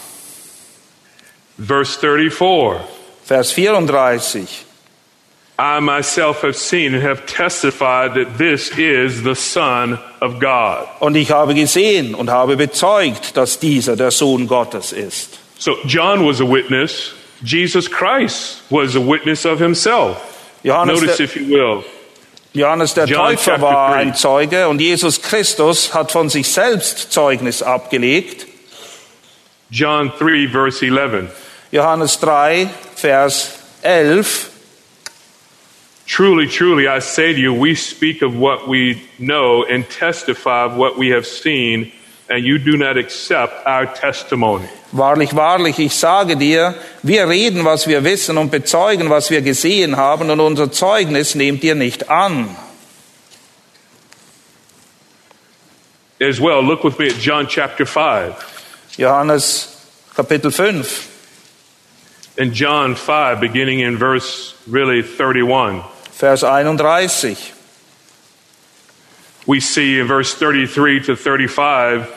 Verse 1.59 1.99
34. 1.99 2.81
Vers 3.23 3.51
34. 3.51 4.65
I 5.59 5.79
myself 5.79 6.41
have 6.41 6.55
seen 6.55 6.95
and 6.95 7.03
have 7.03 7.27
testified 7.27 8.15
that 8.15 8.39
this 8.39 8.71
is 8.79 9.21
the 9.21 9.35
Son 9.35 9.99
of 10.21 10.39
God. 10.39 10.87
Und 10.99 11.15
ich 11.15 11.29
habe 11.29 11.53
gesehen 11.53 12.15
und 12.15 12.31
habe 12.31 12.57
bezeugt, 12.57 13.37
dass 13.37 13.59
dieser 13.59 13.95
der 13.95 14.09
Sohn 14.09 14.47
Gottes 14.47 14.91
ist. 14.91 15.37
So 15.59 15.77
John 15.85 16.27
was 16.27 16.41
a 16.41 16.45
witness. 16.45 17.13
Jesus 17.43 17.87
Christ 17.87 18.63
was 18.71 18.95
a 18.95 18.99
witness 18.99 19.45
of 19.45 19.59
himself. 19.59 20.17
Johannes 20.63 20.99
Notice, 20.99 21.17
der, 21.17 21.25
if 21.25 21.35
you 21.35 21.47
will, 21.47 21.83
Johannes 22.55 22.93
der 22.93 23.05
John 23.05 23.35
Täufer 23.35 23.59
war 23.59 23.95
ein 23.95 24.15
Zeuge 24.15 24.69
und 24.69 24.79
Jesus 24.79 25.21
Christus 25.21 25.93
hat 25.93 26.13
von 26.13 26.29
sich 26.29 26.47
selbst 26.47 27.11
Zeugnis 27.11 27.61
abgelegt. 27.61 28.47
John 29.69 30.11
3, 30.17 30.47
verse 30.47 30.85
11. 30.85 31.29
Johannes 31.71 32.17
3, 32.21 32.69
Vers 32.95 33.59
11. 33.81 34.51
Truly, 36.07 36.47
truly, 36.47 36.87
I 36.87 37.01
say 37.01 37.33
to 37.33 37.39
you, 37.39 37.53
we 37.53 37.75
speak 37.75 38.21
of 38.21 38.39
what 38.39 38.69
we 38.69 39.01
know 39.19 39.65
and 39.65 39.83
testify 39.89 40.63
of 40.63 40.77
what 40.77 40.97
we 40.97 41.09
have 41.09 41.25
seen, 41.25 41.91
and 42.29 42.43
you 42.43 42.57
do 42.57 42.77
not 42.77 42.97
accept 42.97 43.65
our 43.65 43.85
testimony. 43.85 44.67
Wahrlich, 44.91 45.35
wahrlich, 45.35 45.77
ich 45.79 45.93
sage 45.95 46.35
dir, 46.37 46.75
wir 47.03 47.27
reden, 47.27 47.65
was 47.65 47.87
wir 47.87 48.03
wissen 48.03 48.37
und 48.37 48.49
bezeugen, 48.49 49.09
was 49.09 49.29
wir 49.29 49.41
gesehen 49.41 49.97
haben, 49.97 50.29
und 50.29 50.39
unser 50.39 50.71
Zeugnis 50.71 51.35
nehmt 51.35 51.63
ihr 51.63 51.75
nicht 51.75 52.09
an. 52.09 52.55
As 56.19 56.39
well, 56.39 56.61
look 56.63 56.83
with 56.83 56.97
me 56.97 57.07
at 57.07 57.19
John 57.19 57.45
chapter 57.47 57.85
5. 57.85 58.35
Johannes 58.97 59.71
Kapitel 60.15 60.49
5, 60.49 61.11
In 62.37 62.53
John 62.53 62.95
5, 62.95 63.41
beginning 63.41 63.81
in 63.81 63.97
verse 63.97 64.55
really 64.65 65.01
31, 65.03 65.83
Vers 66.11 66.43
31. 66.43 67.51
we 69.45 69.59
see 69.59 69.99
in 69.99 70.07
verse 70.07 70.33
33 70.35 71.01
to 71.01 71.15
35 71.15 72.07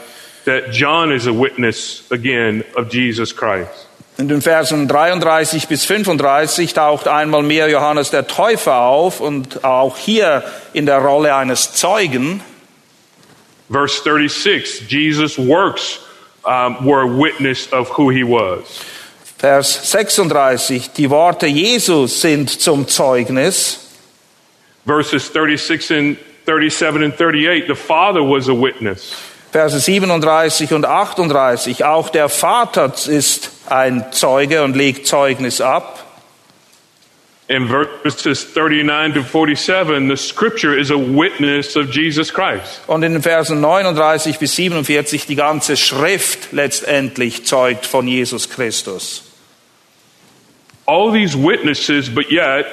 that 0.49 0.72
John 0.72 1.12
is 1.12 1.26
a 1.26 1.32
witness 1.32 2.03
again 2.11 2.64
of 2.74 2.88
Jesus 2.88 3.32
Christ. 3.32 3.86
In 4.16 4.26
den 4.26 4.40
Versen 4.40 4.88
33 4.88 5.68
bis 5.68 5.84
35 5.84 6.74
taucht 6.74 7.07
einmal 7.07 7.42
mehr 7.42 7.68
Johannes 7.68 8.11
der 8.11 8.26
Täufer 8.26 8.80
auf 8.80 9.20
und 9.20 9.62
auch 9.62 9.96
hier 9.96 10.42
in 10.72 10.86
der 10.86 10.99
Rolle 10.99 11.36
eines 11.36 11.74
Zeugen. 11.74 12.40
Verse 13.70 14.03
36, 14.03 14.88
Jesus' 14.88 15.38
works 15.38 16.01
um, 16.44 16.84
were 16.84 17.03
a 17.03 17.07
witness 17.07 17.72
of 17.72 17.96
who 17.96 18.11
he 18.11 18.24
was. 18.24 18.80
Vers 19.36 19.92
36, 19.92 20.90
die 20.94 21.11
Worte 21.11 21.46
Jesus 21.46 22.20
sind 22.20 22.51
zum 22.51 22.88
Zeugnis. 22.88 23.78
Verses 24.84 25.30
36 25.32 25.90
and 25.92 26.18
37 26.44 27.05
and 27.05 27.14
38, 27.14 27.68
the 27.68 27.74
Father 27.76 28.22
was 28.22 28.49
a 28.49 28.55
witness. 28.55 29.27
Verse 29.51 29.80
37 29.80 30.72
und 30.74 30.84
38, 30.84 31.84
auch 31.84 32.11
der 32.11 32.28
Vater 32.28 32.92
ist 33.07 33.51
ein 33.68 34.12
Zeuge 34.12 34.62
und 34.62 34.76
legt 34.76 35.07
Zeugnis 35.07 35.61
ab. 35.61 36.05
In 37.49 37.66
verses 37.66 38.55
39 38.55 39.14
to 39.14 39.22
47, 39.22 40.07
the 40.07 40.16
scripture 40.18 40.78
is 40.78 40.90
a 40.90 40.99
witness 40.99 41.76
of 41.76 41.88
Jesus 41.90 42.30
Christ. 42.30 42.82
Und 42.86 43.03
in 43.03 43.14
den 43.14 43.22
Versen 43.22 43.62
39 43.62 44.38
bis 44.38 44.55
47 44.55 45.24
die 45.24 45.34
ganze 45.34 45.78
Schrift 45.78 46.53
letztendlich 46.53 47.46
zeugt 47.46 47.86
von 47.86 48.07
Jesus 48.07 48.51
Christus. 48.51 49.24
All 50.84 51.11
these 51.11 51.34
witnesses, 51.34 52.11
but 52.14 52.30
yet 52.30 52.66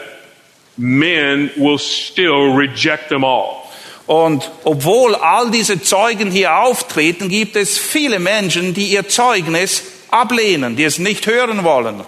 men 0.77 1.49
will 1.55 1.79
still 1.79 2.53
reject 2.53 3.07
them 3.07 3.23
all. 3.23 3.64
Und 4.07 4.51
obwohl 4.63 5.15
all 5.15 5.49
diese 5.49 5.81
Zeugen 5.81 6.29
hier 6.29 6.57
auftreten, 6.57 7.29
gibt 7.29 7.55
es 7.55 7.77
viele 7.77 8.19
Menschen, 8.19 8.73
die 8.73 8.87
ihr 8.87 9.07
Zeugnis 9.07 9.83
ablehnen, 10.11 10.75
die 10.75 10.83
es 10.83 10.99
nicht 10.99 11.25
hören 11.25 11.63
wollen. 11.63 12.01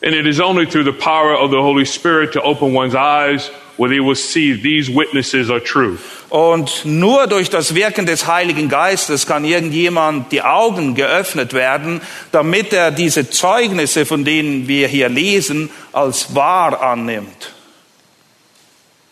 And 0.00 0.14
it 0.14 0.26
is 0.26 0.38
only 0.38 0.64
through 0.64 0.84
the 0.84 0.92
power 0.92 1.34
of 1.34 1.50
the 1.50 1.56
Holy 1.56 1.84
Spirit 1.84 2.32
to 2.34 2.40
open 2.40 2.72
one's 2.72 2.94
eyes 2.94 3.50
where 3.78 3.88
they 3.88 4.00
will 4.00 4.14
see 4.14 4.54
these 4.54 4.88
witnesses 4.88 5.50
are 5.50 5.60
true. 5.60 5.98
Und 6.28 6.84
nur 6.84 7.26
durch 7.26 7.48
das 7.48 7.74
Wirken 7.74 8.04
des 8.04 8.26
Heiligen 8.26 8.68
Geistes 8.68 9.26
kann 9.26 9.44
irgendjemand 9.44 10.30
die 10.30 10.42
Augen 10.42 10.94
geöffnet 10.94 11.54
werden, 11.54 12.00
damit 12.32 12.72
er 12.72 12.90
diese 12.90 13.30
Zeugnisse, 13.30 14.04
von 14.04 14.24
denen 14.24 14.68
wir 14.68 14.88
hier 14.88 15.08
lesen, 15.08 15.70
als 15.92 16.34
wahr 16.34 16.82
annimmt. 16.82 17.54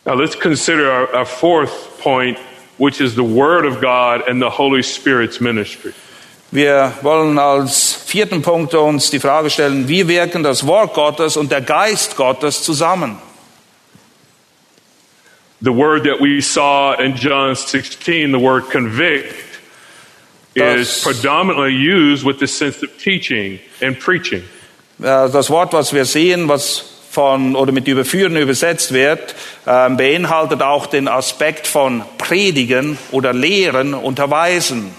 Now 0.07 0.15
let's 0.15 0.37
consider 0.37 0.89
our, 0.91 1.15
our 1.17 1.25
fourth 1.27 1.99
point, 2.01 2.39
which 2.79 3.01
is 3.01 3.15
the 3.17 3.25
Word 3.25 3.67
of 3.67 3.81
God 3.81 4.23
and 4.29 4.41
the 4.41 4.51
Holy 4.51 4.83
Spirit's 4.83 5.41
ministry. 5.41 5.93
Wir 6.53 6.93
wollen 7.03 7.37
als 7.39 7.93
vierten 8.07 8.41
Punkt 8.41 8.73
uns 8.75 9.11
die 9.11 9.19
Frage 9.19 9.51
stellen, 9.51 9.89
wie 9.89 10.07
wirken 10.07 10.45
das 10.45 10.65
Wort 10.65 10.95
Gottes 10.95 11.37
und 11.37 11.51
der 11.51 11.61
Geist 11.61 12.17
Gottes 12.17 12.63
zusammen? 12.63 13.19
The 15.61 15.73
word 15.73 16.05
that 16.05 16.21
we 16.21 16.41
saw 16.41 16.93
in 16.95 17.17
John 17.17 17.57
16, 17.57 18.31
the 18.31 18.39
word 18.39 18.71
convict, 18.71 19.35
is 20.55 21.03
Das- 21.03 21.03
predominantly 21.03 21.73
used 21.75 22.25
with 22.25 22.39
the 22.39 22.47
sense 22.47 22.81
of 22.85 22.97
teaching 22.99 23.59
and 23.83 23.99
preaching. 23.99 24.43
Äh, 25.03 25.29
Das 25.31 25.51
Wort, 25.51 25.73
was 25.73 25.93
wir 25.93 26.05
sehen, 26.05 26.47
was 26.49 26.96
von 27.17 27.57
oder 27.57 27.73
mit 27.73 27.89
überführen 27.89 28.37
übersetzt 28.37 28.93
wird, 28.93 29.35
äh, 29.65 29.89
beinhaltet 29.89 30.61
auch 30.61 30.87
den 30.87 31.09
Aspekt 31.09 31.67
von 31.67 32.05
predigen 32.19 32.99
oder 33.11 33.33
lehren, 33.33 33.95
unterweisen. 33.95 34.95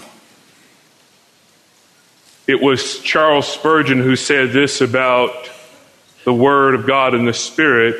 It 2.48 2.60
was 2.60 3.00
Charles 3.04 3.46
Spurgeon 3.46 4.00
who 4.00 4.16
said 4.16 4.52
this 4.52 4.80
about 4.80 5.30
the 6.24 6.32
Word 6.32 6.74
of 6.74 6.86
God 6.86 7.14
and 7.14 7.28
the 7.28 7.32
Spirit. 7.32 7.94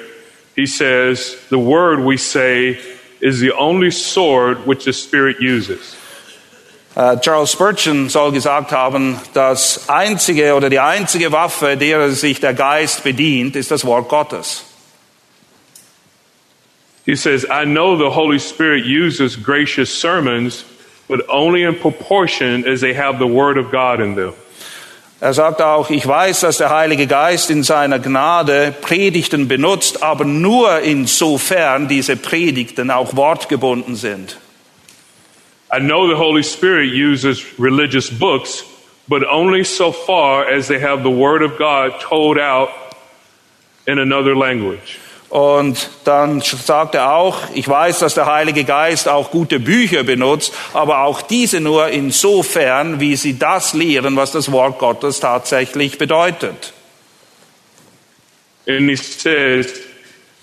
He 0.56 0.66
says, 0.66 1.36
The 1.50 1.58
Word 1.58 2.00
we 2.00 2.16
say 2.16 2.80
is 3.20 3.38
the 3.38 3.52
only 3.52 3.92
sword 3.92 4.66
which 4.66 4.84
the 4.84 4.92
Spirit 4.92 5.36
uses. 5.40 5.94
Äh, 6.98 7.16
Charles 7.20 7.52
Spurgeon 7.52 8.08
soll 8.08 8.32
gesagt 8.32 8.72
haben, 8.72 9.20
das 9.32 9.88
einzige 9.88 10.56
oder 10.56 10.68
die 10.68 10.80
einzige 10.80 11.30
Waffe, 11.30 11.76
derer 11.76 12.10
sich 12.10 12.40
der 12.40 12.54
Geist 12.54 13.04
bedient, 13.04 13.54
ist 13.54 13.70
das 13.70 13.84
Wort 13.84 14.08
Gottes. 14.08 14.64
He 17.06 17.14
says, 17.14 17.44
I 17.44 17.64
know 17.64 17.96
the 17.96 18.12
Holy 18.16 18.40
Spirit 18.40 18.84
uses 18.84 19.40
gracious 19.40 19.88
sermons, 19.88 20.64
but 21.06 21.20
only 21.28 21.62
in 21.62 21.78
proportion 21.78 22.66
as 22.66 22.80
they 22.80 22.92
have 22.92 23.18
the 23.18 23.32
Word 23.32 23.58
of 23.58 23.70
God 23.70 24.00
in 24.00 24.16
them. 24.16 24.32
Er 25.20 25.34
sagt 25.34 25.62
auch, 25.62 25.90
ich 25.90 26.06
weiß, 26.06 26.40
dass 26.40 26.58
der 26.58 26.70
Heilige 26.70 27.06
Geist 27.06 27.48
in 27.50 27.62
seiner 27.62 28.00
Gnade 28.00 28.74
Predigten 28.80 29.46
benutzt, 29.46 30.02
aber 30.02 30.24
nur 30.24 30.80
insofern 30.80 31.86
diese 31.86 32.16
Predigten 32.16 32.90
auch 32.90 33.14
wortgebunden 33.14 33.94
sind. 33.94 34.36
I 35.70 35.80
know 35.80 36.08
the 36.08 36.16
Holy 36.16 36.42
Spirit 36.42 36.92
uses 36.92 37.58
religious 37.58 38.10
books, 38.10 38.64
but 39.06 39.22
only 39.28 39.64
so 39.64 39.92
far 39.92 40.48
as 40.48 40.68
they 40.68 40.78
have 40.78 41.02
the 41.02 41.10
Word 41.10 41.42
of 41.42 41.58
God 41.58 42.00
told 42.00 42.38
out 42.38 42.70
in 43.86 43.98
another 43.98 44.34
language. 44.34 44.98
Und 45.30 45.90
dann 46.04 46.40
sagt 46.40 46.94
er 46.94 47.12
auch, 47.12 47.36
ich 47.52 47.68
weiß, 47.68 47.98
dass 47.98 48.14
der 48.14 48.24
Heilige 48.24 48.64
Geist 48.64 49.08
auch 49.08 49.30
gute 49.30 49.60
Bücher 49.60 50.02
benutzt, 50.02 50.54
aber 50.72 51.02
auch 51.02 51.20
diese 51.20 51.60
nur 51.60 51.88
insofern, 51.88 52.98
wie 52.98 53.14
sie 53.14 53.38
das 53.38 53.74
lehren, 53.74 54.16
was 54.16 54.32
das 54.32 54.50
Wort 54.50 54.78
Gottes 54.78 55.20
tatsächlich 55.20 55.98
bedeutet. 55.98 56.72
And 58.66 58.88
he 58.88 58.96
says, 58.96 59.68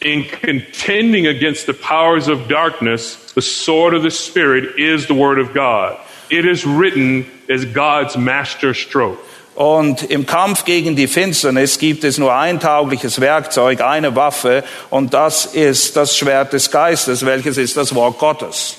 in 0.05 0.23
contending 0.23 1.25
against 1.25 1.65
the 1.65 1.73
powers 1.73 2.27
of 2.27 2.47
darkness, 2.47 3.15
the 3.33 3.41
sword 3.41 3.95
of 3.95 4.03
the 4.03 4.11
Spirit 4.11 4.79
is 4.79 5.07
the 5.07 5.15
Word 5.15 5.39
of 5.39 5.51
God. 5.51 5.99
It 6.29 6.45
is 6.45 6.63
written 6.63 7.25
as 7.49 7.65
God's 7.65 8.15
master 8.15 8.75
stroke. 8.75 9.19
Und 9.55 10.03
im 10.11 10.25
Kampf 10.25 10.65
gegen 10.65 10.95
die 10.95 11.07
Finsternis 11.07 11.79
gibt 11.79 12.03
es 12.03 12.19
nur 12.19 12.35
ein 12.35 12.59
taugliches 12.59 13.19
Werkzeug, 13.19 13.81
eine 13.81 14.15
Waffe, 14.15 14.63
und 14.91 15.13
das 15.13 15.55
ist 15.55 15.95
das 15.95 16.15
Schwert 16.15 16.53
des 16.53 16.69
Geistes, 16.69 17.25
welches 17.25 17.57
ist 17.57 17.75
das 17.75 17.95
Wort 17.95 18.19
Gottes. 18.19 18.77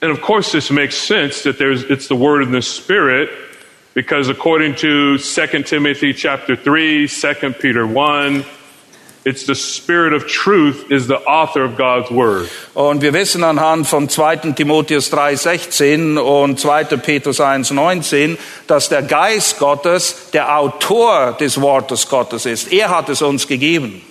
And 0.00 0.12
of 0.12 0.20
course, 0.20 0.52
this 0.52 0.70
makes 0.70 0.94
sense 0.96 1.42
that 1.42 1.58
there's, 1.58 1.82
it's 1.90 2.06
the 2.06 2.14
word 2.14 2.42
of 2.42 2.52
the 2.52 2.62
Spirit, 2.62 3.30
because 3.94 4.28
according 4.28 4.76
to 4.76 5.18
2 5.18 5.62
Timothy 5.64 6.12
chapter 6.12 6.54
3, 6.54 7.08
2 7.08 7.54
Peter 7.58 7.84
1, 7.84 8.44
it's 9.24 9.46
the 9.46 9.54
Spirit 9.54 10.12
of 10.12 10.26
truth 10.26 10.90
is 10.90 11.06
the 11.06 11.18
author 11.26 11.64
of 11.64 11.76
God's 11.76 12.10
word. 12.10 12.48
Und 12.74 13.02
wir 13.02 13.12
wissen 13.12 13.44
anhand 13.44 13.86
von 13.86 14.08
2. 14.08 14.52
Timotheus 14.54 15.12
3,16 15.12 16.18
und 16.18 16.58
2. 16.58 16.84
Petrus 16.96 17.40
1,19, 17.40 18.38
dass 18.66 18.88
der 18.88 19.02
Geist 19.02 19.58
Gottes 19.58 20.30
der 20.32 20.56
Autor 20.58 21.36
des 21.38 21.60
Wortes 21.60 22.08
Gottes 22.08 22.46
ist. 22.46 22.72
Er 22.72 22.90
hat 22.90 23.08
es 23.08 23.22
uns 23.22 23.46
gegeben. 23.46 24.02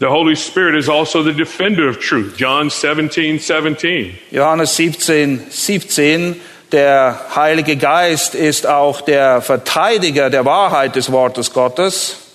The 0.00 0.06
Holy 0.06 0.34
Spirit 0.34 0.76
is 0.76 0.88
also 0.88 1.22
the 1.22 1.34
defender 1.34 1.86
of 1.86 1.98
truth. 1.98 2.38
John 2.38 2.70
17, 2.70 3.38
17. 3.38 4.18
Johannes 4.30 4.74
17, 4.76 5.50
17, 5.50 6.40
der 6.72 7.20
Heilige 7.34 7.76
Geist 7.76 8.34
ist 8.34 8.66
auch 8.66 9.02
der 9.02 9.42
Verteidiger 9.42 10.30
der 10.30 10.46
Wahrheit 10.46 10.96
des 10.96 11.12
Wortes 11.12 11.52
Gottes. 11.52 12.29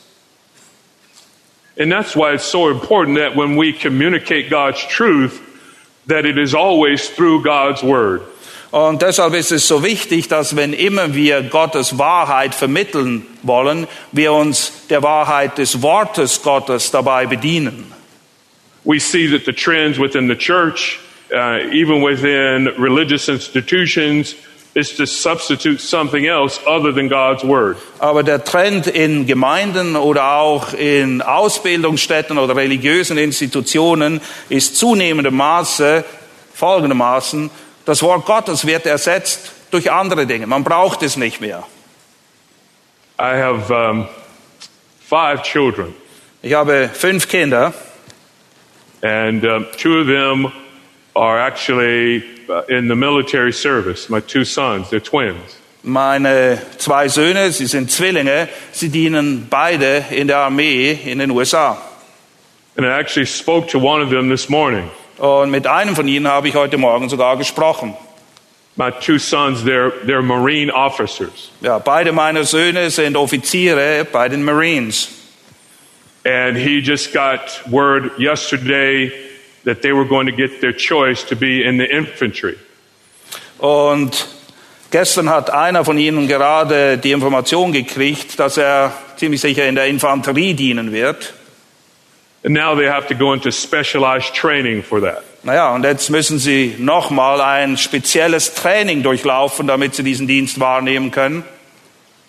And 1.78 1.92
that's 1.92 2.16
why 2.16 2.34
it's 2.34 2.46
so 2.46 2.70
important 2.70 3.18
that 3.18 3.36
when 3.36 3.58
we 3.58 3.74
communicate 3.74 4.50
God's 4.50 4.82
truth, 4.86 5.42
that 6.08 6.26
it 6.26 6.38
is 6.38 6.54
always 6.54 7.10
through 7.10 7.44
God's 7.44 7.84
word. 7.84 8.22
Und 8.72 9.02
deshalb 9.02 9.34
ist 9.34 9.52
es 9.52 9.66
so 9.66 9.84
wichtig, 9.84 10.28
dass 10.28 10.56
wenn 10.56 10.74
immer 10.74 11.14
wir 11.14 11.44
Gottes 11.44 11.98
Wahrheit 11.98 12.54
vermitteln 12.54 13.26
wollen, 13.42 13.88
wir 14.12 14.34
uns 14.34 14.88
der 14.90 15.02
Wahrheit 15.02 15.58
des 15.58 15.82
Wortes 15.82 16.42
Gottes 16.42 16.92
dabei 16.92 17.26
bedienen. 17.26 17.92
We 18.84 19.00
see 19.00 19.28
that 19.28 19.46
the 19.46 19.54
trends 19.54 19.98
within 19.98 20.28
the 20.28 20.36
church, 20.36 21.00
uh, 21.34 21.60
even 21.72 22.02
within 22.02 22.68
religious 22.78 23.30
institutions, 23.30 24.36
is 24.76 24.94
to 24.94 25.06
substitute 25.06 25.80
something 25.80 26.26
else 26.26 26.60
other 26.68 26.94
than 26.94 27.08
God's 27.08 27.44
word. 27.44 27.78
Aber 28.00 28.24
der 28.24 28.44
Trend 28.44 28.88
in 28.88 29.26
Gemeinden 29.26 29.96
oder 29.96 30.36
auch 30.36 30.74
in 30.74 31.22
Ausbildungsstätten 31.22 32.38
oder 32.38 32.56
religiösen 32.56 33.18
Institutionen 33.18 34.20
ist 34.50 34.76
zunehmendem 34.76 35.36
Maße 35.36 36.04
folgendermaßen, 36.54 37.50
das 37.86 38.04
Wort 38.04 38.26
Gottes 38.26 38.68
wird 38.68 38.86
ersetzt 38.86 39.52
durch 39.72 39.92
andere 39.92 40.26
Dinge. 40.28 40.46
Man 40.46 40.64
braucht 40.64 41.04
es 41.04 41.16
nicht 41.16 41.40
mehr. 41.40 41.64
I 43.18 43.38
have 43.38 43.74
um, 43.74 44.10
five 45.08 45.42
children, 45.44 45.94
Ich 46.42 46.54
habe 46.54 46.90
fünf 46.94 47.30
Kinder 47.30 47.74
and 49.02 49.42
um, 49.46 49.66
two 49.78 50.02
of 50.02 50.08
them 50.08 50.52
are 51.16 51.40
actually 51.40 52.24
uh, 52.50 52.64
in 52.68 52.88
the 52.88 52.96
military 52.96 53.54
service. 53.54 54.10
My 54.10 54.20
two 54.20 54.44
sons, 54.44 54.90
they're 54.90 55.00
twins. 55.00 55.58
Meine 55.84 56.60
zwei 56.78 57.08
Söhne, 57.08 57.52
sie 57.52 57.68
sind 57.68 57.92
Zwillinge, 57.92 58.50
sie 58.72 58.90
dienen 58.90 59.48
beide 59.50 60.06
in 60.12 60.28
der 60.28 60.38
Armee 60.38 60.94
in 60.94 61.20
den 61.20 61.32
USA. 61.32 61.78
And 62.76 62.86
I 62.86 63.00
actually 63.00 63.28
spoke 63.28 63.70
to 63.70 63.80
one 63.80 64.02
of 64.02 64.10
them 64.10 64.30
this 64.30 64.50
morning. 64.50 64.90
Und 65.18 65.52
mit 65.52 65.66
einem 65.68 65.96
von 65.96 66.08
ihnen 66.08 66.28
habe 66.28 66.50
ich 66.50 66.56
heute 66.56 66.78
Morgen 66.78 67.08
sogar 67.08 67.38
gesprochen. 67.38 67.96
My 68.76 68.92
two 68.92 69.20
sons, 69.20 69.64
they're, 69.64 69.92
they're 70.06 70.22
Marine 70.22 70.70
officers. 70.70 71.52
Ja, 71.62 71.80
beide 71.80 72.12
meine 72.12 72.44
Söhne 72.44 72.90
sind 72.90 73.16
Offiziere 73.16 74.06
bei 74.12 74.28
den 74.28 74.44
Marines. 74.44 75.08
And 76.26 76.58
he 76.58 76.80
just 76.80 77.14
got 77.14 77.62
word 77.70 78.20
yesterday 78.20 79.12
that 79.66 79.82
they 79.82 79.92
were 79.92 80.06
going 80.06 80.28
to 80.28 80.36
get 80.36 80.62
their 80.62 80.74
choice 80.74 81.24
to 81.26 81.36
be 81.36 81.64
in 81.64 81.78
the 81.78 81.86
infantry. 81.86 82.56
Und 83.58 84.28
gestern 84.92 85.30
hat 85.30 85.50
einer 85.50 85.84
von 85.84 85.98
ihnen 85.98 86.28
gerade 86.28 86.98
die 86.98 87.12
Information 87.12 87.72
gekriegt, 87.72 88.40
dass 88.40 88.58
er 88.58 88.94
ziemlich 89.18 89.42
sicher 89.42 89.68
in 89.68 89.76
der 89.76 89.88
Infanterie 89.88 90.54
dienen 90.54 90.92
wird. 90.92 91.34
And 92.44 92.54
now 92.54 92.76
they 92.76 92.88
have 92.88 93.08
to 93.08 93.16
go 93.16 93.34
into 93.34 93.52
specialized 93.52 94.36
training 94.36 94.84
for 94.84 95.02
that. 95.02 95.24
Naja, 95.44 95.74
und 95.74 95.84
jetzt 95.84 96.10
müssen 96.10 96.38
sie 96.38 96.76
nochmal 96.78 97.42
ein 97.42 97.78
spezielles 97.78 98.54
Training 98.54 99.04
durchlaufen, 99.04 99.68
damit 99.68 99.96
sie 99.96 100.04
diesen 100.04 100.28
Dienst 100.28 100.60
wahrnehmen 100.60 101.12
können. 101.12 101.44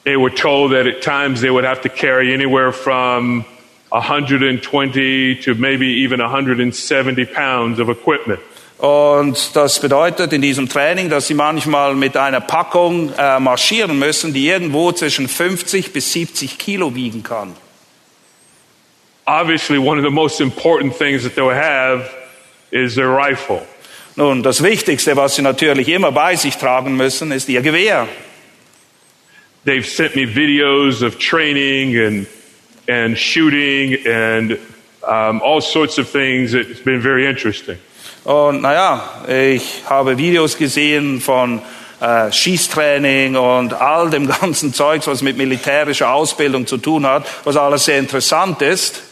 They 0.05 0.17
were 0.17 0.35
told 0.35 0.73
that 0.73 0.87
at 0.87 1.03
times 1.03 1.41
they 1.41 1.51
would 1.51 1.67
have 1.67 1.81
to 1.83 1.89
carry 1.89 2.33
anywhere 2.33 2.73
from 2.73 3.45
120 3.91 5.41
to 5.45 5.55
maybe 5.55 5.87
even 5.87 6.21
170 6.21 7.27
pounds 7.27 7.79
of 7.79 7.89
equipment. 7.89 8.41
Und 8.79 9.57
das 9.57 9.81
bedeutet 9.81 10.35
in 10.35 10.43
diesem 10.43 10.69
Training, 10.69 11.09
dass 11.09 11.29
sie 11.29 11.35
manchmal 11.35 11.95
mit 11.95 12.17
einer 12.17 12.41
Packung 12.41 13.11
äh, 13.17 13.41
marschieren 13.41 13.99
müssen, 13.99 14.35
die 14.35 14.49
irgendwo 14.49 14.93
zwischen 14.93 15.29
50 15.29 15.93
bis 15.93 16.13
70 16.13 16.59
Kilo 16.59 16.95
wiegen 16.95 17.23
kann. 17.23 17.55
Obviously, 19.25 19.79
one 19.79 19.99
of 19.99 20.05
the 20.05 20.11
most 20.11 20.41
important 20.41 20.97
things 20.97 21.23
that 21.23 21.35
they'll 21.35 21.55
have 21.55 22.09
is 22.71 22.95
their 22.95 23.09
rifle. 23.09 23.63
Nun, 24.15 24.43
das 24.43 24.63
Wichtigste, 24.63 25.17
was 25.17 25.37
sie 25.37 25.43
natürlich 25.43 25.89
immer 25.89 26.13
bei 26.13 26.37
sich 26.37 26.57
tragen 26.57 26.97
müssen, 26.97 27.33
ist 27.33 27.49
ihr 27.49 27.63
Gewehr. 27.63 28.07
They've 29.65 29.85
sent 29.85 30.15
me 30.15 30.27
videos 30.27 31.03
of 31.03 31.19
training 31.19 31.99
and 31.99 32.27
and 32.89 33.17
shooting 33.17 34.07
and 34.07 34.59
um, 35.03 35.41
all 35.43 35.61
sorts 35.61 35.99
of 35.99 36.09
things. 36.09 36.55
It's 36.55 36.81
been 36.81 37.01
very 37.01 37.27
interesting. 37.27 37.79
Und 38.25 38.63
naja, 38.63 39.03
ich 39.29 39.85
habe 39.89 40.19
Videos 40.19 40.57
gesehen 40.59 41.21
von 41.21 41.63
äh, 42.01 42.33
Schießtraining 42.33 43.37
und 43.37 43.73
all 43.73 44.11
dem 44.11 44.27
ganzen 44.41 44.75
Zeugs, 44.75 45.07
was 45.07 45.23
mit 45.23 45.37
militärischer 45.37 46.11
Ausbildung 46.11 46.67
zu 46.67 46.77
tun 46.79 47.07
hat, 47.07 47.25
was 47.45 47.57
alles 47.57 47.85
sehr 47.85 47.99
interessant 47.99 48.63
ist. 48.63 49.03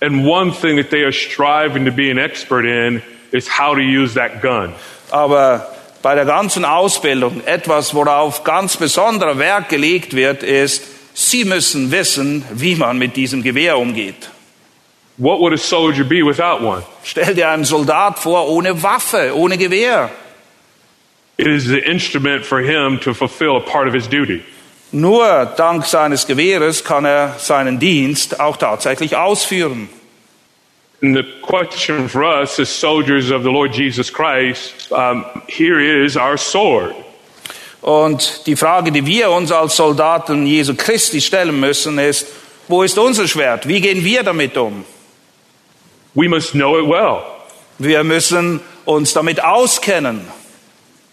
And 0.00 0.26
one 0.26 0.52
thing 0.52 0.76
that 0.76 0.90
they 0.90 1.04
are 1.04 1.12
striving 1.12 1.84
to 1.86 1.92
be 1.92 2.10
an 2.10 2.18
expert 2.18 2.64
in 2.64 3.02
is 3.30 3.48
how 3.48 3.74
to 3.74 3.80
use 3.80 4.14
that 4.14 4.42
gun. 4.42 4.74
Aber 5.10 5.66
bei 6.02 6.14
der 6.14 6.26
ganzen 6.26 6.64
Ausbildung, 6.64 7.40
etwas, 7.46 7.94
worauf 7.94 8.44
ganz 8.44 8.76
besonderer 8.76 9.38
Wert 9.38 9.68
gelegt 9.70 10.14
wird, 10.14 10.42
ist, 10.42 10.82
Sie 11.14 11.44
müssen 11.44 11.92
wissen, 11.92 12.44
wie 12.52 12.74
man 12.74 12.98
mit 12.98 13.16
diesem 13.16 13.42
Gewehr 13.42 13.78
umgeht. 13.78 14.30
What 15.16 15.38
would 15.38 15.52
a 15.52 15.56
soldier 15.56 16.02
be 16.02 16.22
without 16.22 16.60
one? 16.60 16.82
Stell 17.04 17.34
dir 17.34 17.50
einen 17.50 17.64
Soldat 17.64 18.18
vor 18.18 18.48
ohne 18.48 18.82
Waffe, 18.82 19.32
ohne 19.32 19.56
Gewehr. 19.56 20.10
It 21.36 21.46
is 21.46 21.66
the 21.66 21.78
instrument 21.78 22.44
for 22.44 22.60
him 22.60 22.98
to 23.00 23.14
fulfill 23.14 23.56
a 23.56 23.60
part 23.60 23.86
of 23.86 23.94
his 23.94 24.08
duty. 24.08 24.42
Nur 24.90 25.52
dank 25.56 25.86
seines 25.86 26.26
Gewehres 26.26 26.84
kann 26.84 27.04
er 27.04 27.36
seinen 27.38 27.78
Dienst 27.78 28.40
auch 28.40 28.56
tatsächlich 28.56 29.16
ausführen. 29.16 29.88
And 31.00 31.16
the 31.16 31.24
question 31.42 32.08
for 32.08 32.24
us 32.24 32.58
as 32.58 32.68
soldiers 32.68 33.30
of 33.30 33.42
the 33.42 33.50
Lord 33.50 33.74
Jesus 33.74 34.12
Christ, 34.12 34.90
um, 34.90 35.24
here 35.48 35.78
is 35.78 36.16
our 36.16 36.36
sword. 36.36 36.94
Und 37.84 38.46
die 38.46 38.56
Frage, 38.56 38.90
die 38.92 39.04
wir 39.04 39.30
uns 39.30 39.52
als 39.52 39.76
Soldaten 39.76 40.46
Jesu 40.46 40.74
Christi 40.74 41.20
stellen 41.20 41.60
müssen, 41.60 41.98
ist, 41.98 42.26
wo 42.66 42.82
ist 42.82 42.96
unser 42.96 43.28
Schwert? 43.28 43.68
Wie 43.68 43.78
gehen 43.82 44.02
wir 44.02 44.22
damit 44.22 44.56
um? 44.56 44.86
We 46.14 46.26
must 46.26 46.52
know 46.52 46.78
it 46.78 46.88
well. 46.88 47.18
Wir 47.78 48.02
müssen 48.02 48.60
uns 48.86 49.12
damit 49.12 49.44
auskennen. 49.44 50.22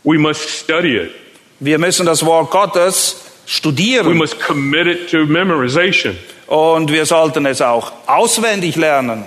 We 0.05 0.17
must 0.17 0.47
study 0.49 0.95
it. 0.95 1.11
Wir 1.59 1.77
müssen 1.77 2.05
das 2.05 2.25
Wort 2.25 2.51
Gottes 2.51 3.17
We 3.45 3.51
studieren 3.51 4.15
must 4.15 4.39
commit 4.39 4.87
it 4.87 5.11
to 5.11 5.25
memorization. 5.25 6.15
und 6.47 6.89
wir 6.89 7.05
sollten 7.05 7.45
es 7.47 7.61
auch 7.61 7.91
auswendig 8.07 8.77
lernen. 8.77 9.25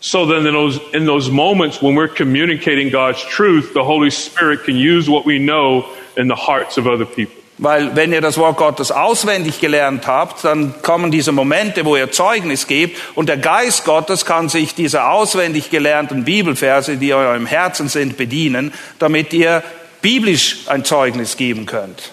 So 0.00 0.26
then 0.26 0.46
in 0.46 0.54
those, 0.54 0.78
in 0.92 1.06
those 1.06 1.30
moments 1.30 1.82
when 1.82 1.96
we're 1.96 2.08
communicating 2.08 2.90
God's 2.90 3.22
truth, 3.24 3.74
the 3.74 3.82
Holy 3.82 4.10
Spirit 4.10 4.64
can 4.64 4.76
use 4.76 5.10
what 5.10 5.26
we 5.26 5.38
know 5.38 5.88
in 6.16 6.28
the 6.28 6.36
hearts 6.36 6.78
of 6.78 6.86
other 6.86 7.04
people. 7.04 7.34
Weil 7.60 7.96
wenn 7.96 8.12
ihr 8.12 8.20
das 8.20 8.38
Wort 8.38 8.56
Gottes 8.56 8.92
auswendig 8.92 9.60
gelernt 9.60 10.06
habt, 10.06 10.44
dann 10.44 10.80
kommen 10.82 11.10
diese 11.10 11.32
Momente, 11.32 11.84
wo 11.84 11.96
ihr 11.96 12.12
Zeugnis 12.12 12.68
gebt 12.68 12.96
und 13.16 13.28
der 13.28 13.36
Geist 13.36 13.84
Gottes 13.84 14.24
kann 14.24 14.48
sich 14.48 14.76
dieser 14.76 15.10
auswendig 15.10 15.68
gelernten 15.68 16.24
Bibelverse, 16.24 16.96
die 16.98 17.08
in 17.08 17.16
eurem 17.16 17.46
Herzen 17.46 17.88
sind, 17.88 18.16
bedienen, 18.16 18.72
damit 19.00 19.32
ihr 19.32 19.64
biblisch 20.02 20.68
ein 20.68 20.84
Zeugnis 20.84 21.36
geben 21.36 21.66
könnt. 21.66 22.12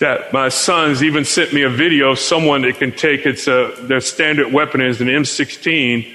That 0.00 0.32
my 0.32 0.50
sons 0.50 1.00
even 1.02 1.24
sent 1.24 1.52
me 1.52 1.64
a 1.64 1.70
video 1.70 2.10
of 2.10 2.18
someone 2.18 2.62
that 2.62 2.80
can 2.80 2.90
take 2.96 3.24
it's 3.24 3.46
a, 3.46 3.70
their 3.86 4.00
standard 4.00 4.52
weapon 4.52 4.80
is 4.80 5.00
an 5.00 5.06
M16 5.06 6.06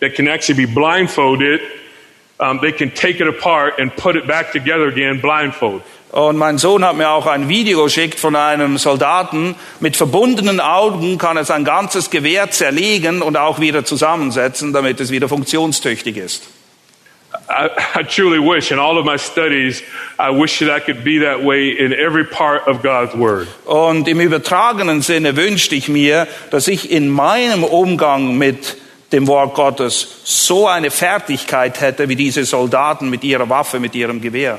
that 0.00 0.14
can 0.14 0.28
actually 0.28 0.66
be 0.66 0.72
blindfolded. 0.72 1.60
Um, 2.40 2.60
they 2.60 2.72
can 2.72 2.90
take 2.90 3.20
it 3.20 3.26
apart 3.26 3.80
and 3.80 3.94
put 3.96 4.14
it 4.14 4.26
back 4.26 4.52
together 4.52 4.86
again 4.86 5.20
blindfolded. 5.20 5.82
Und 6.10 6.38
mein 6.38 6.56
Sohn 6.56 6.84
hat 6.84 6.96
mir 6.96 7.10
auch 7.10 7.26
ein 7.26 7.48
Video 7.48 7.84
geschickt 7.84 8.18
von 8.18 8.34
einem 8.34 8.78
Soldaten. 8.78 9.56
Mit 9.80 9.96
verbundenen 9.96 10.58
Augen 10.58 11.18
kann 11.18 11.36
er 11.36 11.44
sein 11.44 11.64
ganzes 11.64 12.08
Gewehr 12.08 12.50
zerlegen 12.50 13.20
und 13.20 13.36
auch 13.36 13.60
wieder 13.60 13.84
zusammensetzen, 13.84 14.72
damit 14.72 15.00
es 15.00 15.10
wieder 15.10 15.28
funktionstüchtig 15.28 16.16
ist. 16.16 16.48
I, 17.50 17.68
I 18.00 18.04
truly 18.04 18.38
wish, 18.38 18.70
in 18.70 18.78
all 18.78 18.98
of 18.98 19.04
my 19.04 19.18
studies, 19.18 19.82
I 20.18 20.30
wish 20.30 20.58
that 20.60 20.70
I 20.70 20.80
could 20.80 21.04
be 21.04 21.18
that 21.20 21.44
way 21.44 21.70
in 21.70 21.92
every 21.92 22.24
part 22.24 22.66
of 22.66 22.82
God's 22.82 23.14
Word. 23.14 23.48
Und 23.66 24.08
im 24.08 24.20
übertragenen 24.20 25.02
Sinne 25.02 25.36
wünschte 25.36 25.74
ich 25.74 25.88
mir, 25.88 26.26
dass 26.50 26.68
ich 26.68 26.90
in 26.90 27.10
meinem 27.10 27.64
Umgang 27.64 28.38
mit 28.38 28.78
dem 29.12 29.26
Wort 29.26 29.54
Gottes 29.54 30.06
so 30.24 30.66
eine 30.66 30.90
Fertigkeit 30.90 31.80
hätte 31.80 32.08
wie 32.08 32.16
diese 32.16 32.44
Soldaten 32.44 33.08
mit 33.10 33.24
ihrer 33.24 33.48
Waffe, 33.48 33.80
mit 33.80 33.94
ihrem 33.94 34.20
Gewehr. 34.20 34.58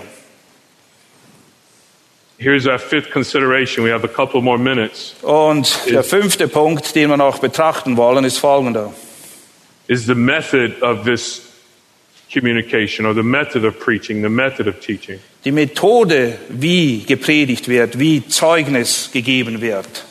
Here's 2.40 2.66
our 2.66 2.80
fifth 2.80 3.12
consideration. 3.12 3.84
We 3.84 3.92
have 3.92 4.06
a 4.06 4.08
couple 4.08 4.42
more 4.42 4.58
minutes. 4.58 5.14
Und 5.22 5.78
der 5.90 6.04
fünfte 6.04 6.48
Punkt, 6.48 6.96
den 6.96 7.10
wir 7.10 7.18
noch 7.18 7.40
betrachten 7.40 7.98
wollen, 7.98 8.24
ist 8.24 8.38
folgender. 8.38 8.94
Is 9.88 10.06
the 10.06 10.16
method 10.16 10.82
of 10.82 11.04
this 11.04 11.42
communication 12.32 13.06
or 13.06 13.14
the 13.14 13.24
method 13.24 13.66
of 13.66 13.78
preaching, 13.80 14.22
the 14.22 14.30
method 14.30 14.68
of 14.68 14.80
teaching. 14.80 15.20
Die 15.44 15.52
Methode, 15.52 16.38
wie 16.48 17.04
gepredigt 17.06 17.68
wird, 17.68 18.00
wie 18.00 18.26
Zeugnis 18.26 19.10
gegeben 19.12 19.60
wird. 19.60 20.06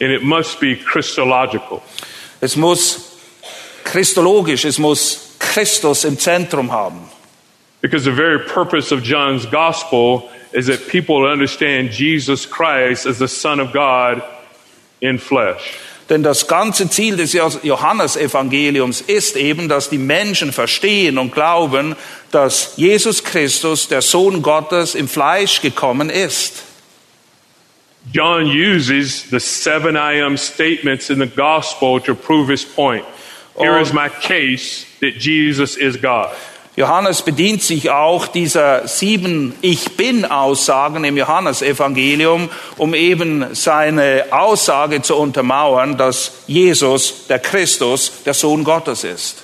And 0.00 0.12
it 0.12 0.22
must 0.22 0.60
be 0.60 0.76
Christological. 0.76 1.82
Es 2.40 2.54
muss 2.54 3.09
christologisch, 3.84 4.64
es 4.64 4.78
muss 4.78 5.36
Christus 5.38 6.04
im 6.04 6.18
Zentrum 6.18 6.72
haben. 6.72 7.00
Because 7.80 8.04
the 8.04 8.14
very 8.14 8.38
purpose 8.38 8.92
of 8.92 9.02
John's 9.02 9.46
gospel 9.46 10.28
is 10.52 10.66
that 10.66 10.88
people 10.88 11.24
understand 11.24 11.90
Jesus 11.90 12.44
Christ 12.44 13.06
as 13.06 13.18
the 13.18 13.28
Son 13.28 13.60
of 13.60 13.72
God 13.72 14.22
in 15.00 15.18
flesh. 15.18 15.78
Denn 16.10 16.24
das 16.24 16.48
ganze 16.48 16.90
Ziel 16.90 17.16
des 17.16 17.32
Johannesevangeliums 17.32 19.00
ist 19.00 19.36
eben, 19.36 19.68
dass 19.68 19.90
die 19.90 19.98
Menschen 19.98 20.52
verstehen 20.52 21.18
und 21.18 21.32
glauben, 21.32 21.94
dass 22.32 22.72
Jesus 22.76 23.22
Christus, 23.22 23.86
der 23.86 24.02
Sohn 24.02 24.42
Gottes, 24.42 24.96
im 24.96 25.06
Fleisch 25.06 25.62
gekommen 25.62 26.10
ist. 26.10 26.64
John 28.12 28.46
uses 28.46 29.24
the 29.30 29.38
seven 29.38 29.94
I 29.94 30.20
am 30.20 30.36
statements 30.36 31.10
in 31.10 31.20
the 31.20 31.28
gospel 31.28 32.00
to 32.00 32.14
prove 32.14 32.50
his 32.50 32.64
point. 32.64 33.04
Here 33.60 33.80
is 33.80 33.92
my 33.92 34.08
case 34.08 34.86
that 35.00 35.16
Jesus 35.18 35.76
is 35.76 36.00
God. 36.00 36.30
Johannes 36.76 37.22
bedient 37.22 37.62
sich 37.62 37.90
auch 37.90 38.28
dieser 38.28 38.86
sieben 38.86 39.54
Ich 39.60 39.96
bin 39.96 40.24
Aussagen 40.24 41.04
im 41.04 41.16
Johannesevangelium, 41.16 42.48
um 42.76 42.94
eben 42.94 43.54
seine 43.54 44.26
Aussage 44.30 45.02
zu 45.02 45.16
untermauern, 45.16 45.98
dass 45.98 46.44
Jesus, 46.46 47.26
der 47.26 47.40
Christus, 47.40 48.22
der 48.24 48.34
Sohn 48.34 48.64
Gottes 48.64 49.04
ist. 49.04 49.42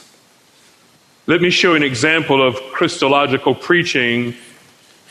Let 1.27 1.43
me 1.43 1.51
show 1.51 1.75
an 1.75 1.83
example 1.83 2.41
of 2.41 2.57
Christological 2.73 3.55
preaching 3.55 4.35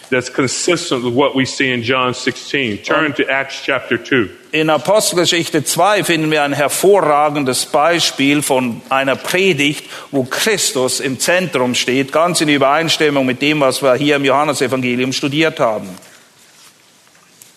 that's 0.10 0.30
consistent 0.30 1.04
with 1.04 1.14
what 1.14 1.36
we 1.36 1.46
see 1.46 1.72
in 1.72 1.84
John 1.84 2.14
16. 2.14 2.78
Turn 2.84 3.14
to 3.14 3.30
Acts 3.30 3.62
chapter 3.62 3.98
2. 3.98 4.30
In 4.56 4.70
Apostelgeschichte 4.70 5.66
2 5.66 6.06
finden 6.06 6.32
wir 6.32 6.42
ein 6.44 6.54
hervorragendes 6.54 7.66
Beispiel 7.66 8.42
von 8.42 8.82
einer 8.88 9.18
Predigt, 9.18 9.84
wo 10.12 10.24
Christus 10.24 11.02
im 11.02 11.20
Zentrum 11.20 11.76
steht, 11.76 12.14
ganz 12.14 12.40
in 12.40 12.48
Übereinstimmung 12.48 13.26
mit 13.26 13.42
dem, 13.42 13.60
was 13.60 13.84
wir 13.84 13.96
hier 13.96 14.16
im 14.16 14.24
Johannesevangelium 14.24 15.12
studiert 15.12 15.60
haben. 15.60 15.90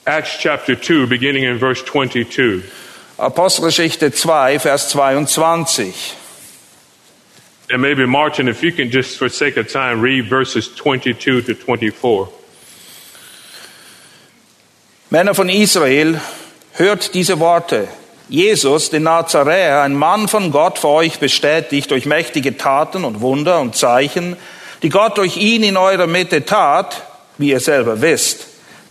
Acts 0.06 0.38
chapter 0.40 0.74
2, 0.74 1.06
beginning 1.06 1.44
in 1.44 1.60
verse 1.60 1.84
22. 1.84 2.64
Apostelgeschichte 3.16 4.10
2, 4.10 4.58
Vers 4.58 4.88
22. 4.88 5.94
And 7.70 7.80
maybe 7.80 8.08
Martin, 8.08 8.48
if 8.48 8.64
you 8.64 8.72
can 8.72 8.90
just 8.90 9.18
for 9.18 9.28
sake 9.28 9.56
of 9.56 9.68
time 9.68 10.02
read 10.02 10.28
verses 10.28 10.74
22 10.74 11.42
to 11.42 11.54
24. 11.54 12.26
Männer 15.10 15.34
von 15.36 15.48
Israel, 15.48 16.20
hört 16.78 17.14
diese 17.14 17.40
Worte. 17.40 17.88
Jesus, 18.28 18.90
den 18.90 19.02
Nazaräer, 19.02 19.82
ein 19.82 19.94
Mann 19.94 20.28
von 20.28 20.52
Gott 20.52 20.78
für 20.78 20.88
euch 20.88 21.18
bestätigt 21.18 21.90
durch 21.90 22.06
mächtige 22.06 22.56
Taten 22.56 23.04
und 23.04 23.20
Wunder 23.20 23.60
und 23.60 23.74
Zeichen, 23.74 24.36
die 24.82 24.90
Gott 24.90 25.18
durch 25.18 25.36
ihn 25.36 25.62
in 25.64 25.76
eurer 25.76 26.06
Mitte 26.06 26.44
tat, 26.44 27.02
wie 27.36 27.50
ihr 27.50 27.60
selber 27.60 28.00
wisst. 28.00 28.46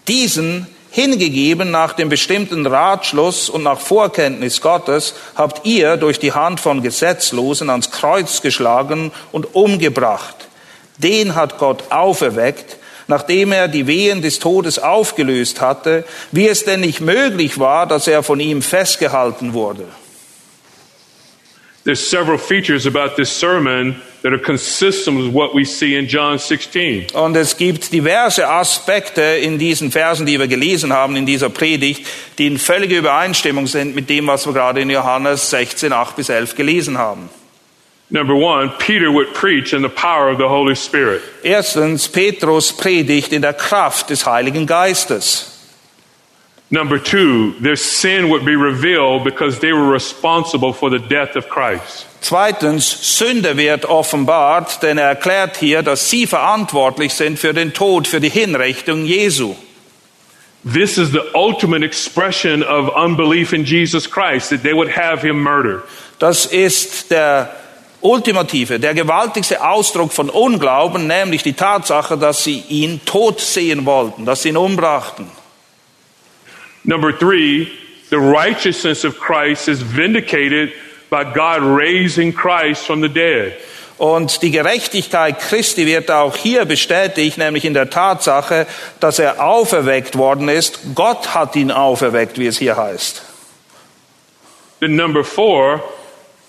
Diesen 0.07 0.67
hingegeben 0.91 1.69
nach 1.69 1.93
dem 1.93 2.09
bestimmten 2.09 2.65
Ratschluss 2.65 3.49
und 3.49 3.63
nach 3.63 3.79
Vorkenntnis 3.79 4.61
Gottes, 4.61 5.13
habt 5.35 5.65
ihr 5.65 5.95
durch 5.97 6.19
die 6.19 6.33
Hand 6.33 6.59
von 6.59 6.81
Gesetzlosen 6.81 7.69
ans 7.69 7.91
Kreuz 7.91 8.41
geschlagen 8.41 9.11
und 9.31 9.55
umgebracht. 9.55 10.47
Den 10.97 11.35
hat 11.35 11.59
Gott 11.59 11.91
auferweckt, 11.91 12.76
nachdem 13.07 13.51
er 13.51 13.67
die 13.67 13.87
Wehen 13.87 14.21
des 14.21 14.39
Todes 14.39 14.79
aufgelöst 14.79 15.61
hatte, 15.61 16.03
wie 16.31 16.47
es 16.47 16.63
denn 16.63 16.81
nicht 16.81 17.01
möglich 17.01 17.59
war, 17.59 17.87
dass 17.87 18.07
er 18.07 18.23
von 18.23 18.39
ihm 18.39 18.61
festgehalten 18.61 19.53
wurde. 19.53 19.85
There's 21.87 22.09
several 22.09 22.37
features 22.37 22.85
about 22.85 23.15
this 23.15 23.29
sermon 23.29 24.01
that 24.21 24.33
are 24.33 24.41
consistent 24.41 25.17
with 25.17 25.33
what 25.33 25.55
we 25.55 25.63
see 25.63 25.95
in 25.95 26.05
John 26.05 26.37
16. 26.37 27.07
Und 27.13 27.37
es 27.37 27.55
gibt 27.55 27.93
diverse 27.93 28.45
Aspekte 28.45 29.21
in 29.21 29.57
diesen 29.57 29.89
Versen, 29.89 30.25
die 30.25 30.37
wir 30.37 30.49
gelesen 30.49 30.91
haben, 30.91 31.15
in 31.15 31.25
dieser 31.25 31.47
Predigt, 31.47 32.05
die 32.37 32.47
in 32.47 32.57
völliger 32.57 32.97
Übereinstimmung 32.97 33.67
sind 33.67 33.95
mit 33.95 34.09
dem, 34.09 34.27
was 34.27 34.45
wir 34.45 34.51
gerade 34.51 34.81
in 34.81 34.89
Johannes 34.89 35.49
16, 35.49 35.93
8 35.93 36.17
bis 36.17 36.27
11 36.27 36.55
gelesen 36.55 36.97
haben. 36.97 37.29
Number 38.09 38.35
one, 38.35 38.69
Peter 38.79 39.11
would 39.11 39.33
preach 39.33 39.73
in 39.73 39.81
the 39.81 39.89
power 39.89 40.29
of 40.29 40.37
the 40.37 40.47
Holy 40.47 40.75
Spirit. 40.75 41.21
Erstens, 41.43 42.07
Petrus 42.07 42.71
predigt 42.71 43.33
in 43.33 43.41
der 43.41 43.53
Kraft 43.53 44.09
des 44.09 44.23
Heiligen 44.25 44.65
Geistes. 44.65 45.53
Number 46.69 46.99
two, 46.99 47.53
their 47.61 47.77
sin 47.77 48.29
would 48.29 48.45
be 48.45 48.55
revealed 48.55 49.23
because 49.23 49.59
they 49.59 49.71
were 49.71 49.89
responsible 49.89 50.73
for 50.73 50.89
the 50.89 50.99
death 50.99 51.35
of 51.35 51.47
Christ. 51.49 52.05
Zweitens, 52.21 52.85
Sünde 52.85 53.55
wird 53.55 53.85
offenbart, 53.85 54.81
denn 54.81 54.97
er 54.97 55.09
erklärt 55.09 55.57
hier, 55.57 55.81
dass 55.81 56.09
sie 56.09 56.27
verantwortlich 56.27 57.13
sind 57.13 57.39
für 57.39 57.53
den 57.53 57.73
Tod, 57.73 58.07
für 58.07 58.19
die 58.19 58.29
Hinrichtung 58.29 59.05
Jesu. 59.05 59.55
This 60.65 60.97
is 60.97 61.11
the 61.11 61.21
ultimate 61.33 61.85
expression 61.85 62.63
of 62.63 62.89
unbelief 62.95 63.53
in 63.53 63.63
Jesus 63.63 64.09
Christ, 64.09 64.49
that 64.49 64.63
they 64.63 64.73
would 64.73 64.89
have 64.89 65.21
him 65.21 65.41
murdered. 65.41 65.83
Das 66.19 66.45
ist 66.45 67.11
der 67.11 67.55
ultimative, 68.07 68.79
der 68.79 68.93
gewaltigste 68.93 69.63
Ausdruck 69.63 70.11
von 70.13 70.29
Unglauben, 70.29 71.07
nämlich 71.07 71.43
die 71.43 71.53
Tatsache, 71.53 72.17
dass 72.17 72.43
sie 72.43 72.63
ihn 72.69 73.01
tot 73.05 73.39
sehen 73.39 73.85
wollten, 73.85 74.25
dass 74.25 74.43
sie 74.43 74.49
ihn 74.49 74.57
umbrachten. 74.57 75.29
Number 76.83 77.11
three, 77.17 77.67
the 78.09 78.17
righteousness 78.17 79.03
of 79.03 79.19
Christ 79.19 79.67
is 79.67 79.81
vindicated 79.81 80.71
by 81.09 81.23
God 81.23 81.61
raising 81.61 82.33
Christ 82.33 82.85
from 82.85 83.01
the 83.01 83.09
dead. 83.09 83.53
Und 83.97 84.43
die 84.43 84.51
Gerechtigkeit 84.51 85.39
Christi 85.39 85.87
wird 85.87 86.11
auch 86.11 86.35
hier 86.35 86.65
bestätigt, 86.65 87.39
nämlich 87.39 87.65
in 87.65 87.73
der 87.73 87.89
Tatsache, 87.89 88.67
dass 88.99 89.17
er 89.17 89.43
auferweckt 89.43 90.17
worden 90.17 90.49
ist. 90.49 90.79
Gott 90.93 91.33
hat 91.33 91.55
ihn 91.55 91.71
auferweckt, 91.71 92.37
wie 92.37 92.45
es 92.45 92.59
hier 92.59 92.77
heißt. 92.77 93.23
Then 94.79 94.95
number 94.95 95.23
four, 95.23 95.83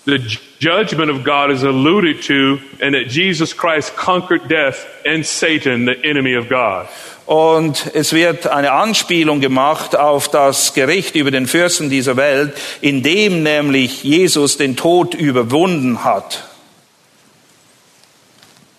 the 0.09 0.19
judgment 0.59 1.09
of 1.11 1.23
God 1.23 1.51
is 1.51 1.63
alluded 1.63 2.21
to, 2.23 2.59
and 2.81 2.93
that 2.93 3.07
Jesus 3.09 3.53
Christ 3.55 3.95
conquered 3.95 4.47
death 4.49 4.85
and 5.05 5.25
Satan, 5.25 5.85
the 5.85 5.95
enemy 6.03 6.35
of 6.35 6.49
God. 6.49 6.87
Und 7.25 7.91
es 7.93 8.11
wird 8.11 8.47
eine 8.47 8.71
Anspielung 8.71 9.39
gemacht 9.39 9.95
auf 9.95 10.29
das 10.29 10.73
Gericht 10.73 11.15
über 11.15 11.29
den 11.29 11.45
Fürsten 11.45 11.89
dieser 11.89 12.17
Welt, 12.17 12.53
in 12.81 13.03
dem 13.03 13.43
nämlich 13.43 14.03
Jesus 14.03 14.57
den 14.57 14.75
Tod 14.75 15.13
überwunden 15.13 16.03
hat. 16.03 16.43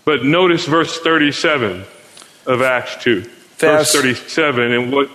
But 0.05 0.25
notice 0.25 0.65
verse 0.65 1.01
37 1.03 1.85
of 2.47 2.61
Acts 2.61 2.97
2. 3.05 3.23
Vers- 3.57 3.93
Verse 3.93 3.93
37, 3.93 4.73
and 4.73 4.91
what 4.93 5.09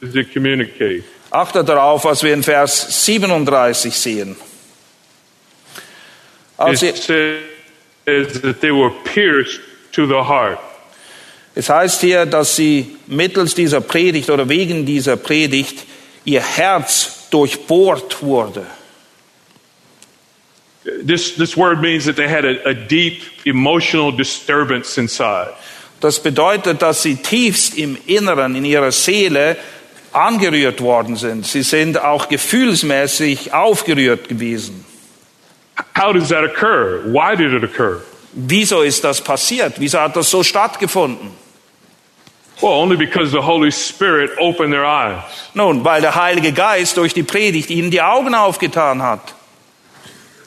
does 0.00 0.14
it 0.14 0.32
communicate? 0.32 1.02
Achte 1.30 1.64
darauf, 1.64 2.04
was 2.04 2.22
wir 2.22 2.32
in 2.34 2.42
Vers 2.42 3.04
37 3.04 3.92
sehen. 3.98 4.36
Als 6.58 6.82
It 6.82 6.96
sie, 6.96 7.02
says 8.04 8.40
that 8.42 8.60
they 8.60 8.70
were 8.70 8.90
pierced 9.04 9.60
to 9.92 10.06
the 10.06 10.22
heart. 10.22 10.58
es 11.54 11.68
heißt 11.68 12.00
hier, 12.02 12.26
dass 12.26 12.56
sie 12.56 12.96
mittels 13.06 13.54
dieser 13.54 13.80
Predigt 13.80 14.30
oder 14.30 14.48
wegen 14.48 14.84
dieser 14.84 15.16
Predigt 15.16 15.84
ihr 16.24 16.42
Herz 16.42 17.28
durchbohrt 17.30 18.22
wurde. 18.22 18.66
This, 21.04 21.34
this 21.34 21.56
word 21.56 21.80
means 21.80 22.04
that 22.04 22.16
they 22.16 22.28
had 22.28 22.44
a, 22.44 22.68
a 22.68 22.74
deep 22.74 23.22
emotional 23.44 24.12
disturbance 24.12 25.00
inside. 25.00 25.52
Das 26.00 26.22
bedeutet, 26.22 26.80
dass 26.82 27.02
sie 27.02 27.16
tiefst 27.16 27.76
im 27.76 27.96
Inneren, 28.06 28.54
in 28.54 28.64
ihrer 28.64 28.92
Seele 28.92 29.56
angerührt 30.12 30.80
worden 30.80 31.16
sind. 31.16 31.46
Sie 31.46 31.62
sind 31.62 31.98
auch 32.00 32.28
gefühlsmäßig 32.28 33.52
aufgerührt 33.52 34.28
gewesen. 34.28 34.85
How 35.94 36.12
does 36.12 36.28
that 36.28 36.44
occur? 36.44 37.02
Why 37.10 37.36
did 37.36 37.52
it 37.52 37.64
occur? 37.64 38.02
Wieso 38.32 38.82
ist 38.82 39.02
das 39.02 39.20
passiert? 39.20 39.78
Wieso 39.78 39.98
hat 39.98 40.14
das 40.14 40.30
so 40.30 40.42
stattgefunden? 40.42 41.30
Well, 42.62 42.72
only 42.72 42.96
because 42.96 43.32
the 43.32 43.42
Holy 43.42 43.70
Spirit 43.70 44.30
opened 44.38 44.72
their 44.72 44.84
eyes. 44.84 45.22
Nun, 45.54 45.84
weil 45.84 46.00
der 46.00 46.14
Heilige 46.14 46.52
Geist 46.52 46.96
durch 46.96 47.12
die 47.12 47.22
Predigt 47.22 47.70
ihnen 47.70 47.90
die 47.90 48.00
Augen 48.00 48.34
aufgetan 48.34 49.02
hat. 49.02 49.34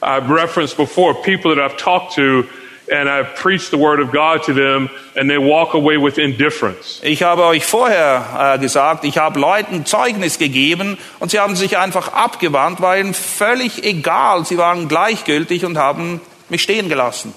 I've 0.02 0.28
referenced 0.28 0.76
before 0.76 1.14
people 1.14 1.54
that 1.54 1.62
I've 1.62 1.76
talked 1.76 2.14
to 2.14 2.46
and 2.90 3.08
I've 3.08 3.36
preached 3.36 3.70
the 3.70 3.78
word 3.78 4.00
of 4.00 4.10
God 4.12 4.42
to 4.44 4.52
them 4.52 4.90
and 5.16 5.30
they 5.30 5.38
walk 5.38 5.74
away 5.74 5.96
with 5.96 6.18
indifference. 6.18 7.00
Ich 7.02 7.22
habe 7.22 7.44
euch 7.44 7.64
vorher 7.64 8.54
äh, 8.54 8.58
gesagt, 8.58 9.04
ich 9.04 9.16
habe 9.16 9.38
Leuten 9.38 9.86
Zeugnis 9.86 10.38
gegeben 10.38 10.98
und 11.20 11.30
sie 11.30 11.38
haben 11.38 11.56
sich 11.56 11.78
einfach 11.78 12.12
abgewandt, 12.12 12.80
war 12.80 12.98
ihnen 12.98 13.14
völlig 13.14 13.84
egal. 13.84 14.44
Sie 14.44 14.58
waren 14.58 14.88
gleichgültig 14.88 15.64
und 15.64 15.78
haben 15.78 16.20
mich 16.48 16.62
stehen 16.62 16.88
gelassen. 16.88 17.32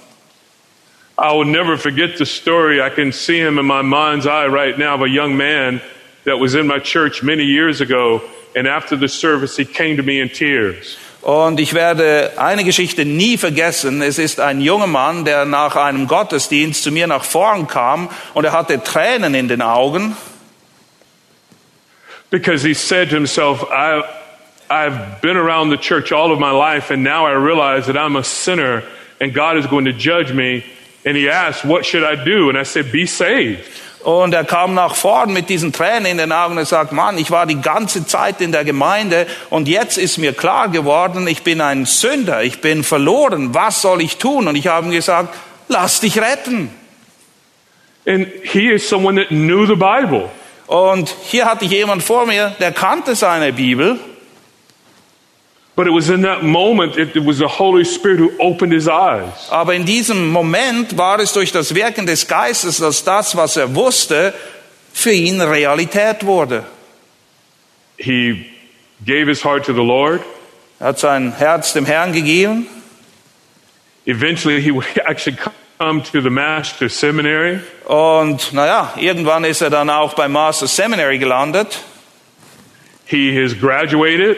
I 1.16 1.32
will 1.32 1.46
never 1.46 1.78
forget 1.78 2.18
the 2.18 2.26
story. 2.26 2.82
I 2.82 2.90
can 2.90 3.12
see 3.12 3.40
him 3.40 3.60
in 3.60 3.68
my 3.68 3.84
mind's 3.84 4.26
eye 4.26 4.48
right 4.48 4.78
now 4.80 4.96
of 4.96 5.02
a 5.02 5.08
young 5.08 5.38
man 5.38 5.80
that 6.26 6.40
was 6.40 6.56
in 6.56 6.66
my 6.66 6.80
church 6.80 7.22
many 7.22 7.44
years 7.44 7.82
ago. 7.82 8.22
And 8.56 8.68
after 8.68 8.96
the 8.96 9.08
service, 9.08 9.56
he 9.56 9.66
came 9.66 9.98
to 9.98 10.04
me 10.04 10.20
in 10.20 10.30
tears. 10.30 10.98
Und 11.24 11.60
ich 11.60 11.74
werde 11.74 12.34
eine 12.36 12.66
Geschichte 12.66 13.06
nie 13.06 13.38
vergessen. 13.38 14.02
Es 14.02 14.20
ist 14.20 14.42
ein 14.42 14.60
junger 14.60 14.88
Mann, 14.88 15.24
der 15.24 15.46
nach 15.46 15.78
einem 15.78 16.08
Gottesdienst 16.08 16.84
zu 16.84 16.92
mir 16.92 17.08
nach 17.08 17.24
vorn 17.24 17.66
kam 17.68 18.10
und 18.34 18.44
er 18.44 18.52
hatte 18.52 18.84
Tränen 18.84 19.34
in 19.34 19.48
den 19.48 19.62
Augen. 19.62 20.18
Because 22.30 22.68
he 22.68 22.74
said 22.74 23.10
to 23.10 23.16
himself, 23.16 23.64
I, 23.72 24.04
I've 24.70 25.22
been 25.22 25.38
around 25.38 25.72
the 25.72 25.78
church 25.78 26.12
all 26.12 26.32
of 26.32 26.40
my 26.40 26.52
life, 26.52 26.92
and 26.92 27.04
now 27.04 27.26
I 27.26 27.36
realize 27.36 27.86
that 27.86 27.96
I'm 27.96 28.18
a 28.18 28.24
sinner 28.24 28.84
and 29.22 29.34
God 29.34 29.58
is 29.58 29.66
going 29.68 29.86
to 29.86 29.94
judge 29.94 30.34
me. 30.34 30.66
And 31.06 31.16
he 31.16 31.30
asked, 31.30 31.64
What 31.64 31.86
should 31.86 32.04
I 32.04 32.22
do? 32.22 32.50
And 32.50 32.58
I 32.58 32.64
said, 32.64 32.92
Be 32.92 33.06
saved. 33.06 33.66
Und 34.04 34.34
er 34.34 34.44
kam 34.44 34.74
nach 34.74 34.96
vorn 34.96 35.32
mit 35.32 35.48
diesen 35.48 35.72
Tränen 35.72 36.06
in 36.06 36.18
den 36.18 36.32
Augen 36.34 36.58
und 36.58 36.68
sagt, 36.68 36.92
Mann, 36.92 37.18
ich 37.18 37.32
war 37.32 37.46
die 37.46 37.62
ganze 37.62 38.06
Zeit 38.06 38.42
in 38.42 38.52
der 38.52 38.66
Gemeinde 38.66 39.28
und 39.50 39.70
jetzt 39.70 39.98
ist 39.98 40.18
mir 40.18 40.34
klar 40.34 40.68
geworden, 40.68 41.26
ich 41.26 41.44
bin 41.44 41.62
ein 41.62 41.86
Sünder, 41.86 42.44
ich 42.44 42.60
bin 42.60 42.84
verloren, 42.84 43.54
was 43.54 43.82
soll 43.82 44.02
ich 44.02 44.18
tun? 44.18 44.50
Und 44.50 44.56
ich 44.56 44.68
habe 44.68 44.88
ihm 44.88 44.92
gesagt, 44.92 45.34
lass 45.70 46.02
dich 46.02 46.20
retten. 46.20 46.70
And 48.06 48.28
he 48.44 48.70
is 48.72 48.88
someone 48.88 49.16
that 49.22 49.30
knew 49.30 49.66
the 49.66 49.76
Bible. 49.76 50.30
Und 50.68 51.16
hier 51.24 51.46
hatte 51.46 51.64
ich 51.64 51.72
jemand 51.72 52.04
vor 52.04 52.26
mir, 52.26 52.54
der 52.60 52.74
kannte 52.74 53.16
seine 53.16 53.54
Bibel, 53.54 54.00
But 55.76 55.88
it 55.88 55.92
was 55.92 56.10
in 56.10 56.22
that 56.22 56.44
moment, 56.44 56.98
it, 56.98 57.16
it 57.16 57.24
was 57.24 57.40
the 57.40 57.48
Holy 57.48 57.84
Spirit 57.84 58.20
who 58.20 58.32
opened 58.40 58.74
his 58.74 58.88
eyes. 58.88 59.50
aber 59.50 59.74
in 59.74 59.86
diesem 59.86 60.30
Moment 60.30 60.98
war 60.98 61.20
es 61.20 61.34
durch 61.34 61.52
das 61.52 61.74
Wirken 61.74 62.06
des 62.06 62.28
Geistes, 62.28 62.78
dass 62.78 63.04
das, 63.04 63.36
was 63.36 63.58
er 63.58 63.74
wusste, 63.74 64.34
für 64.94 65.12
ihn 65.12 65.42
Realität 65.42 66.26
wurde. 66.26 66.64
He 67.98 68.46
gave 69.04 69.28
his 69.28 69.44
heart 69.44 69.66
to 69.66 69.74
the 69.74 69.84
Lord. 69.84 70.22
Er 70.80 70.88
hat 70.88 71.00
sein 71.00 71.34
Herz 71.36 71.74
dem 71.74 71.86
Herrn 71.86 72.14
gegeben. 72.14 72.68
Eventually, 74.06 74.62
he 74.62 74.72
would 74.72 74.86
actually 75.08 75.38
come 75.80 76.04
to 76.04 76.22
the 76.22 76.30
Master 76.30 76.90
Seminary. 76.90 77.60
Und 77.86 78.54
naja, 78.54 78.94
irgendwann 78.98 79.44
ist 79.44 79.62
er 79.62 79.70
dann 79.70 79.90
auch 79.90 80.14
beim 80.14 80.34
Master 80.34 80.68
Seminary 80.68 81.18
gelandet. 81.18 81.80
He 83.06 83.36
has 83.36 83.58
graduated, 83.58 84.38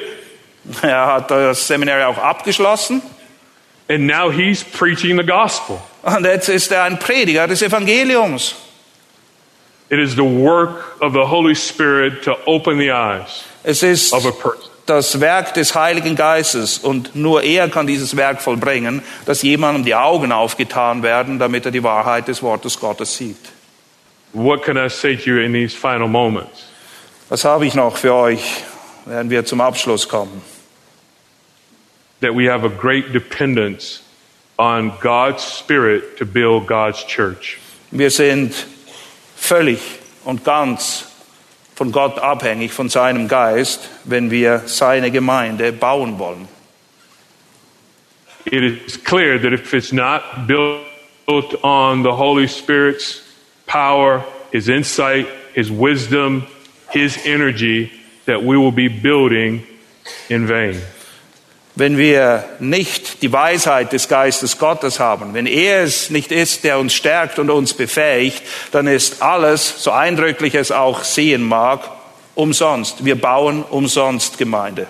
Er 0.82 1.06
hat 1.08 1.32
das 1.32 1.68
Seminary 1.68 2.04
auch 2.04 2.18
abgeschlossen. 2.18 3.02
and 3.88 4.08
now 4.08 4.32
he's 4.32 4.64
preaching 4.64 5.18
the 5.18 5.24
gospel. 5.26 5.80
Und 6.02 6.26
jetzt 6.26 6.50
ist 6.50 6.72
er 6.72 6.84
ein 6.84 6.98
Prediger 7.00 7.48
des 7.48 7.62
Evangeliums. 7.62 8.56
It 9.90 10.00
is 10.00 10.14
the 10.16 10.24
work 10.24 11.00
of 11.02 11.14
the 11.14 11.20
Holy 11.30 11.56
Spirit 11.56 12.24
to 12.24 12.36
open 12.46 12.80
the 12.80 12.90
eyes 12.90 13.44
Es 13.64 13.84
ist 13.84 14.14
of 14.14 14.26
a 14.26 14.32
person. 14.32 14.72
das 14.88 15.20
Werk 15.20 15.54
des 15.54 15.76
Heiligen 15.76 16.16
Geistes 16.16 16.80
und 16.80 17.16
nur 17.16 17.44
er 17.44 17.70
kann 17.70 17.86
dieses 17.86 18.16
Werk 18.16 18.42
vollbringen, 18.42 19.04
dass 19.28 19.44
jemandem 19.44 19.86
die 19.86 19.94
Augen 19.96 20.32
aufgetan 20.32 21.04
werden, 21.04 21.38
damit 21.38 21.66
er 21.66 21.72
die 21.72 21.84
Wahrheit 21.84 22.28
des 22.28 22.42
Wortes 22.42 22.80
Gottes 22.80 23.16
sieht. 23.16 23.38
What 24.34 24.64
can 24.64 24.78
I 24.78 24.90
say 24.90 25.16
to 25.16 25.30
you 25.30 25.38
in 25.40 25.54
these 25.54 25.76
final 25.78 26.08
moments? 26.08 26.66
Was 27.30 27.46
habe 27.46 27.66
ich 27.68 27.76
noch 27.76 27.98
für 27.98 28.14
euch, 28.16 28.44
während 29.06 29.30
wir 29.30 29.46
zum 29.46 29.62
Abschluss 29.62 30.08
kommen? 30.10 30.42
That 32.26 32.34
we 32.34 32.46
have 32.46 32.64
a 32.64 32.70
great 32.70 33.14
dependence 33.14 34.02
on 34.58 34.98
God's 35.00 35.44
Spirit 35.44 36.18
to 36.18 36.26
build 36.26 36.66
God's 36.66 37.04
church. 37.04 37.60
Wir 37.92 38.10
sind 38.10 38.52
völlig 39.36 39.80
und 40.24 40.44
ganz 40.44 41.06
von 41.76 41.92
Gott 41.92 42.18
abhängig, 42.18 42.72
von 42.72 42.90
seinem 42.90 43.28
Geist, 43.28 43.92
wenn 44.06 44.32
wir 44.32 44.64
seine 44.66 45.12
Gemeinde 45.12 45.72
bauen 45.72 46.18
wollen. 46.18 46.48
It 48.46 48.64
is 48.64 48.98
clear 48.98 49.38
that 49.38 49.54
if 49.54 49.72
it's 49.76 49.94
not 49.94 50.48
built 50.48 51.64
on 51.64 52.02
the 52.02 52.16
Holy 52.16 52.48
Spirit's 52.48 53.22
power, 53.68 54.26
His 54.52 54.68
insight, 54.68 55.28
His 55.54 55.70
wisdom, 55.70 56.48
His 56.90 57.20
energy, 57.24 57.92
that 58.26 58.44
we 58.44 58.58
will 58.58 58.72
be 58.72 58.88
building 58.88 59.62
in 60.28 60.48
vain. 60.48 60.82
Wenn 61.78 61.98
wir 61.98 62.46
nicht 62.60 63.22
die 63.22 63.34
Weisheit 63.34 63.92
des 63.92 64.08
Geistes 64.08 64.58
Gottes 64.58 65.02
haben, 65.02 65.34
wenn 65.34 65.46
er 65.46 65.84
es 65.84 66.10
nicht 66.10 66.32
ist, 66.32 66.64
der 66.64 66.80
uns 66.80 66.94
stärkt 66.94 67.38
und 67.38 67.50
uns 67.50 67.74
befähigt, 67.74 68.44
dann 68.72 68.88
ist 68.88 69.22
alles, 69.22 69.84
so 69.84 69.92
eindrücklich 69.92 70.56
es 70.56 70.72
auch 70.72 71.04
sehen 71.04 71.44
mag, 71.44 71.82
umsonst. 72.34 73.04
Wir 73.04 73.20
bauen 73.20 73.64
umsonst 73.64 74.38
Gemeinde. 74.38 74.88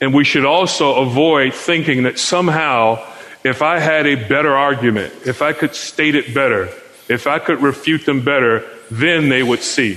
And 0.00 0.14
we 0.14 0.24
should 0.24 0.44
also 0.44 0.94
avoid 0.96 1.54
thinking 1.54 2.04
that 2.04 2.18
somehow, 2.18 2.98
if 3.42 3.62
I 3.62 3.80
had 3.80 4.06
a 4.06 4.16
better 4.16 4.54
argument, 4.54 5.10
if 5.24 5.40
I 5.40 5.52
could 5.52 5.74
state 5.74 6.14
it 6.14 6.34
better, 6.34 6.68
if 7.08 7.26
I 7.26 7.38
could 7.38 7.62
refute 7.62 8.04
them 8.04 8.20
better, 8.22 8.62
then 8.90 9.28
they 9.28 9.42
would 9.42 9.62
see. 9.62 9.96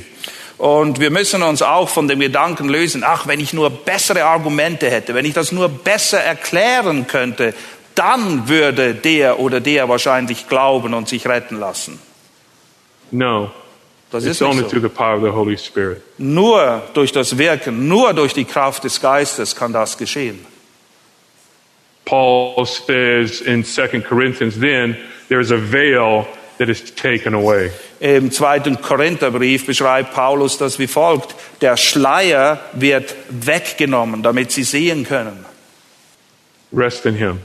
Und 0.61 0.99
wir 0.99 1.09
müssen 1.09 1.41
uns 1.41 1.63
auch 1.63 1.89
von 1.89 2.07
dem 2.07 2.19
Gedanken 2.19 2.69
lösen, 2.69 3.03
ach, 3.03 3.25
wenn 3.25 3.39
ich 3.39 3.51
nur 3.51 3.71
bessere 3.71 4.25
Argumente 4.25 4.91
hätte, 4.91 5.15
wenn 5.15 5.25
ich 5.25 5.33
das 5.33 5.51
nur 5.51 5.69
besser 5.69 6.19
erklären 6.19 7.07
könnte, 7.07 7.55
dann 7.95 8.47
würde 8.47 8.93
der 8.93 9.39
oder 9.39 9.59
der 9.59 9.89
wahrscheinlich 9.89 10.47
glauben 10.47 10.93
und 10.93 11.09
sich 11.09 11.25
retten 11.27 11.59
lassen. 11.59 11.99
No, 13.09 13.49
Das 14.11 14.23
it's 14.23 14.33
ist 14.39 14.43
only 14.43 14.61
so. 14.61 14.69
through 14.69 14.83
the 14.83 14.87
power 14.87 15.15
of 15.15 15.23
the 15.23 15.31
Holy 15.31 15.57
Spirit. 15.57 16.03
Nur 16.19 16.83
durch 16.93 17.11
das 17.11 17.39
Wirken, 17.39 17.87
nur 17.87 18.13
durch 18.13 18.35
die 18.35 18.45
Kraft 18.45 18.83
des 18.83 19.01
Geistes 19.01 19.55
kann 19.55 19.73
das 19.73 19.97
geschehen. 19.97 20.45
Paul 22.05 22.67
says 22.67 23.41
in 23.41 23.63
2 23.65 24.01
Corinthians, 24.01 24.59
then 24.59 24.95
there's 25.27 25.51
a 25.51 25.57
veil 25.57 26.27
that 26.61 26.69
is 26.69 26.93
taken 26.93 27.33
away. 27.33 27.71
Im 27.99 28.31
zweiten 28.31 28.79
Korintherbrief 28.79 29.65
beschreibt 29.65 30.13
Paulus 30.13 30.59
das 30.59 30.77
wie 30.77 30.85
folgt. 30.85 31.33
Der 31.59 31.75
Schleier 31.75 32.59
wird 32.73 33.15
weggenommen, 33.29 34.21
damit 34.21 34.51
sie 34.51 34.63
sehen 34.63 35.03
können. 35.03 35.43
Rest 36.71 37.05
in 37.07 37.15
Him. 37.15 37.39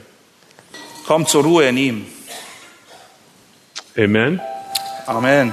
Kommt 1.06 1.30
zur 1.30 1.44
Ruhe 1.44 1.64
in 1.68 1.78
ihm. 1.78 2.06
Amen. 3.96 4.38
Amen. 5.06 5.52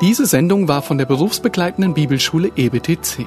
Diese 0.00 0.26
Sendung 0.26 0.68
war 0.68 0.80
von 0.80 0.96
der 0.96 1.06
berufsbegleitenden 1.06 1.92
Bibelschule 1.92 2.50
EBTC. 2.56 3.26